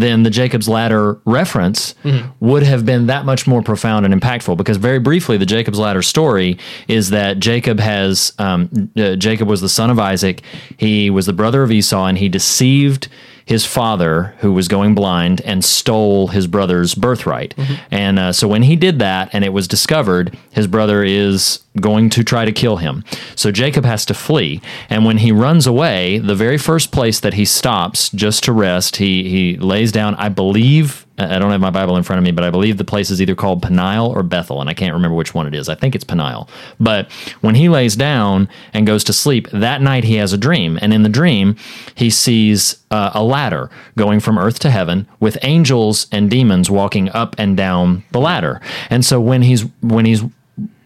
[0.00, 1.94] Then the Jacob's Ladder reference
[2.40, 4.56] would have been that much more profound and impactful.
[4.56, 9.60] Because very briefly, the Jacob's Ladder story is that Jacob has um, uh, Jacob was
[9.60, 10.42] the son of Isaac.
[10.76, 13.08] He was the brother of Esau, and he deceived
[13.44, 17.52] his father, who was going blind, and stole his brother's birthright.
[17.90, 22.10] And uh, so when he did that, and it was discovered, his brother is going
[22.10, 23.04] to try to kill him.
[23.36, 24.60] So Jacob has to flee.
[24.88, 28.96] And when he runs away, the very first place that he stops just to rest,
[28.96, 30.14] he he lays down.
[30.16, 32.84] I believe I don't have my Bible in front of me, but I believe the
[32.84, 35.68] place is either called Peniel or Bethel, and I can't remember which one it is.
[35.68, 36.48] I think it's Peniel.
[36.78, 37.10] But
[37.40, 40.78] when he lays down and goes to sleep, that night he has a dream.
[40.80, 41.56] And in the dream,
[41.94, 47.10] he sees uh, a ladder going from earth to heaven with angels and demons walking
[47.10, 48.60] up and down the ladder.
[48.88, 50.22] And so when he's when he's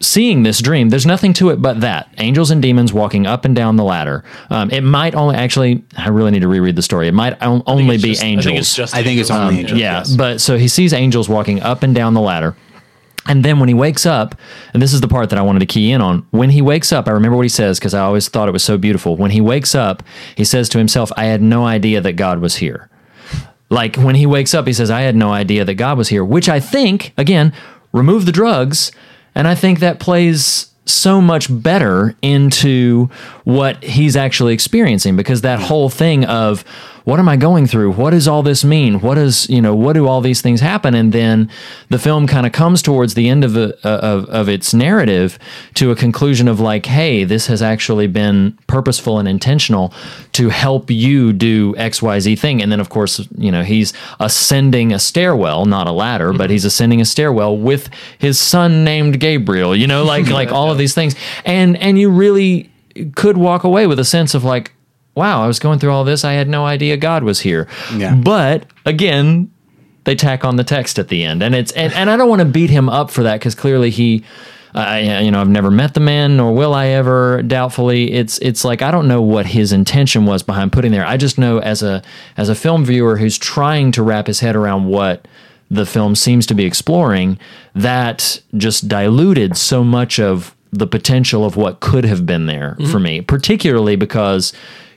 [0.04, 3.54] seeing this dream, there's nothing to it but that angels and demons walking up and
[3.56, 4.24] down the ladder.
[4.50, 7.08] Um, it might only actually, I really need to reread the story.
[7.08, 8.46] It might on, only be just- angels.
[8.46, 8.94] I think it's just.
[8.94, 9.48] I think it's angels.
[9.48, 9.80] only angels.
[9.80, 10.16] Yeah, yes.
[10.16, 12.56] but so he sees angels walking up and down the ladder.
[13.26, 14.34] And then when he wakes up,
[14.74, 16.26] and this is the part that I wanted to key in on.
[16.30, 18.62] When he wakes up, I remember what he says because I always thought it was
[18.62, 19.16] so beautiful.
[19.16, 20.02] When he wakes up,
[20.36, 22.90] he says to himself, I had no idea that God was here.
[23.70, 26.22] Like when he wakes up, he says, I had no idea that God was here,
[26.22, 27.54] which I think, again,
[27.92, 28.92] remove the drugs.
[29.34, 33.08] And I think that plays so much better into
[33.44, 36.64] what he's actually experiencing because that whole thing of
[37.04, 37.92] what am I going through?
[37.92, 39.00] What does all this mean?
[39.00, 40.94] What is, you know, what do all these things happen?
[40.94, 41.50] And then
[41.90, 45.38] the film kind of comes towards the end of, a, uh, of, of its narrative
[45.74, 49.92] to a conclusion of like, hey, this has actually been purposeful and intentional
[50.32, 52.62] to help you do XYZ thing.
[52.62, 56.64] And then, of course, you know, he's ascending a stairwell, not a ladder, but he's
[56.64, 60.94] ascending a stairwell with his son named Gabriel, you know, like, like all of these
[60.94, 61.14] things.
[61.44, 62.70] And, and you really
[63.14, 64.72] could walk away with a sense of like,
[65.14, 66.24] wow, I was going through all this.
[66.24, 67.68] I had no idea God was here.
[67.96, 68.14] Yeah.
[68.14, 69.50] But again,
[70.04, 72.40] they tack on the text at the end, and it's and, and I don't want
[72.40, 74.24] to beat him up for that because clearly he.
[74.76, 77.42] I, you know, I've never met the man, nor will I ever.
[77.42, 81.06] Doubtfully, it's it's like I don't know what his intention was behind putting there.
[81.06, 82.02] I just know as a
[82.36, 85.28] as a film viewer who's trying to wrap his head around what
[85.70, 87.38] the film seems to be exploring,
[87.76, 92.90] that just diluted so much of the potential of what could have been there mm-hmm.
[92.90, 94.52] for me, particularly because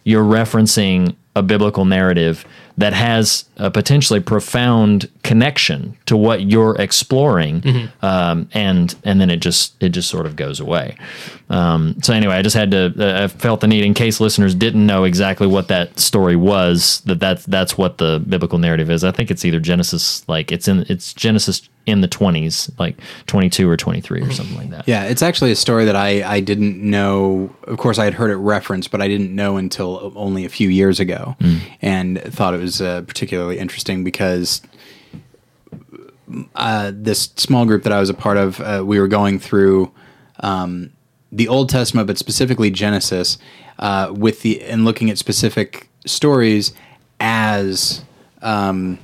[0.08, 2.45] you're referencing a biblical narrative
[2.78, 7.62] that has a potentially profound connection to what you're exploring,
[8.01, 10.95] um, and and then it just it just sort of goes away.
[11.49, 14.55] Um, so anyway, I just had to uh, I felt the need in case listeners
[14.55, 19.03] didn't know exactly what that story was that that's that's what the biblical narrative is.
[19.03, 23.68] I think it's either Genesis like it's in it's Genesis in the 20s, like 22
[23.68, 24.88] or 23 or something like that.
[24.88, 27.56] Yeah, it's actually a story that I, I didn't know.
[27.64, 30.68] Of course, I had heard it referenced, but I didn't know until only a few
[30.68, 31.38] years ago,
[31.82, 34.62] and thought it was uh, particularly interesting because
[36.56, 39.90] uh, this small group that I was a part of, uh, we were going through
[40.42, 40.92] um,
[41.32, 43.38] the Old Testament, but specifically Genesis,
[43.80, 46.74] uh, with the and looking at specific stories
[47.20, 48.04] as.
[48.42, 49.00] Um,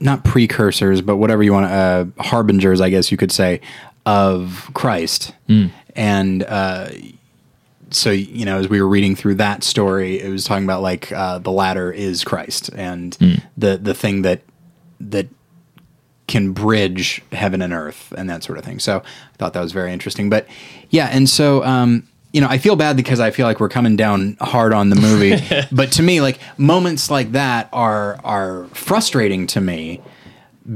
[0.00, 3.60] not precursors, but whatever you want uh, harbingers, I guess you could say,
[4.06, 5.34] of Christ.
[5.94, 6.88] And uh,
[7.90, 11.12] so, you know, as we were reading through that story, it was talking about like
[11.12, 13.16] uh, the ladder is Christ and
[13.56, 14.40] the the thing that
[15.00, 15.28] that
[16.28, 18.78] can bridge heaven and earth and that sort of thing.
[18.78, 20.30] So I thought that was very interesting.
[20.30, 20.46] But
[20.88, 23.96] yeah, and so um, you know, I feel bad because I feel like we're coming
[23.96, 25.36] down hard on the movie.
[25.72, 30.00] but to me, like moments like that are are frustrating to me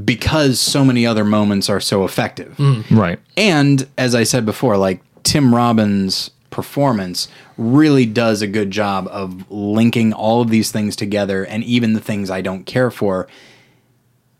[0.03, 2.55] because so many other moments are so effective.
[2.57, 2.97] Mm.
[2.97, 3.19] Right.
[3.35, 7.27] And as I said before, like Tim Robbins' performance
[7.57, 11.99] really does a good job of linking all of these things together and even the
[11.99, 13.27] things I don't care for.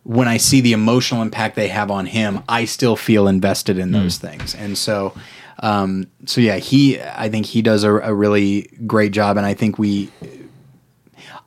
[0.03, 3.89] When I see the emotional impact they have on him, I still feel invested in
[3.89, 3.93] mm.
[3.93, 4.55] those things.
[4.55, 5.13] And so,
[5.59, 9.37] um, so yeah, he, I think he does a, a really great job.
[9.37, 10.11] And I think we,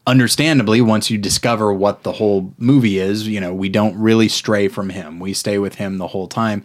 [0.06, 4.68] understandably, once you discover what the whole movie is, you know, we don't really stray
[4.68, 5.20] from him.
[5.20, 6.64] We stay with him the whole time.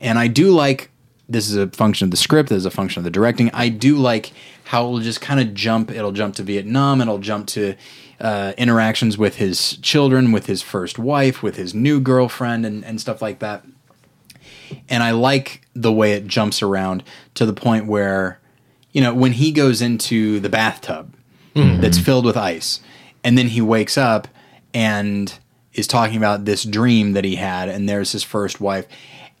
[0.00, 0.90] And I do like
[1.28, 3.50] this is a function of the script, this is a function of the directing.
[3.52, 4.32] I do like
[4.64, 5.90] how it'll just kind of jump.
[5.90, 7.00] It'll jump to Vietnam.
[7.00, 7.74] It'll jump to
[8.20, 13.00] uh, interactions with his children, with his first wife, with his new girlfriend, and, and
[13.00, 13.64] stuff like that.
[14.88, 17.02] And I like the way it jumps around
[17.34, 18.40] to the point where,
[18.92, 21.14] you know, when he goes into the bathtub
[21.54, 21.80] hmm.
[21.80, 22.80] that's filled with ice,
[23.22, 24.28] and then he wakes up
[24.72, 25.38] and
[25.72, 28.86] is talking about this dream that he had, and there's his first wife,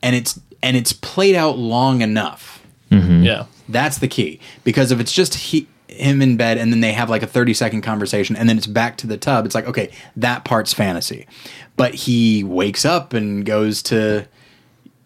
[0.02, 2.62] and it's and it's played out long enough.
[2.90, 3.22] Mm-hmm.
[3.22, 3.46] Yeah.
[3.68, 4.40] That's the key.
[4.64, 7.54] Because if it's just he, him in bed and then they have like a 30
[7.54, 11.26] second conversation and then it's back to the tub, it's like, okay, that part's fantasy.
[11.76, 14.26] But he wakes up and goes to,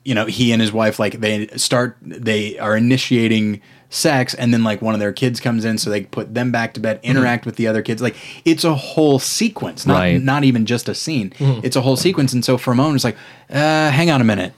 [0.08, 4.62] you know, he and his wife, like they start, they are initiating sex and then
[4.64, 7.46] like one of their kids comes in so they put them back to bed interact
[7.46, 10.22] with the other kids like it's a whole sequence not Right.
[10.22, 11.32] not even just a scene
[11.64, 13.16] it's a whole sequence and so for a moment it's like
[13.48, 14.52] uh hang on a minute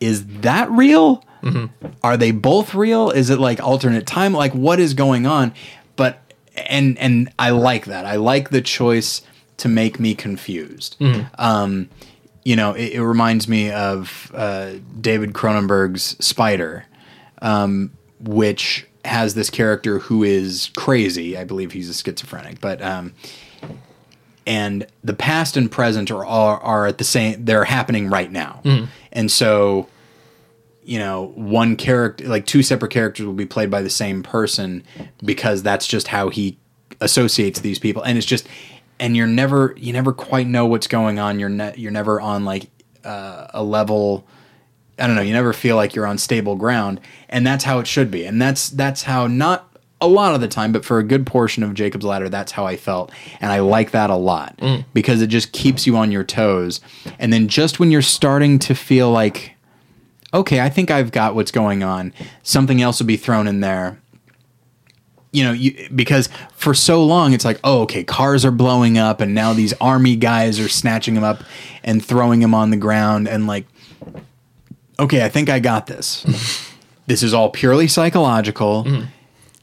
[0.00, 1.24] is that real?
[2.02, 3.10] Are they both real?
[3.10, 4.32] Is it like alternate time?
[4.34, 5.54] Like what is going on?
[5.96, 6.20] But
[6.56, 8.04] and and I like that.
[8.06, 9.22] I like the choice
[9.58, 10.96] to make me confused.
[11.38, 11.88] Um,
[12.44, 16.84] you know, it, it reminds me of uh, David Cronenberg's Spider,
[17.40, 21.36] um, which has this character who is crazy.
[21.36, 23.14] I believe he's a schizophrenic, but um,
[24.46, 27.44] and the past and present are are, are at the same.
[27.44, 28.60] They're happening right now,
[29.12, 29.88] and so
[30.82, 34.84] you know one character like two separate characters will be played by the same person
[35.24, 36.58] because that's just how he
[37.00, 38.46] associates these people and it's just
[39.00, 41.38] and you're never you never quite know what's going on.
[41.38, 42.70] You're ne- you're never on like
[43.04, 44.26] uh, a level
[44.98, 47.00] I don't know you never feel like you're on stable ground.
[47.28, 48.24] And that's how it should be.
[48.24, 49.70] And that's that's how not
[50.00, 52.66] a lot of the time but for a good portion of Jacob's ladder that's how
[52.66, 53.10] I felt.
[53.40, 54.58] And I like that a lot
[54.92, 56.80] because it just keeps you on your toes.
[57.18, 59.52] And then just when you're starting to feel like
[60.32, 62.12] okay, I think I've got what's going on.
[62.42, 64.00] Something else will be thrown in there.
[65.34, 69.20] You know, you, because for so long it's like, oh, okay, cars are blowing up,
[69.20, 71.42] and now these army guys are snatching them up
[71.82, 73.66] and throwing them on the ground, and like,
[74.98, 76.24] okay, I think I got this.
[76.24, 76.76] Mm-hmm.
[77.06, 79.06] this is all purely psychological, mm-hmm.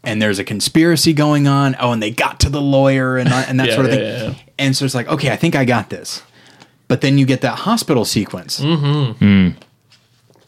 [0.03, 1.75] and there's a conspiracy going on.
[1.79, 4.05] Oh, and they got to the lawyer and and that Yeah, sort of yeah, thing.
[4.05, 4.35] yeah, yeah.
[4.59, 6.21] And so it's like, okay, I think I got this.
[6.87, 9.11] But then you get that hospital sequence mm-hmm.
[9.13, 9.57] hmm.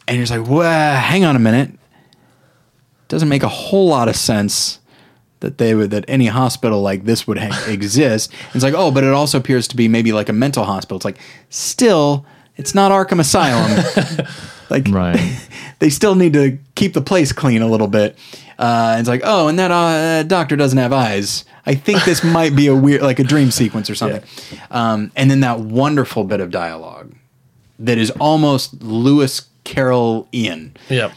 [0.06, 1.70] and you're just like, well, hang on a minute.
[3.08, 4.78] Doesn't make a whole lot of sense
[5.44, 8.32] that they would that any hospital like this would ha- exist.
[8.54, 10.96] It's like, oh, but it also appears to be maybe like a mental hospital.
[10.96, 11.18] It's like,
[11.50, 12.24] still,
[12.56, 14.26] it's not Arkham Asylum.
[14.70, 15.38] like, Right.
[15.78, 18.16] they still need to keep the place clean a little bit.
[18.58, 21.44] Uh, it's like, oh, and that uh, doctor doesn't have eyes.
[21.66, 24.22] I think this might be a weird, like a dream sequence or something.
[24.70, 27.12] Um, and then that wonderful bit of dialogue
[27.78, 31.12] that is almost Lewis Carrollian Yeah.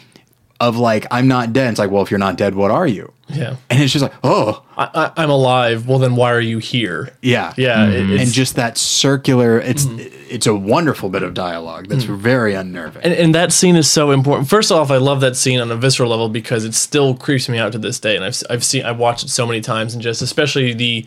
[0.59, 1.69] Of like, I'm not dead.
[1.69, 3.11] It's like, well, if you're not dead, what are you?
[3.29, 3.57] Yeah.
[3.69, 5.87] And it's just like, oh, I, I, I'm alive.
[5.87, 7.13] Well, then why are you here?
[7.21, 7.87] yeah, Yeah.
[7.89, 8.19] it- mm-hmm.
[8.19, 9.59] and just that circular.
[9.59, 10.07] It's mm-hmm.
[10.29, 12.15] it's a wonderful bit of dialogue that's mm-hmm.
[12.15, 13.03] very unnerving.
[13.03, 14.49] and, and that scene is so important.
[14.49, 17.57] First off, I love that scene on a visceral level because it still creeps me
[17.57, 20.01] out to this day, and I've I've seen I've watched it so many times, and
[20.01, 21.05] just especially the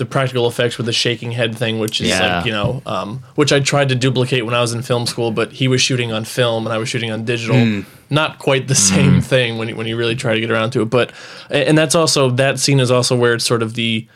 [0.00, 2.38] the practical effects with the shaking head thing, which is Yeah.
[2.38, 5.30] like you know, um, which I tried to duplicate when I was in film school,
[5.30, 7.84] but he was shooting on film and I was shooting on digital.
[8.10, 10.82] Not quite the same thing when you, when you really try to get around to
[10.82, 11.12] it, but
[11.48, 14.06] and that's also that scene is also where it's sort of the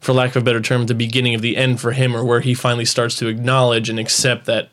[0.00, 2.40] for lack of a better term, the beginning of the end for him, or where
[2.40, 4.68] he finally starts to acknowledge and accept that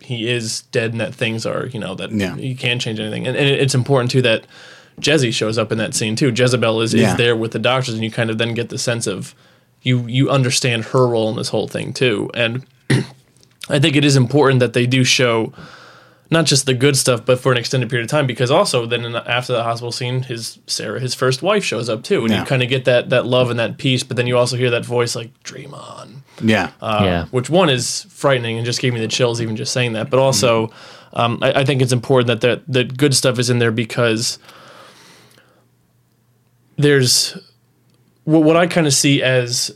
[0.00, 2.36] he is dead and that things are, you know, that Yeah.
[2.36, 3.26] he can't change anything.
[3.26, 4.44] And, and it's important too that
[5.00, 6.30] Jezzie shows up in that scene too.
[6.34, 7.10] Jezebel is, Yeah.
[7.12, 9.34] is there with the doctors, and you kind of then get the sense of
[9.82, 12.30] you you understand her role in this whole thing too.
[12.34, 12.64] And
[13.68, 15.52] I think it is important that they do show
[16.30, 19.04] not just the good stuff, but for an extended period of time, because also then
[19.04, 22.30] in the, after the hospital scene, his Sarah, his first wife, shows up too, and
[22.30, 22.40] Yeah.
[22.40, 24.02] you kind of get that that love and that peace.
[24.02, 27.24] But then you also hear that voice like "Dream on." yeah, uh, Yeah.
[27.26, 30.08] which one is frightening and just gave me the chills even just saying that.
[30.08, 30.72] But also,
[31.12, 34.38] um, I, I think it's important that the the good stuff is in there because
[36.76, 37.36] there's
[38.24, 39.74] what what I kind of see as,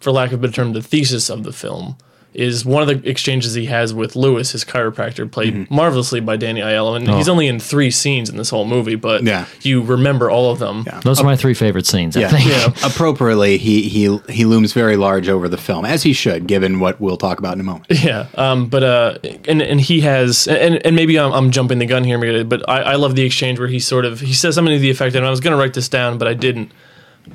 [0.00, 1.96] for lack of a better term, the thesis of the film
[2.34, 5.74] is one of the exchanges he has with Lewis, his chiropractor, played Mm-hmm.
[5.74, 9.20] marvelously by Danny Aiello, and he's only in three scenes in this whole movie, but
[9.20, 9.24] Oh.
[9.24, 9.44] Yeah.
[9.60, 10.84] you remember all of them.
[10.86, 11.00] Yeah.
[11.00, 12.16] Those are my three favorite scenes.
[12.16, 12.72] I yeah.
[12.86, 16.98] Appropriately, he he he looms very large over the film, as he should, given what
[17.02, 17.84] we'll talk about in a moment.
[17.90, 21.86] Yeah, um, but uh, and and he has, and and maybe I'm, I'm jumping the
[21.86, 24.72] gun here, but I, I love the exchange where he sort of he says something
[24.72, 26.72] to the effect, and I was going to write this down, but I didn't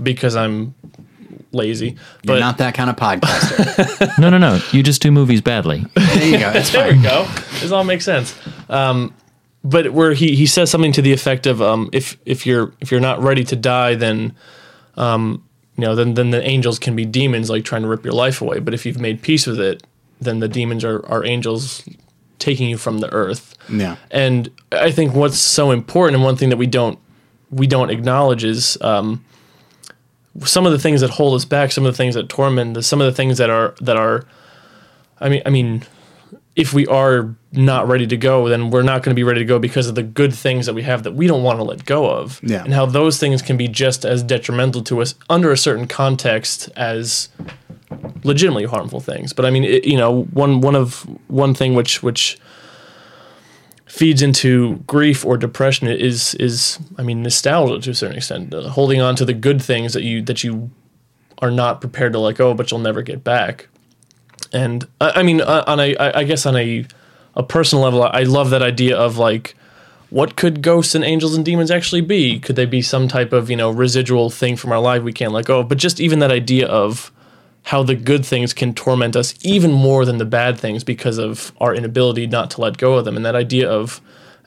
[0.02, 0.74] because I'm
[1.52, 1.90] lazy.
[1.90, 1.98] You're
[2.36, 4.18] But not that kind of podcaster.
[4.20, 4.60] No, no, no.
[4.72, 5.86] You just do movies badly.
[5.96, 6.50] there you go.
[6.52, 6.98] It's there fine.
[6.98, 7.26] we go.
[7.62, 8.36] This all makes sense.
[8.70, 9.14] Um,
[9.64, 12.92] but where he he says something to the effect of um, if if you're if
[12.92, 14.36] you're not ready to die, then
[14.96, 15.44] um,
[15.78, 18.42] you know then then the angels can be demons like trying to rip your life
[18.42, 18.60] away.
[18.60, 19.84] But if you've made peace with it,
[20.22, 21.84] then the demons are are angels
[22.40, 23.56] taking you from the earth.
[23.70, 23.98] Yeah.
[24.12, 26.98] And I think what's so important and one thing that we don't
[27.52, 29.24] we don't acknowledge is um,
[30.44, 32.88] some of the things that hold us back, some of the things that torment us,
[32.88, 34.26] some of the things that are that are
[35.20, 35.84] I mean I mean
[36.56, 39.46] if we are not ready to go, then we're not going to be ready to
[39.46, 41.86] go because of the good things that we have that we don't want to let
[41.86, 42.40] go of.
[42.42, 42.64] Yeah.
[42.64, 46.68] And how those things can be just as detrimental to us under a certain context
[46.76, 47.30] as
[48.24, 49.34] legitimately harmful things.
[49.34, 52.40] But I mean, it, you know, one one of one thing which which
[53.98, 58.70] feeds into grief or depression is is I mean nostalgia to a certain extent, uh,
[58.70, 60.70] holding on to the good things that you that you
[61.40, 63.68] are not prepared to let go, but you'll never get back.
[64.54, 66.86] And I, I mean, uh, on a I I guess on a
[67.36, 69.56] a personal level, I love that idea of like.
[70.10, 72.40] What could ghosts and angels and demons actually be?
[72.40, 75.34] Could they be some type of you know residual thing from our life we can't
[75.34, 75.68] let go of?
[75.68, 77.12] But just even that idea of
[77.64, 81.52] how the good things can torment us even more than the bad things because of
[81.60, 83.16] our inability not to let go of them.
[83.18, 84.00] And that idea of,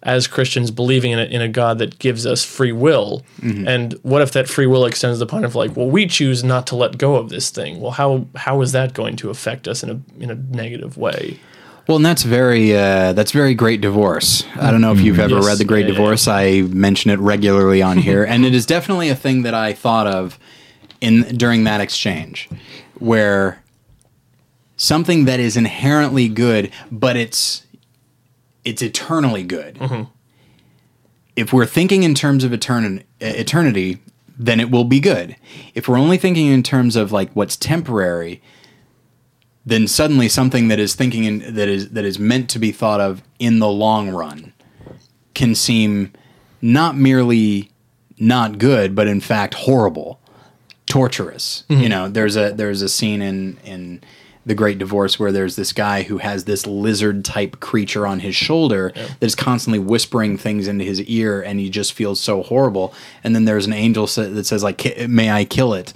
[0.03, 3.23] as Christians, believing in a, in a God that gives us free will.
[3.43, 6.67] And what if that free will extends the point of like, well, we choose not
[6.69, 7.81] to let go of this thing?
[7.83, 11.39] Well, how how is that going to affect us in a in a negative way?
[11.87, 14.45] Well, and that's very uh, that's very Great Divorce.
[14.57, 15.47] I don't know if you've ever Yes.
[15.47, 16.27] read the Great Yeah, yeah, Divorce.
[16.29, 20.07] I mention it regularly on here, and it is definitely a thing that I thought
[20.07, 20.39] of
[21.03, 22.49] in during that exchange,
[23.01, 23.63] where
[24.77, 27.67] something that is inherently good, but it's
[28.65, 29.77] it's eternally good.
[29.77, 30.05] Mm-hmm.
[31.37, 33.99] If we're thinking in terms of eternity, eternity,
[34.39, 35.37] then it will be good.
[35.75, 38.43] If we're only thinking in terms of like what's temporary,
[39.65, 43.01] then suddenly something that is thinking in, that is that is meant to be thought
[43.01, 44.53] of in the long run
[45.35, 46.13] can seem
[46.61, 47.71] not merely
[48.19, 50.20] not good, but in fact horrible,
[50.91, 51.65] torturous.
[51.69, 54.03] You know, there's a there's a scene in in
[54.45, 58.35] the Great Divorce where there's this guy who has this lizard type creature on his
[58.35, 62.93] shoulder that is constantly whispering things into his ear, and he just feels so horrible.
[63.23, 65.93] And then there's an angel that says like, "May I kill it?"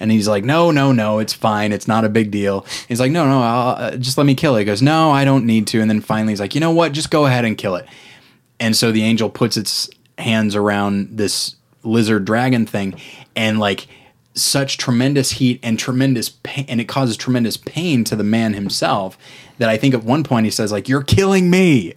[0.00, 1.72] And he's like, "No, no, no, it's fine.
[1.72, 4.60] It's not a big deal." He's like, "No, no, uh, just let me kill it."
[4.60, 6.92] He goes, "No, I don't need to." And then finally, he's like, "You know what?
[6.92, 7.86] Just go ahead and kill it."
[8.60, 12.94] And so the angel puts its hands around this lizard dragon thing,
[13.36, 13.86] and like
[14.40, 19.18] such tremendous heat and tremendous pain, and it causes tremendous pain to the man himself.
[19.58, 21.94] That I think at one point he says like, "You're killing me,"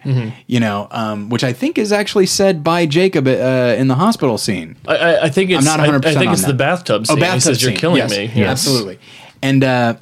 [0.47, 4.37] you know, um, which I think is actually said by Jacob uh, in the hospital
[4.39, 4.77] scene.
[4.87, 6.47] I, I, I think it's not 100% I, think it's that.
[6.47, 7.13] the bathtub scene.
[7.13, 7.79] Oh, He bathtub says, "You're scene.
[7.79, 8.11] killing Yes.
[8.11, 8.99] me." Yeah, absolutely.
[9.43, 9.95] And uh,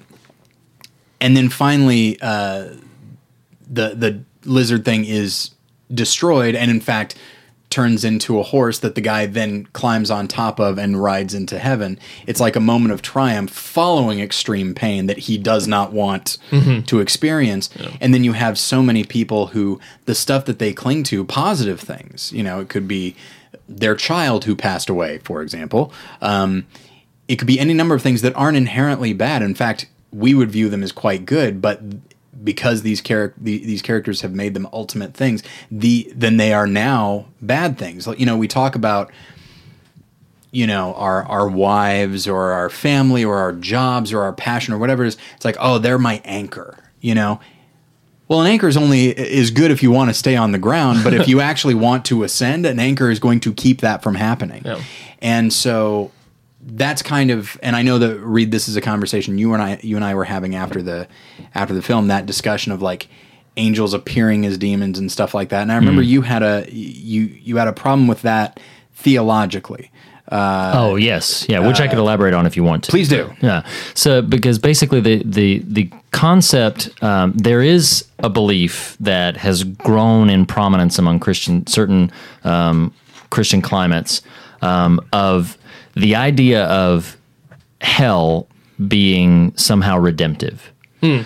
[1.21, 2.69] and then finally, uh,
[3.69, 5.51] the the lizard thing is
[5.93, 7.15] destroyed, and in fact
[7.69, 11.59] turns into a horse that the guy then climbs on top of and rides into
[11.59, 11.99] heaven.
[12.25, 16.37] It's like a moment of triumph following extreme pain that he does not want
[16.87, 17.69] to experience.
[18.01, 21.79] And then you have so many people who the stuff that they cling to, positive
[21.79, 23.15] things, you know, it could be
[23.67, 25.93] their child who passed away, for example.
[26.21, 26.65] Um,
[27.27, 29.43] it could be any number of things that aren't inherently bad.
[29.43, 31.81] In fact, we would view them as quite good, but
[32.43, 36.67] because these charac- the, these characters have made them ultimate things, the then they are
[36.67, 38.07] now bad things.
[38.07, 39.11] Like, You know, we talk about
[40.51, 44.77] you know our our wives or our family or our jobs or our passion or
[44.77, 45.17] whatever it is.
[45.35, 46.77] It's like, oh, they're my anchor.
[47.01, 47.39] You know,
[48.27, 51.03] well, an anchor is only is good if you want to stay on the ground,
[51.03, 54.15] but if you actually want to ascend, an anchor is going to keep that from
[54.15, 54.61] happening.
[54.63, 54.81] Yeah.
[55.19, 56.11] And so
[56.61, 59.79] that's kind of and I know that Reed this is a conversation you and I
[59.81, 61.07] you and I were having after the
[61.55, 63.07] after the film that discussion of like
[63.57, 65.61] angels appearing as demons and stuff like that.
[65.61, 68.59] And I remember you had a you you had a problem with that
[68.93, 69.91] theologically.
[70.75, 72.91] oh yes, yeah, which I could elaborate on if you want to.
[72.91, 73.33] Please do.
[73.41, 73.67] Yeah.
[73.95, 80.29] So because basically the the the concept um, there is a belief that has grown
[80.29, 82.11] in prominence among Christian certain
[82.43, 82.93] um,
[83.31, 84.21] Christian climates
[84.61, 85.57] um, of
[85.99, 87.17] the idea of
[87.81, 88.47] hell
[88.87, 90.71] being somehow redemptive,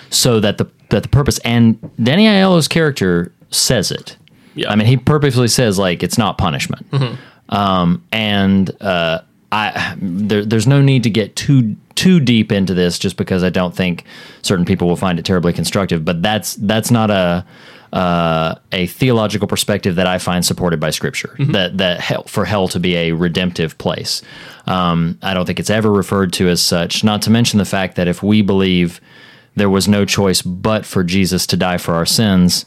[0.10, 4.18] so that the that the purpose and Danny Aiello's character says it.
[4.56, 4.70] Yeah.
[4.70, 6.86] I mean, he purposely says like it's not punishment
[7.50, 9.22] um, and uh,
[9.52, 13.50] I there, there's no need to get too too deep into this just because I
[13.50, 14.04] don't think
[14.42, 16.04] certain people will find it terribly constructive.
[16.04, 17.46] But that's that's not a
[17.94, 21.36] uh, a theological perspective that I find supported by Scripture.
[21.40, 24.22] That that hell, for hell to be a redemptive place.
[24.66, 27.04] Um, I don't think it's ever referred to as such.
[27.04, 29.00] Not to mention the fact that if we believe
[29.56, 32.66] there was no choice but for Jesus to die for our sins,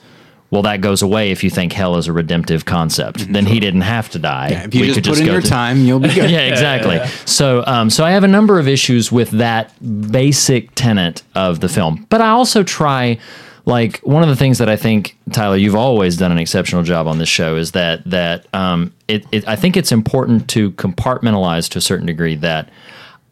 [0.50, 3.32] well, that goes away if you think hell is a redemptive concept.
[3.32, 4.50] Then he didn't have to die.
[4.52, 4.68] Mm-hmm.
[4.68, 6.30] If you We just could put in your through- time, you'll be good.
[6.30, 7.00] yeah, exactly.
[7.24, 9.72] So, um, so I have a number of issues with that
[10.12, 13.18] basic tenet of the film, but I also try.
[13.66, 17.08] Like one of the things that I think Tyler, you've always done an exceptional job
[17.08, 19.46] on this show is that that um, it, it.
[19.48, 22.70] I think it's important to compartmentalize to a certain degree that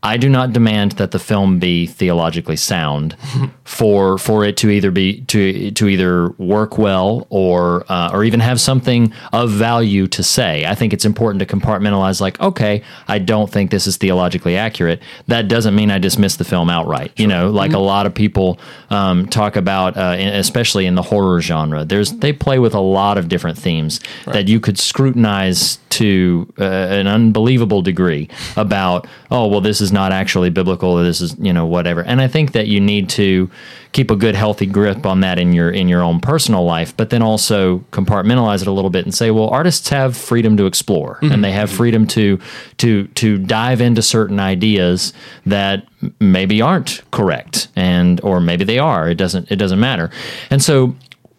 [0.05, 3.17] I do not demand that the film be theologically sound
[3.65, 8.41] for for it to either be to to either work well or uh, or even
[8.41, 10.67] have something of value to say.
[10.67, 12.21] I think it's important to compartmentalize.
[12.21, 15.01] Like, okay, I don't think this is theologically accurate.
[15.29, 17.19] That doesn't mean I dismiss the film outright.
[17.19, 18.59] You know, like a lot of people
[18.91, 21.85] um, talk about, uh, in- especially in the horror genre.
[21.85, 26.65] There's they play with a lot of different themes that you could scrutinize to uh,
[26.65, 31.53] an unbelievable degree about oh well this is not actually biblical or this is you
[31.53, 32.03] know whatever.
[32.03, 33.51] And i think that you need to
[33.93, 37.11] keep a good healthy grip on that in your in your own personal life but
[37.11, 41.19] then also compartmentalize it a little bit and say well artists have freedom to explore
[41.23, 42.39] and they have freedom to
[42.77, 45.13] to to dive into certain ideas
[45.47, 45.87] that
[46.21, 50.11] maybe aren't correct and or maybe they are it doesn't it doesn't matter.
[50.51, 50.95] And so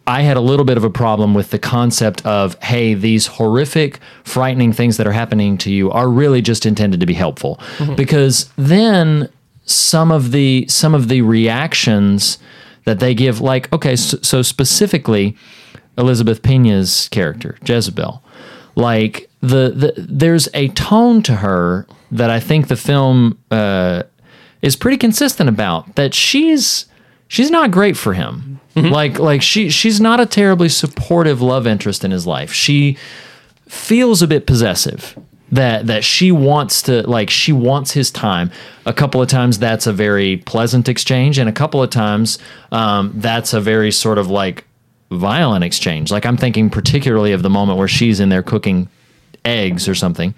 [0.08, 4.00] I had a little bit of a problem with the concept of, hey, these horrific,
[4.24, 7.60] frightening things that are happening to you are really just intended to be helpful.
[7.96, 9.30] Because then
[9.66, 12.38] some of the some of the reactions
[12.84, 15.36] that they give, like, okay, so, so specifically
[15.98, 18.22] Elizabeth Pena's character, Jezebel,
[18.76, 24.04] like the, the there's a tone to her that I think the film uh,
[24.62, 26.86] is pretty consistent about that she's
[27.36, 28.62] she's not great for him.
[28.76, 32.52] Like like she she's not a terribly supportive love interest in his life.
[32.52, 32.98] She
[33.68, 35.18] feels a bit possessive.
[35.52, 38.52] That that she wants to like she wants his time.
[38.86, 42.40] A couple of times that's a very pleasant exchange, and a couple of times
[42.72, 44.66] um, that's a very sort of like
[45.12, 46.12] violent exchange.
[46.12, 48.90] Like I'm thinking particularly of the moment where she's in there cooking
[49.46, 50.34] eggs or something,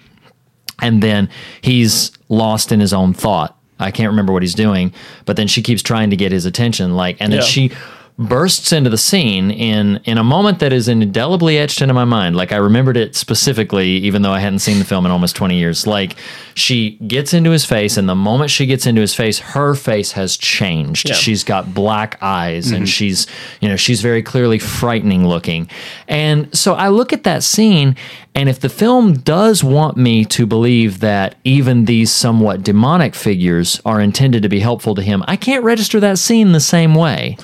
[0.81, 1.29] and then
[1.61, 3.56] he's lost in his own thought.
[3.79, 4.93] I can't remember what he's doing,
[5.25, 6.95] but then she keeps trying to get his attention.
[6.95, 7.45] Like, and then Yeah.
[7.45, 7.71] she
[8.19, 12.35] bursts into the scene in in a moment that is indelibly etched into my mind.
[12.35, 15.57] Like I remembered it specifically, even though I hadn't seen the film in almost twenty
[15.57, 15.85] years.
[15.85, 16.15] Like
[16.55, 20.13] she gets into his face, and the moment she gets into his face, her face
[20.13, 21.09] has changed.
[21.09, 21.15] Yeah.
[21.15, 22.85] She's got black eyes, and mm-hmm.
[22.85, 23.27] she's
[23.61, 25.69] you know she's very clearly frightening looking.
[26.07, 27.95] And so I look at that scene,
[28.37, 33.81] and if the film does want me to believe that even these somewhat demonic figures
[33.83, 37.35] are intended to be helpful to him, I can't register that scene the same way.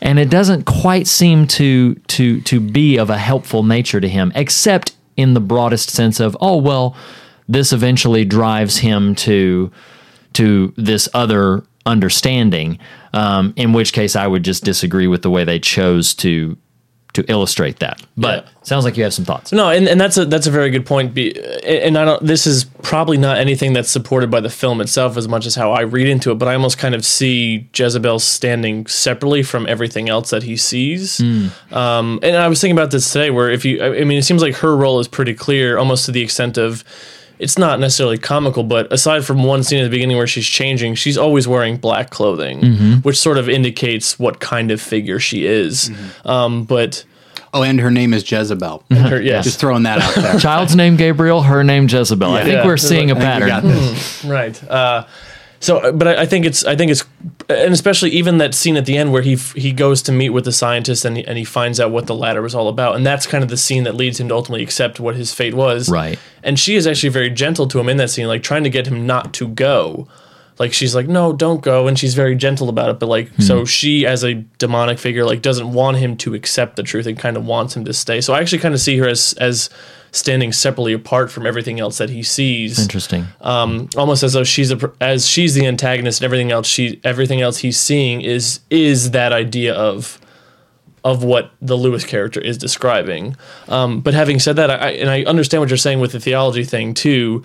[0.00, 4.30] And it doesn't quite seem to to to be of a helpful nature to him,
[4.36, 6.94] except in the broadest sense of, oh well,
[7.48, 9.72] this eventually drives him to
[10.34, 12.78] to this other understanding.
[13.12, 16.56] Um, in which case, I would just disagree with the way they chose to
[17.22, 18.00] to illustrate that.
[18.16, 18.50] But Yeah.
[18.62, 19.52] sounds like you have some thoughts.
[19.52, 21.14] No, and, and that's a that's a very good point.
[21.14, 22.24] Be, and I don't.
[22.24, 25.72] This is probably not anything that's supported by the film itself as much as how
[25.72, 26.36] I read into it.
[26.36, 31.20] But I almost kind of see Jezebel standing separately from everything else that he sees.
[31.72, 34.24] Um, and I was thinking about this today, where if you, I I mean, it
[34.24, 36.84] seems like her role is pretty clear, almost to the extent of.
[37.38, 40.94] It's not necessarily comical, but aside from one scene at the beginning where she's changing,
[40.94, 45.90] she's always wearing black clothing, which sort of indicates what kind of figure she is.
[46.26, 47.02] Um, but
[47.52, 48.84] Oh, and her name is Jezebel.
[48.90, 50.38] her, yes, Just throwing that out there.
[50.38, 52.32] Child's name Gabriel, her name Jezebel.
[52.32, 52.66] I think Yeah.
[52.66, 53.70] we're seeing a I think we got pattern.
[53.70, 54.24] this.
[54.24, 55.06] right uh
[55.62, 57.04] so uh, but I, I think it's i think it's
[57.50, 60.44] and especially even that scene at the end where he he goes to meet with
[60.46, 63.04] the scientist and he, and he finds out what the ladder was all about and
[63.04, 65.90] that's kind of the scene that leads him to ultimately accept what his fate was
[65.90, 66.18] Right.
[66.42, 68.86] and she is actually very gentle to him in that scene like trying to get
[68.86, 70.08] him not to go
[70.60, 73.64] like she's like no don't go and she's very gentle about it but like so
[73.64, 77.36] she as a demonic figure like doesn't want him to accept the truth and kind
[77.36, 79.68] of wants him to stay so i actually kind of see her as as
[80.12, 83.24] standing separately apart from everything else that he sees Interesting.
[83.40, 87.40] um, almost as though she's a as she's the antagonist and everything else she everything
[87.40, 90.18] else he's seeing is is that idea of
[91.02, 93.34] of what the Lewis character is describing.
[93.68, 96.62] Um, but having said that, I- and I understand what you're saying with the theology
[96.62, 97.42] thing too.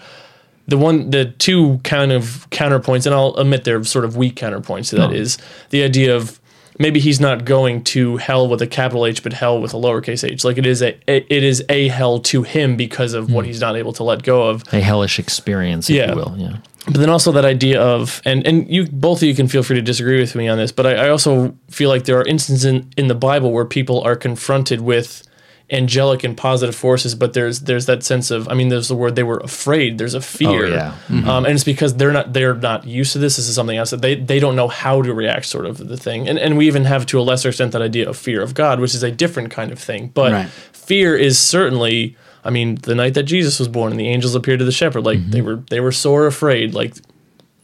[0.67, 4.89] The one, the two kind of counterpoints, and I'll admit they're sort of weak counterpoints
[4.89, 5.15] to that hmm.
[5.15, 5.37] is
[5.69, 6.39] the idea of
[6.79, 10.27] maybe he's not going to hell with a capital H, but hell with a lowercase
[10.27, 10.43] h.
[10.43, 13.49] Like it is a it is a hell to him because of what hmm.
[13.49, 14.63] he's not able to let go of.
[14.73, 16.09] A hellish experience, if Yeah.
[16.09, 16.35] you will.
[16.37, 16.57] Yeah.
[16.85, 19.75] But then also that idea of and and you both of you can feel free
[19.75, 22.65] to disagree with me on this, but I, I also feel like there are instances
[22.65, 25.23] in, in the Bible where people are confronted with
[25.71, 29.15] angelic and positive forces, but there's there's that sense of I mean there's the word
[29.15, 29.97] they were afraid.
[29.97, 30.93] There's a fear, Oh, yeah.
[31.37, 33.37] um, and it's because they're not they're not used to this.
[33.37, 35.97] This is something else that they they don't know how to react, sort of the
[35.97, 36.29] thing.
[36.29, 38.79] And and we even have to a lesser extent that idea of fear of God,
[38.79, 40.11] which is a different kind of thing.
[40.13, 40.49] But Right.
[40.49, 42.15] fear is certainly.
[42.43, 45.03] I mean, the night that Jesus was born and the angels appeared to the shepherd,
[45.03, 46.93] like they were they were sore afraid, like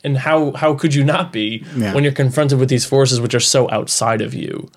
[0.03, 1.93] and how how could you not be Yeah.
[1.93, 4.71] when you're confronted with these forces which are so outside of you?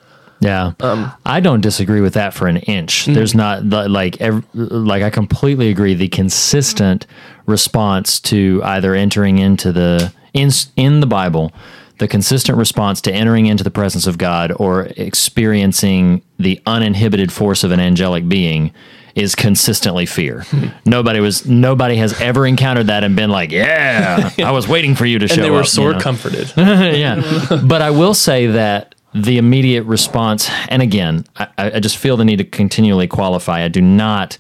[0.45, 3.07] Yeah, Um, I don't disagree with that for an inch.
[3.07, 3.15] mm.
[3.15, 5.95] There's not like ev- like I completely agree.
[5.95, 7.07] The consistent
[7.47, 11.53] response to either entering into the in in the Bible,
[11.99, 17.65] the consistent response to entering into the presence of God or experiencing the uninhibited force
[17.65, 18.73] of an angelic being
[19.15, 20.41] is consistently fear.
[20.51, 20.67] Hmm.
[20.85, 25.07] nobody was nobody has ever encountered that and been like, "Yeah, I was waiting for
[25.07, 26.01] you to show And they were up," you sore know?
[26.01, 26.53] comforted.
[26.57, 27.61] yeah.
[27.65, 32.25] But I will say that the immediate response, and again, I, I just feel the
[32.25, 33.63] need to continually qualify.
[33.65, 34.37] I do not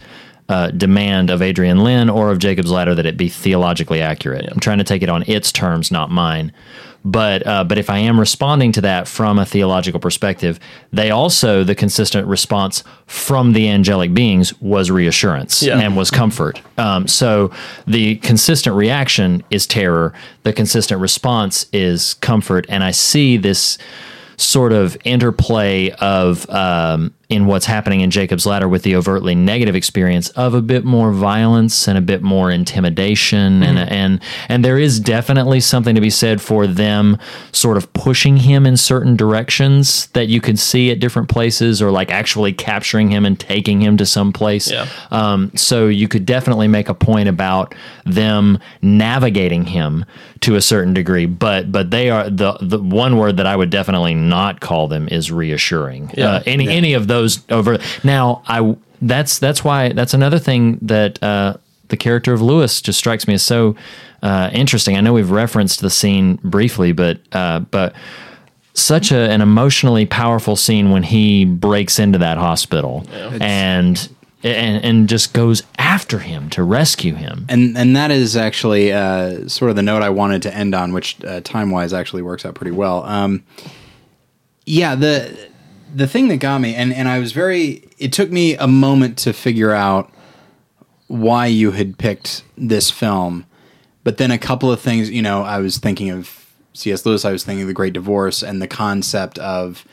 [0.48, 4.46] uh, demand of Adrian Lyne or of Jacob's Ladder that it be theologically accurate.
[4.50, 6.52] I'm trying to take it on its terms, not mine.
[7.06, 10.58] But uh, but if I am responding to that from a theological perspective,
[10.90, 15.78] they also the consistent response from the angelic beings was reassurance Yeah.
[15.80, 16.62] and was comfort.
[16.78, 17.50] Um, so
[17.86, 20.14] the consistent reaction is terror.
[20.44, 22.64] The consistent response is comfort.
[22.70, 23.76] And I see this
[24.36, 29.74] sort of interplay of um, in what's happening in Jacob's Ladder with the overtly negative
[29.74, 34.78] experience of a bit more violence and a bit more intimidation and and and there
[34.78, 37.18] is definitely something to be said for them
[37.52, 41.90] sort of pushing him in certain directions that you could see at different places or
[41.90, 44.70] like actually capturing him and taking him to some place.
[44.70, 44.86] Yeah.
[45.10, 47.74] Um, so you could definitely make a point about
[48.04, 50.04] them navigating him
[50.40, 53.70] to a certain degree, but but they are the the one word that I would
[53.70, 56.10] definitely not call them is reassuring.
[56.14, 56.32] Yeah.
[56.32, 61.22] Uh, any any of those over now, I that's that's why that's another thing that
[61.22, 61.54] uh,
[61.88, 63.76] the character of Lewis just strikes me as so
[64.22, 64.96] uh, interesting.
[64.96, 67.94] I know we've referenced the scene briefly, but uh, but
[68.72, 73.06] such a, an emotionally powerful scene when he breaks into that hospital
[73.40, 74.08] and
[74.42, 77.46] and and just goes after him to rescue him.
[77.48, 80.92] and and that is actually uh, sort of the note I wanted to end on,
[80.92, 83.04] which uh, time wise actually works out pretty well.
[83.04, 83.44] Um,
[84.66, 85.36] yeah, the
[85.94, 87.88] the thing that got me, and and I was very.
[87.98, 90.10] It took me a moment to figure out
[91.06, 93.46] why you had picked this film,
[94.02, 95.10] but then a couple of things.
[95.10, 97.06] You know, I was thinking of C.S.
[97.06, 97.24] Lewis.
[97.24, 99.86] I was thinking of the Great Divorce and the concept of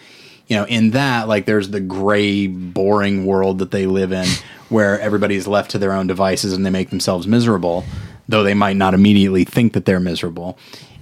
[0.51, 4.27] you know, in that, like, there's the gray, boring world that they live in
[4.69, 7.85] where everybody's left to their own devices and they make themselves miserable,
[8.27, 10.57] though they might not immediately think that they're miserable.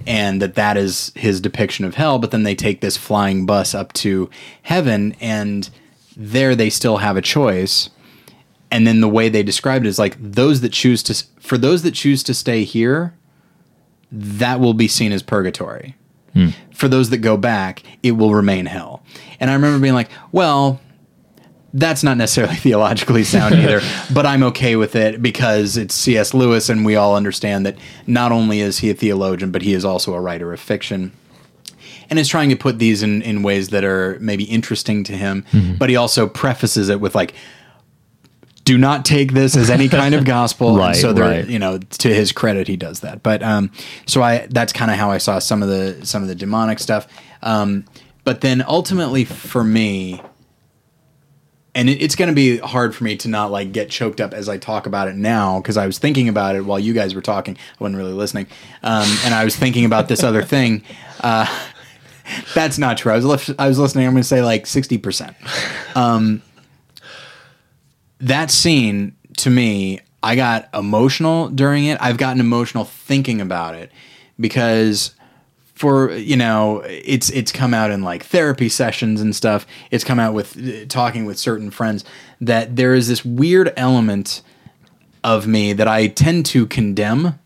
[0.06, 2.18] And that that is his depiction of hell.
[2.18, 4.30] But then they take this flying bus up to
[4.62, 5.68] heaven, and
[6.16, 7.90] there they still have a choice.
[8.70, 11.82] And then the way they described it is like those that choose to, for those
[11.82, 13.14] that choose to stay here,
[14.12, 15.96] that will be seen as purgatory.
[16.32, 16.48] Hmm.
[16.72, 19.02] For those that go back, it will remain hell.
[19.40, 20.80] And I remember being like, well,
[21.72, 23.80] that's not necessarily theologically sound either,
[24.14, 26.34] but I'm okay with it because it's C.S.
[26.34, 27.76] Lewis and we all understand that
[28.06, 31.12] not only is he a theologian, but he is also a writer of fiction.
[32.08, 35.44] And is trying to put these in, in ways that are maybe interesting to him,
[35.78, 37.34] but he also prefaces it with like,
[38.64, 40.68] do not take this as any kind of gospel.
[40.70, 41.46] And Right, so there, right.
[41.46, 43.22] you know, to his credit, he does that.
[43.22, 43.70] But um,
[44.06, 46.78] so I that's kind of how I saw some of the some of the demonic
[46.78, 47.06] stuff.
[47.42, 47.84] Um,
[48.24, 50.22] but then ultimately for me,
[51.74, 54.32] and it, it's going to be hard for me to not like get choked up
[54.32, 57.14] as I talk about it now because I was thinking about it while you guys
[57.14, 57.56] were talking.
[57.56, 58.46] I wasn't really listening,
[58.82, 60.82] um, and I was thinking about this other thing.
[61.20, 61.46] Uh,
[62.54, 63.12] that's not true.
[63.12, 64.06] I was lif- I was listening.
[64.06, 65.36] I'm going to say like sixty percent.
[65.94, 66.42] Um,
[68.18, 71.98] that scene to me, I got emotional during it.
[72.00, 73.90] I've gotten emotional thinking about it
[74.38, 75.14] because
[75.80, 79.66] for you know it's it's come out in like therapy sessions and stuff.
[79.90, 82.04] It's come out with uh, talking with certain friends
[82.38, 84.42] that there is this weird element
[85.24, 87.38] of me that i tend to condemn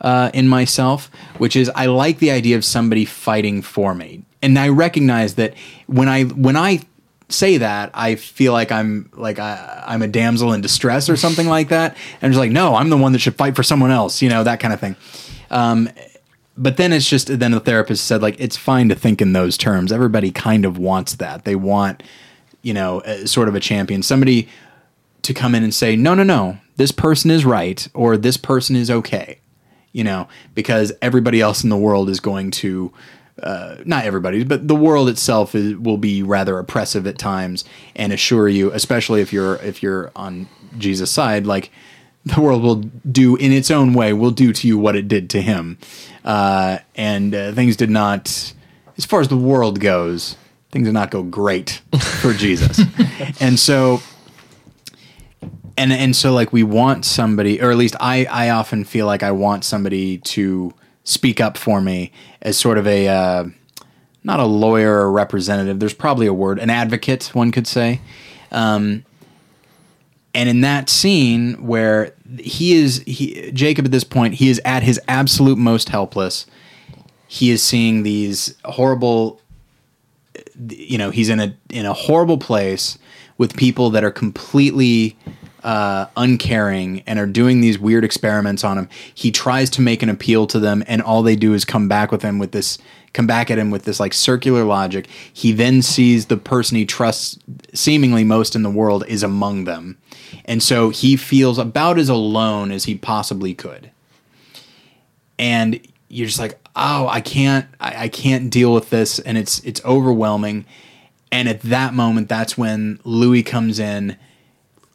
[0.00, 4.24] uh, in myself which is i like the idea of somebody fighting for me.
[4.42, 5.54] And i recognize that
[5.86, 6.80] when i when i
[7.28, 11.46] say that i feel like i'm like I, i'm a damsel in distress or something
[11.46, 11.96] like that.
[12.20, 14.42] And just like no i'm the one that should fight for someone else you know
[14.42, 14.96] that kind of thing.
[15.50, 15.88] Um,
[16.58, 19.56] but then it's just then the therapist said like it's fine to think in those
[19.56, 19.92] terms.
[19.92, 21.44] Everybody kind of wants that.
[21.44, 22.02] They want
[22.66, 24.48] you know a, sort of a champion somebody
[25.22, 28.74] to come in and say no no no this person is right or this person
[28.74, 29.38] is okay
[29.92, 32.92] you know because everybody else in the world is going to
[33.42, 38.10] uh, not everybody, but the world itself is, will be rather oppressive at times, and
[38.10, 41.70] assure you, especially if you're if you're on Jesus' side, like
[42.34, 42.76] the world will
[43.10, 45.78] do in its own way, will do to you what it did to him,
[46.24, 48.52] uh, and uh, things did not,
[48.96, 50.36] as far as the world goes,
[50.70, 51.82] things did not go great
[52.20, 52.80] for Jesus,
[53.40, 54.00] and so
[55.78, 59.22] and and so like we want somebody or at least i i often feel like
[59.22, 60.72] i want somebody to
[61.06, 63.44] speak up for me as sort of a uh,
[64.26, 65.78] not a lawyer or representative.
[65.78, 68.00] There's probably a word an advocate one could say.
[68.50, 69.04] Um,
[70.34, 74.82] and in that scene where he is he jacob at this point he is at
[74.82, 76.46] his absolute most helpless
[77.28, 79.40] he is seeing these horrible
[80.68, 82.98] you know he's in a in a horrible place
[83.38, 85.16] with people that are completely
[85.62, 88.88] uh, uncaring and are doing these weird experiments on him.
[89.12, 92.12] He tries to make an appeal to them, and all they do is come back
[92.12, 92.78] with him with this,
[93.16, 95.08] come back at him with this like circular logic.
[95.32, 97.38] He then sees the person he trusts
[97.72, 99.98] seemingly most in the world is among them,
[100.44, 103.90] and so he feels about as alone as he possibly could.
[105.38, 109.60] And you're just like, oh, I can't, I, I can't deal with this, and it's
[109.60, 110.66] it's overwhelming.
[111.32, 114.16] And at that moment, that's when Louis comes in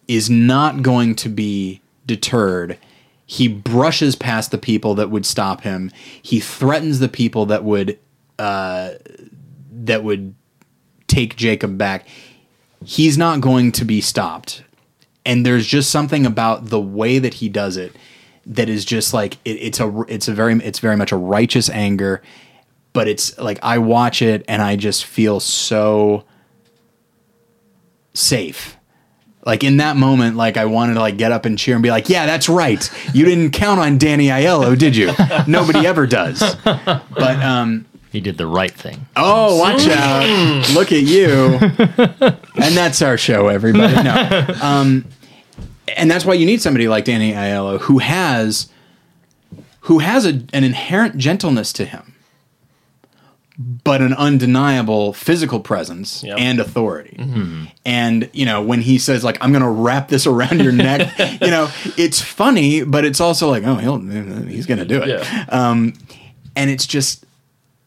[0.07, 2.77] is not going to be deterred.
[3.26, 5.91] He brushes past the people that would stop him.
[6.22, 7.98] He threatens the people that would
[8.41, 8.97] uh,
[9.72, 10.34] that would
[11.05, 12.07] take Jacob back.
[12.84, 14.63] He's not going to be stopped.
[15.23, 17.95] And there's just something about the way that he does it
[18.47, 21.69] that is just like it, it's a it's a very it's very much a righteous
[21.69, 22.23] anger,
[22.93, 26.23] but it's like I watch it and I just feel so
[28.15, 28.80] safe
[29.45, 31.89] like in that moment, like I wanted to like get up and cheer and be
[31.89, 32.89] like, "Yeah, that's right.
[33.13, 35.11] You didn't count on Danny Aiello, did you?
[35.47, 39.07] Nobody ever does." But um, He did the right thing.
[39.15, 40.69] oh, watch out!
[40.73, 41.59] Look at you.
[42.61, 43.93] And that's our show, everybody.
[44.03, 45.05] No, um,
[45.97, 48.69] and that's why you need somebody like Danny Aiello who has
[49.81, 52.13] who has a, an inherent gentleness to him,
[53.57, 56.38] but an undeniable physical presence Yep.
[56.39, 57.17] and authority.
[57.85, 61.17] And you know, when he says like I'm going to wrap this around your neck,
[61.41, 63.97] you know, it's funny, but it's also like, oh, he'll
[64.45, 65.07] he's going to do it.
[65.09, 65.45] Yeah.
[65.49, 65.93] Um
[66.55, 67.25] and it's just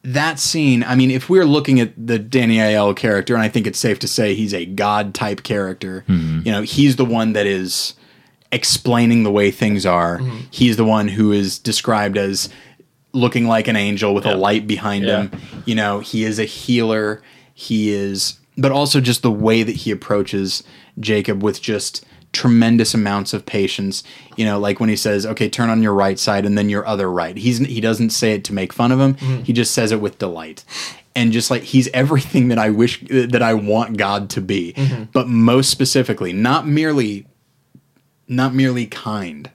[0.04, 0.84] that scene.
[0.84, 3.98] I mean, if we're looking at the Danny Aiello character, and I think it's safe
[4.00, 6.40] to say he's a god type character, mm-hmm.
[6.44, 7.94] you know, he's the one that is
[8.52, 10.18] explaining the way things are.
[10.18, 10.38] Mm-hmm.
[10.50, 12.48] He's the one who is described as
[13.12, 15.22] looking like an angel with a light behind Yeah.
[15.22, 15.40] him.
[15.64, 17.22] You know, he is a healer.
[17.54, 20.62] He is, but also just the way that he approaches
[21.00, 22.04] Jacob with just
[22.34, 24.02] tremendous amounts of patience.
[24.36, 26.86] You know, like when he says, "Okay, turn on your right side and then your
[26.86, 29.14] other right." He's he doesn't say it to make fun of him.
[29.14, 29.42] Mm-hmm.
[29.44, 30.64] He just says it with delight.
[31.16, 35.04] And just like he's everything that I wish that I want God to be, mm-hmm.
[35.12, 37.26] but most specifically, not merely
[38.26, 39.50] not merely kind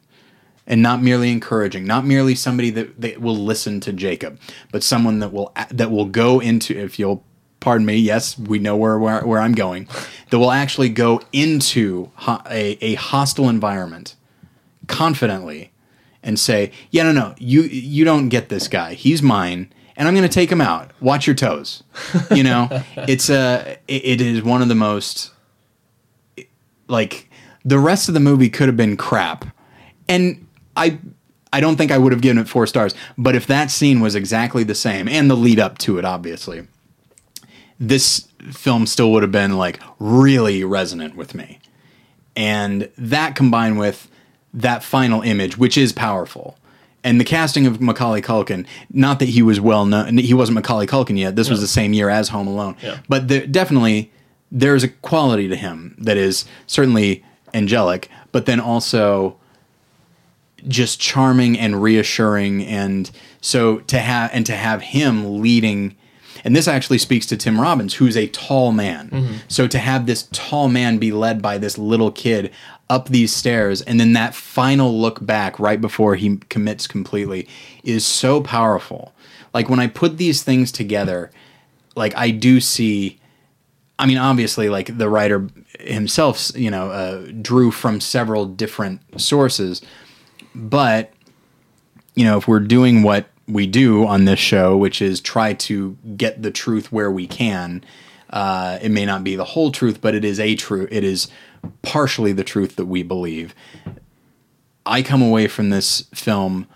[0.66, 4.40] and not merely encouraging, not merely somebody that, that will listen to Jacob,
[4.72, 7.24] but someone that will that will go into if you'll
[7.60, 9.88] pardon me, yes, we know where where, where I'm going,
[10.30, 14.16] that will actually go into ho- a, a hostile environment
[14.88, 15.72] confidently
[16.24, 18.94] and say, "Yeah, no, no, you you don't get this guy.
[18.94, 20.92] He's mine." And I'm going to take him out.
[21.02, 21.84] Watch your toes.
[22.32, 23.72] You know, it's uh, a.
[23.90, 25.32] It, it is one of the most
[26.90, 27.30] like
[27.64, 29.46] the rest of the movie could have been crap
[30.10, 30.46] and
[30.76, 31.00] i
[31.54, 34.16] i don't think i would have given it four stars but if that scene was
[34.16, 36.68] exactly the same and the lead up to it obviously
[37.80, 41.60] this film still would have been like really resonant with me
[42.36, 44.10] and that combined with
[44.54, 46.58] that final image which is powerful
[47.04, 50.86] and the casting of Macaulay Culkin, not that he was well known, he wasn't Macaulay
[50.86, 51.38] Culkin yet.
[51.38, 52.98] This was the same year as Home Alone, Yeah.
[53.08, 54.12] but there, definitely
[54.52, 57.24] there's a quality to him that is certainly
[57.54, 59.38] angelic, but then also
[60.68, 62.66] just charming and reassuring.
[62.66, 65.96] And so to have and to have him leading,
[66.44, 69.10] and this actually speaks to Tim Robbins, who's a tall man.
[69.48, 72.52] So to have this tall man be led by this little kid
[72.90, 77.48] up these stairs, and then that final look back right before he commits completely
[77.84, 79.14] is so powerful.
[79.54, 81.32] Like when I put these things together,
[81.96, 83.20] like I do see
[84.00, 89.82] I mean, obviously, like the writer himself, you know, uh, drew from several different sources.
[90.56, 91.12] But,
[92.16, 95.98] you know, if we're doing what we do on this show, which is try to
[96.16, 97.84] get the truth where we can,
[98.30, 100.90] uh, it may not be the whole truth, but it is a truth.
[100.92, 101.30] It is
[101.82, 103.56] partially the truth that we believe.
[104.86, 106.68] I come away from this film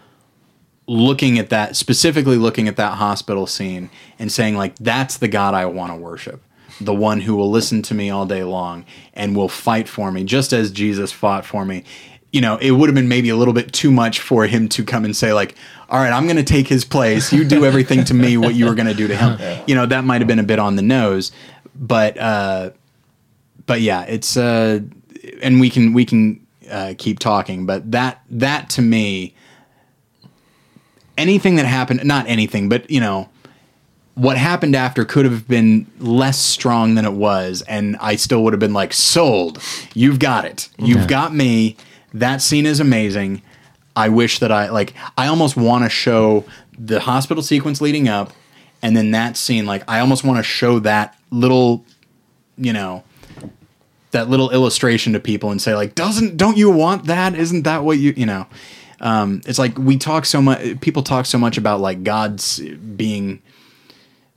[0.86, 3.90] looking at that specifically looking at that hospital scene
[4.20, 6.44] and saying like that's the god i want to worship
[6.82, 8.84] the one who will listen to me all day long
[9.14, 11.86] and will fight for me just as jesus fought for me
[12.34, 14.84] you know it would have been maybe a little bit too much for him to
[14.84, 15.56] come and say like
[15.94, 17.32] all right i'm going to take his place.
[17.32, 19.64] You do everything to me what you were going to do to him.
[19.68, 21.32] You know that might have been a bit on the nose
[21.76, 22.72] but uh
[23.66, 24.80] but yeah it's uh
[25.42, 29.36] and we can we can uh, keep talking but that that to me
[31.18, 33.30] anything that happened not anything but you know
[34.16, 38.54] what happened after could have been less strong than it was and i still would
[38.54, 39.60] have been like sold.
[39.94, 40.70] You've got it.
[40.78, 41.08] You've Yeah.
[41.08, 41.78] got me.
[42.14, 43.42] That scene is amazing
[43.96, 46.44] i wish that i like i almost want to show
[46.78, 48.32] the hospital sequence leading up
[48.82, 51.86] and then that scene like i almost want to show that little
[52.58, 53.04] you know
[54.14, 57.36] that little illustration to people and say like doesn't don't you want that?
[57.36, 58.48] Isn't that what you you know?
[59.02, 63.42] Um, it's like we talk so much people talk so much about like god's being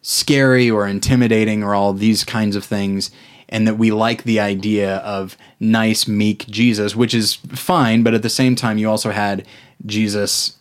[0.02, 3.12] scary or intimidating or all these kinds of things
[3.48, 8.22] and that we like the idea of nice meek jesus which is fine but at
[8.22, 9.46] the same time you also had
[9.84, 10.56] jesus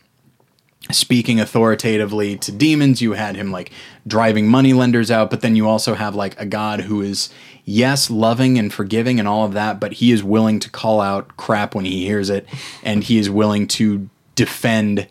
[0.91, 3.01] speaking authoritatively to demons.
[3.01, 3.71] You had him like
[4.05, 7.29] driving money lenders out but then you also have like a god who is
[7.63, 11.37] yes loving and forgiving and all of that but he is willing to call out
[11.37, 12.47] crap when he hears it
[12.83, 15.07] and he is willing to defend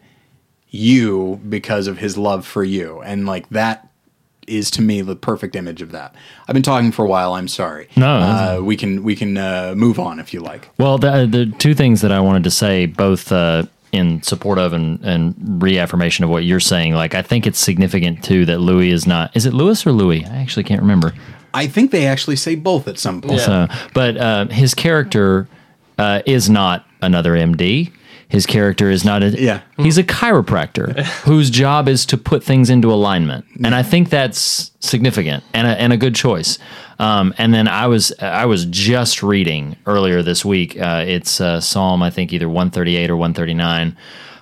[0.74, 3.00] you because of his love for you.
[3.02, 3.88] And like that
[4.48, 6.14] is to me the perfect image of that
[6.48, 9.74] i've been talking for a while i'm sorry No, uh, we can we can uh,
[9.76, 12.86] move on if you like Well, the, the two things that I wanted to say,
[12.86, 17.46] both uh, in support of and, and reaffirmation of what you're saying, like I think
[17.46, 19.36] it's significant too that Louis is not.
[19.36, 20.24] Is it Louis or Louis?
[20.26, 21.12] I actually can't remember.
[21.54, 23.68] i think they actually say both at some point Yeah.
[23.68, 25.46] So, but uh, his character
[25.98, 27.92] uh, is not another MD.
[28.34, 29.28] His character is not a.
[29.28, 29.60] Yeah.
[29.76, 34.72] He's a chiropractor whose job is to put things into alignment, and I think that's
[34.80, 36.58] significant and a, and a good choice.
[36.98, 40.76] Um, and then I was I was just reading earlier this week.
[40.76, 43.96] Uh, it's uh, Psalm I think either one thirty eight or one thirty nine,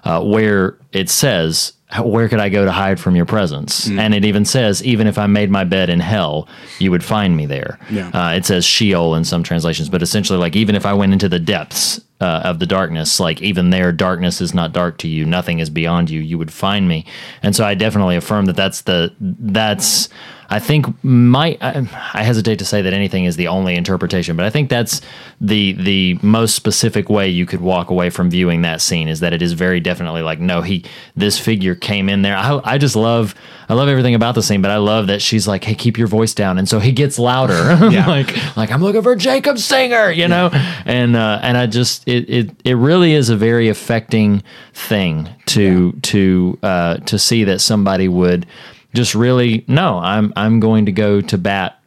[0.04, 1.74] uh, where it says.
[2.02, 3.86] Where could I go to hide from your presence?
[3.86, 6.48] And it even says, even if I made my bed in hell,
[6.78, 7.78] you would find me there.
[7.90, 8.08] Yeah.
[8.14, 11.28] Uh, it says Sheol in some translations, but essentially, like even if I went into
[11.28, 15.26] the depths uh, of the darkness, like even there, darkness is not dark to you.
[15.26, 16.20] Nothing is beyond you.
[16.20, 17.04] You would find me,
[17.42, 20.08] and so I definitely affirm that that's the that's.
[20.52, 24.44] I think my I, I hesitate to say that anything is the only interpretation, but
[24.44, 25.00] I think that's
[25.40, 29.32] the the most specific way you could walk away from viewing that scene is that
[29.32, 30.84] it is very definitely like no he
[31.16, 32.36] this figure came in there.
[32.36, 33.34] I I just love
[33.70, 36.06] I love everything about the scene, but I love that she's like hey keep your
[36.06, 37.78] voice down, and so he gets louder.
[37.92, 38.06] Yeah.
[38.06, 40.50] like like I'm looking for Jacob Singer, you know,
[40.84, 44.42] and uh, and I just it, it it really is a very affecting
[44.74, 48.46] thing to to uh, to see that somebody would
[48.94, 51.78] just really no, I'm I'm going to go to bat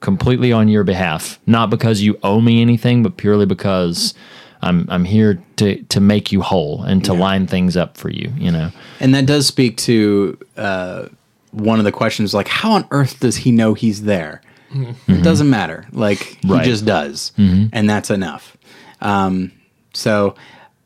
[0.00, 4.14] completely on your behalf, not because you owe me anything, but purely because.
[4.64, 8.32] I'm I'm here to to make you whole and to line things up for you.
[8.38, 8.70] You know.
[9.00, 11.08] And that does speak to uh,
[11.50, 14.40] one of the questions like, how on earth does he know he's there?
[14.72, 15.88] It doesn't matter.
[15.90, 16.64] Like, Right.
[16.64, 17.32] he just does.
[17.36, 18.56] And that's enough.
[19.00, 19.50] Um,
[19.94, 20.36] so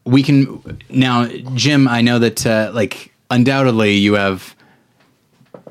[0.06, 0.78] we can.
[0.88, 4.55] Now, Jim, I know that, uh, like, undoubtedly you have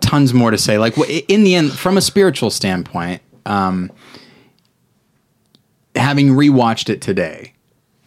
[0.01, 0.77] tons more to say.
[0.77, 0.97] Like,
[1.27, 3.91] in the end, from a spiritual standpoint, um,
[5.95, 7.53] having rewatched it today,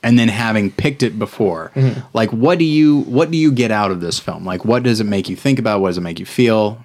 [0.03, 1.73] and then having picked it before
[2.13, 5.01] like what do you what do you get out of this film like what does
[5.01, 6.85] it make you think about what does it make you feel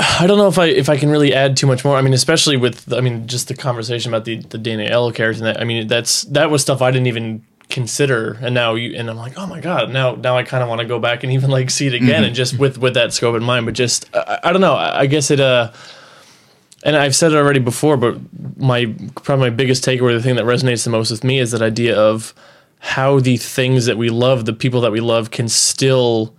[0.00, 1.96] I don't know if I if I can really add too much more.
[1.96, 5.44] I mean, especially with I mean just the conversation about the the Danny Aiello character.
[5.44, 8.96] And that I mean, that's that was stuff I didn't even consider, and now you
[8.96, 11.22] and I'm like, oh my god, now now I kind of want to go back
[11.22, 13.66] and even like see it again, and just with with that scope in mind.
[13.66, 14.74] But just I, I don't know.
[14.74, 15.72] I, I guess it uh.
[16.82, 18.16] And I've said it already before, but
[18.56, 18.86] my
[19.16, 21.94] probably my biggest takeaway, the thing that resonates the most with me, is that idea
[21.94, 22.32] of
[22.78, 26.34] how the things that we love, the people that we love, can still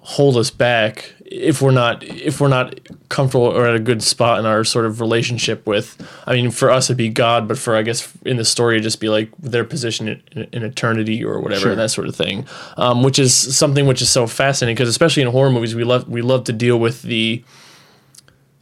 [0.00, 2.78] hold us back if we're not if we're not
[3.08, 5.96] comfortable or at a good spot in our sort of relationship with
[6.26, 8.84] i mean for us it'd be god but for i guess in the story it'd
[8.84, 11.74] just be like their position in, in eternity or whatever Sure.
[11.74, 12.46] that sort of thing.
[12.76, 16.08] Um, which is something which is so fascinating because especially in horror movies we love
[16.08, 17.42] we love to deal with the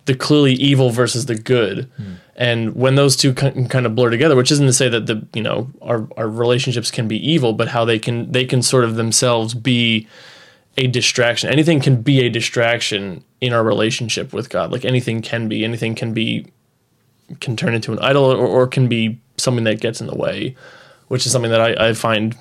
[0.07, 1.91] the clearly evil versus the good.
[2.37, 5.27] And when those two can kind of blur together which isn't to say that the
[5.35, 8.85] you know our, our relationships can be evil but how they can they can sort
[8.85, 10.07] of themselves be
[10.77, 15.49] a distraction anything can be a distraction in our relationship with god like anything can
[15.49, 16.47] be anything can be
[17.41, 20.55] can turn into an idol or, or can be something that gets in the way
[21.09, 22.37] which is something that I, I find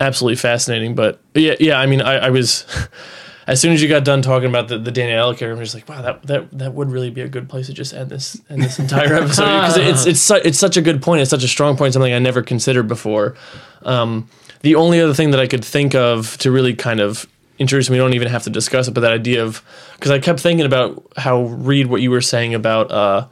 [0.00, 0.94] absolutely fascinating.
[0.94, 1.78] But yeah, yeah.
[1.78, 2.64] I mean, I, I was
[3.46, 5.74] as soon as you got done talking about the, the Danny Aiello character, I'm just
[5.74, 8.40] like, wow, that, that that would really be a good place to just end this
[8.48, 11.22] end this entire episode because it's it's su- it's such a good point.
[11.22, 11.92] It's such a strong point.
[11.92, 13.36] Something I never considered before.
[13.82, 14.28] Um,
[14.62, 17.26] the only other thing that I could think of to really kind of
[17.58, 19.62] introduce, and we don't even have to discuss it, but that idea of
[19.94, 22.90] because I kept thinking about how Reed what you were saying about.
[22.90, 23.26] Uh,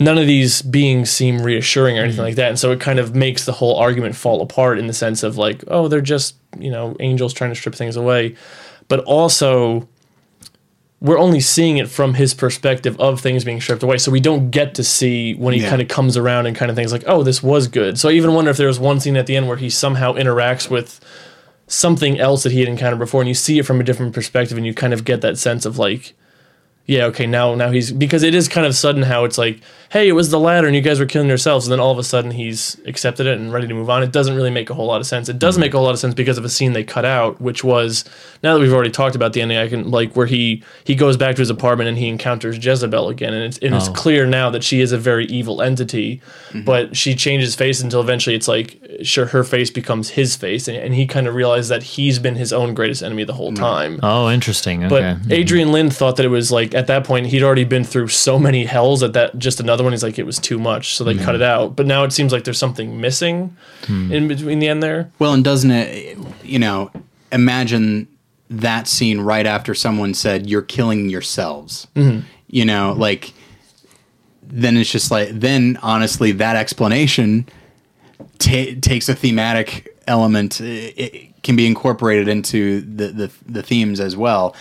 [0.00, 3.14] none of these beings seem reassuring or anything like that and so it kind of
[3.14, 6.68] makes the whole argument fall apart in the sense of like oh they're just you
[6.68, 8.34] know angels trying to strip things away
[8.88, 9.86] but also
[11.00, 14.50] we're only seeing it from his perspective of things being stripped away so we don't
[14.50, 15.70] get to see when he Yeah.
[15.70, 18.12] kind of comes around and kind of things like oh this was good so i
[18.12, 20.98] even wonder if there was one scene at the end where he somehow interacts with
[21.66, 24.56] something else that he had encountered before and you see it from a different perspective
[24.56, 26.14] and you kind of get that sense of like
[26.86, 29.60] yeah, okay, now now he's because it is kind of sudden how it's like,
[29.94, 31.98] hey, it was the ladder and you guys were killing yourselves, and then all of
[31.98, 34.02] a sudden he's accepted it and ready to move on.
[34.02, 35.28] It doesn't really make a whole lot of sense.
[35.28, 35.60] It does mm-hmm.
[35.60, 38.04] make a whole lot of sense because of a scene they cut out, which was
[38.42, 41.16] now that we've already talked about the ending, I can like where he he goes
[41.16, 43.92] back to his apartment and he encounters Jezebel again, and it's and it's Oh.
[43.92, 46.62] clear now that she is a very evil entity, mm-hmm.
[46.62, 50.76] but she changes face until eventually it's like sure her face becomes his face, and,
[50.76, 53.56] and he kind of realizes that he's been his own greatest enemy the whole mm.
[53.56, 54.00] time.
[54.02, 54.88] Oh, interesting.
[54.88, 55.20] But Okay.
[55.20, 55.32] Mm-hmm.
[55.32, 58.40] Adrian Lyne thought that it was like at that point he'd already been through so
[58.40, 59.92] many hells that that just another one.
[59.92, 61.34] He's like it was too much, so they cut mm-hmm.
[61.36, 61.76] it out.
[61.76, 64.12] But now it seems like there's something missing hmm.
[64.12, 65.10] in between the end there.
[65.18, 66.90] Well, and doesn't it, you know,
[67.30, 68.08] imagine
[68.50, 71.86] that scene right after someone said, You're killing yourselves.
[71.94, 72.26] Mm-hmm.
[72.48, 73.32] You know, like,
[74.42, 77.48] then it's just like, then honestly, that explanation
[78.38, 84.00] ta- takes a thematic element, it, it can be incorporated into the, the, the themes
[84.00, 84.54] as well.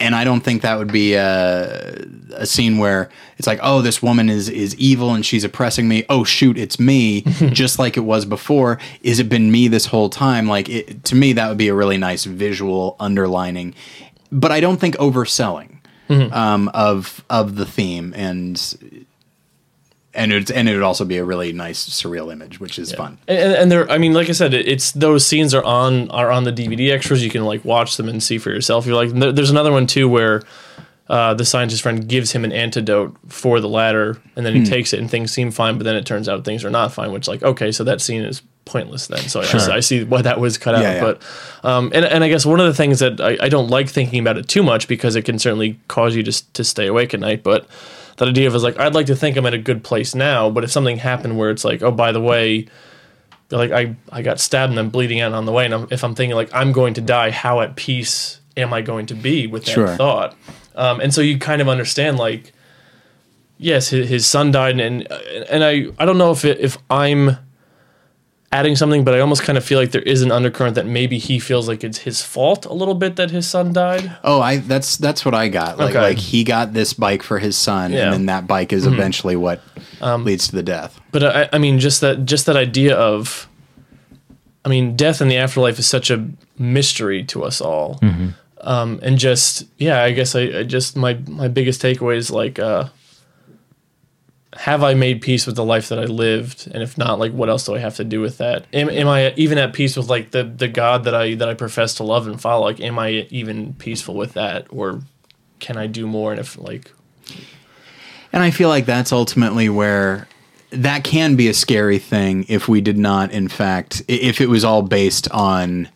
[0.00, 2.04] And I don't think that would be a,
[2.34, 6.04] a scene where it's like, oh, this woman is is evil and she's oppressing me.
[6.08, 7.22] Oh shoot, it's me,
[7.52, 8.78] just like it was before.
[9.02, 10.48] Is it been me this whole time?
[10.48, 13.74] Like it, to me, that would be a really nice visual underlining.
[14.30, 19.06] But I don't think overselling um, of of the theme and
[20.18, 23.18] and it and it would also be a really nice surreal image, which is fun.
[23.28, 26.44] And, and, there, I mean, like I said, it's those scenes are on are on
[26.44, 27.22] the DVD extras.
[27.24, 28.84] You can like watch them and see for yourself.
[28.84, 30.42] You're like, there's another one too where
[31.08, 34.92] uh, the scientist friend gives him an antidote for the ladder, and then he takes
[34.92, 37.12] it, and things seem fine, but then it turns out things are not fine.
[37.12, 39.20] Which like, okay, so that scene is pointless then.
[39.20, 40.82] So I, I see why that was cut out.
[40.82, 41.00] Yeah, yeah.
[41.00, 41.22] But
[41.62, 44.20] um, and and I guess one of the things that I, I don't like thinking
[44.20, 47.20] about it too much because it can certainly cause you to to stay awake at
[47.20, 47.68] night, but.
[48.18, 50.50] That idea of is like I'd like to think I'm at a good place now,
[50.50, 52.66] but if something happened where it's like, oh, by the way,
[53.50, 56.04] like I, I got stabbed and I'm bleeding out on the way and I'm, if
[56.04, 59.46] i'm thinking like i'm going to die how at peace am i going to be
[59.46, 59.88] with that Sure.
[59.96, 60.36] thought
[60.74, 62.52] um, and so you kind of understand like
[63.56, 65.10] yes his, his son died and
[65.48, 67.38] and i i don't know if it, if i'm
[68.50, 71.18] adding something but i almost kind of feel like there is an undercurrent that maybe
[71.18, 74.56] he feels like it's his fault a little bit that his son died Oh, I
[74.58, 75.76] that's that's what I got.
[75.78, 76.00] Like Okay.
[76.00, 78.04] like he got this bike for his son, Yeah.
[78.04, 79.60] and then that bike is eventually what
[80.00, 80.98] leads to the death.
[81.12, 83.46] but I, I mean just that just that idea of
[84.64, 86.26] i mean death in the afterlife is such a
[86.58, 88.00] mystery to us all
[88.62, 92.58] um, and just yeah i guess I, I just my my biggest takeaway is like
[92.58, 92.88] uh
[94.58, 96.68] have i made peace with the life that i lived?
[96.72, 98.66] And if not like what else do i have to do with that?
[98.72, 101.54] Am, am i even at peace with like the the god that i that i
[101.54, 102.64] profess to love and follow?
[102.64, 104.66] Like am i even peaceful with that?
[104.70, 105.02] Or
[105.60, 106.32] can i do more?
[106.32, 106.90] And if like
[108.32, 110.26] And I feel like that's ultimately where
[110.70, 114.64] that can be a scary thing if we did not, in fact, if it was
[114.64, 115.88] all based on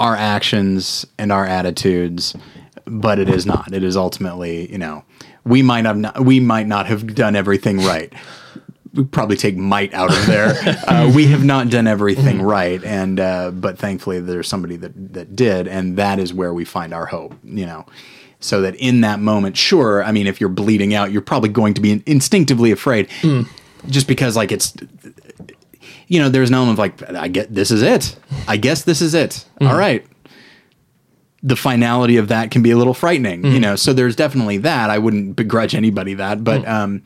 [0.00, 2.34] our actions and our attitudes,
[2.86, 3.72] but it is not.
[3.72, 5.04] It is ultimately, you know,
[5.44, 8.12] we might have not, we might not have done everything right.
[8.92, 10.54] We probably take might out of there.
[10.88, 15.34] uh, we have not done everything right, and uh, but thankfully there's somebody that that
[15.34, 17.34] did, and that is where we find our hope.
[17.42, 17.86] You know,
[18.38, 21.74] so that in that moment, sure, I mean, if you're bleeding out, you're probably going
[21.74, 23.08] to be instinctively afraid,
[23.88, 24.72] just because like it's
[26.08, 28.16] you know, there's an element of like, I get this is it.
[28.46, 29.44] I guess this is it.
[29.60, 30.06] All right.
[31.46, 33.60] The finality of that can be a little frightening, you mm-hmm.
[33.60, 33.76] know.
[33.76, 34.88] So there's definitely that.
[34.88, 36.68] I wouldn't begrudge anybody that, but mm.
[36.68, 37.02] um,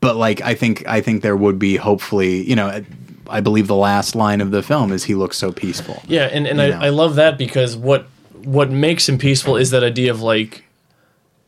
[0.00, 2.84] but like I think I think there would be hopefully, you know,
[3.28, 6.00] I believe the last line of the film is he looks so peaceful.
[6.06, 6.78] Yeah, and, and I, know.
[6.78, 8.06] I love that because what
[8.44, 10.64] what makes him peaceful is that idea of like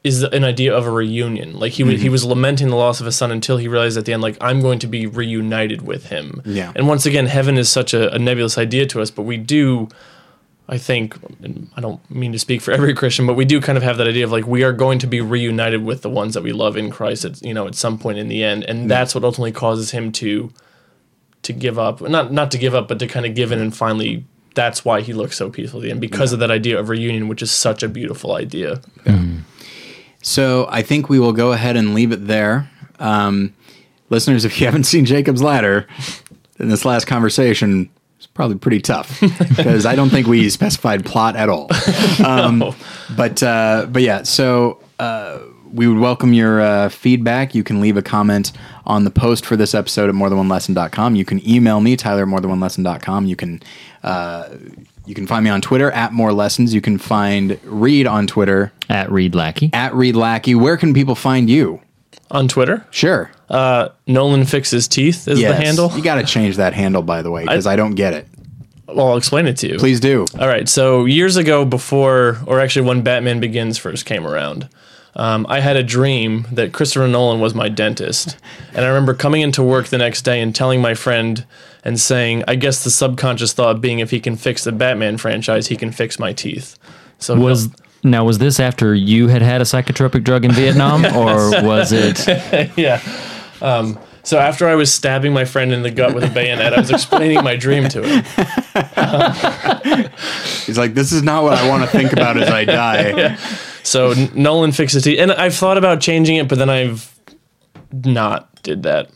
[0.02, 1.58] is an idea of a reunion.
[1.58, 2.12] Like he wa he mm-hmm.
[2.12, 4.60] was lamenting the loss of his son until he realized at the end, like I'm
[4.60, 6.42] going to be reunited with him.
[6.44, 6.72] Yeah.
[6.74, 9.88] And once again, heaven is such a, a nebulous idea to us, but we do,
[10.70, 13.76] I think, and I don't mean to speak for every Christian, but we do kind
[13.76, 16.34] of have that idea of like we are going to be reunited with the ones
[16.34, 17.24] that we love in Christ.
[17.24, 20.12] At you know at some point in the end, and that's what ultimately causes him
[20.12, 20.52] to
[21.42, 22.00] to give up.
[22.00, 24.24] Not not to give up, but to kind of give in and finally.
[24.54, 27.28] That's why he looks so peaceful at the end because of that idea of reunion,
[27.28, 28.80] which is such a beautiful idea.
[30.22, 32.68] So I think we will go ahead and leave it there.
[32.98, 33.54] Um,
[34.08, 35.86] listeners, if you haven't seen Jacob's Ladder,
[36.58, 37.88] in this last conversation
[38.20, 39.20] is probably pretty tough
[39.56, 41.68] because I don't think we specified plot at all.
[42.24, 42.74] Um,
[43.16, 45.38] But uh, but yeah, so uh,
[45.72, 47.54] we would welcome your uh, feedback.
[47.54, 48.52] You can leave a comment
[48.86, 51.16] on the post for this episode at morethanonelesson.com.
[51.16, 53.26] You can email me, Tyler at morethanonelesson.com.
[53.26, 53.62] You can
[54.02, 54.48] uh,
[55.06, 56.72] you can find me on Twitter at more lessons.
[56.74, 59.70] You can find Reed on Twitter At Reed Lackey.
[59.72, 60.54] at Reed Lackey.
[60.54, 61.80] Where can people find you?
[62.30, 63.30] On Twitter, Sure.
[63.48, 65.90] uh, Nolan fixes teeth is the handle.
[65.96, 68.26] You got to change that handle, by the way, because I, don't get it.
[68.86, 69.78] Well, I'll explain it to you.
[69.78, 70.26] Please do.
[70.38, 70.68] All right.
[70.68, 74.68] So years ago, before, or actually when Batman Begins first came around,
[75.16, 78.36] um, I had a dream that Christopher Nolan was my dentist,
[78.74, 81.44] and I remember coming into work the next day and telling my friend
[81.84, 85.66] and saying, "I guess the subconscious thought being, if he can fix the Batman franchise,
[85.66, 86.78] he can fix my teeth."
[87.18, 87.68] So Was
[88.02, 92.26] now was this after you had had a psychotropic drug in Vietnam, or was it?
[92.76, 93.00] yeah.
[93.60, 96.80] Um, so after I was stabbing my friend in the gut with a bayonet, I
[96.80, 98.24] was explaining my dream to him.
[100.66, 103.36] He's like, this is not what I want to think about as I die.
[103.82, 107.18] So N- Nolan fixes teeth, and I've thought about changing it, but then I've
[107.92, 109.10] not did that.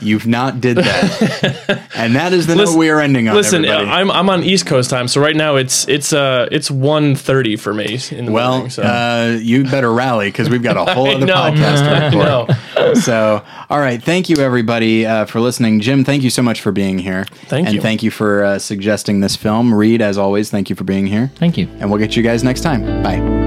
[0.00, 3.34] You've not did that, and that is the Listen- note we are ending on.
[3.34, 3.90] Listen, everybody.
[3.90, 7.72] I'm I'm on East Coast time, so right now it's it's uh it's 1.30 for
[7.72, 8.70] me in the well, morning.
[8.70, 8.82] So.
[8.82, 11.34] uh, you better rally because we've got a whole other know.
[11.34, 12.18] podcast to
[12.76, 12.96] record.
[12.98, 14.02] So, all right.
[14.02, 15.80] Thank you, everybody, uh, for listening.
[15.80, 17.24] Jim, thank you so much for being here.
[17.46, 17.80] Thank and you.
[17.80, 19.72] thank you for uh, suggesting this film.
[19.74, 21.30] Reed, as always, thank you for being here.
[21.36, 21.68] Thank you.
[21.80, 22.82] And we'll get you guys next time.
[23.02, 23.45] Bye.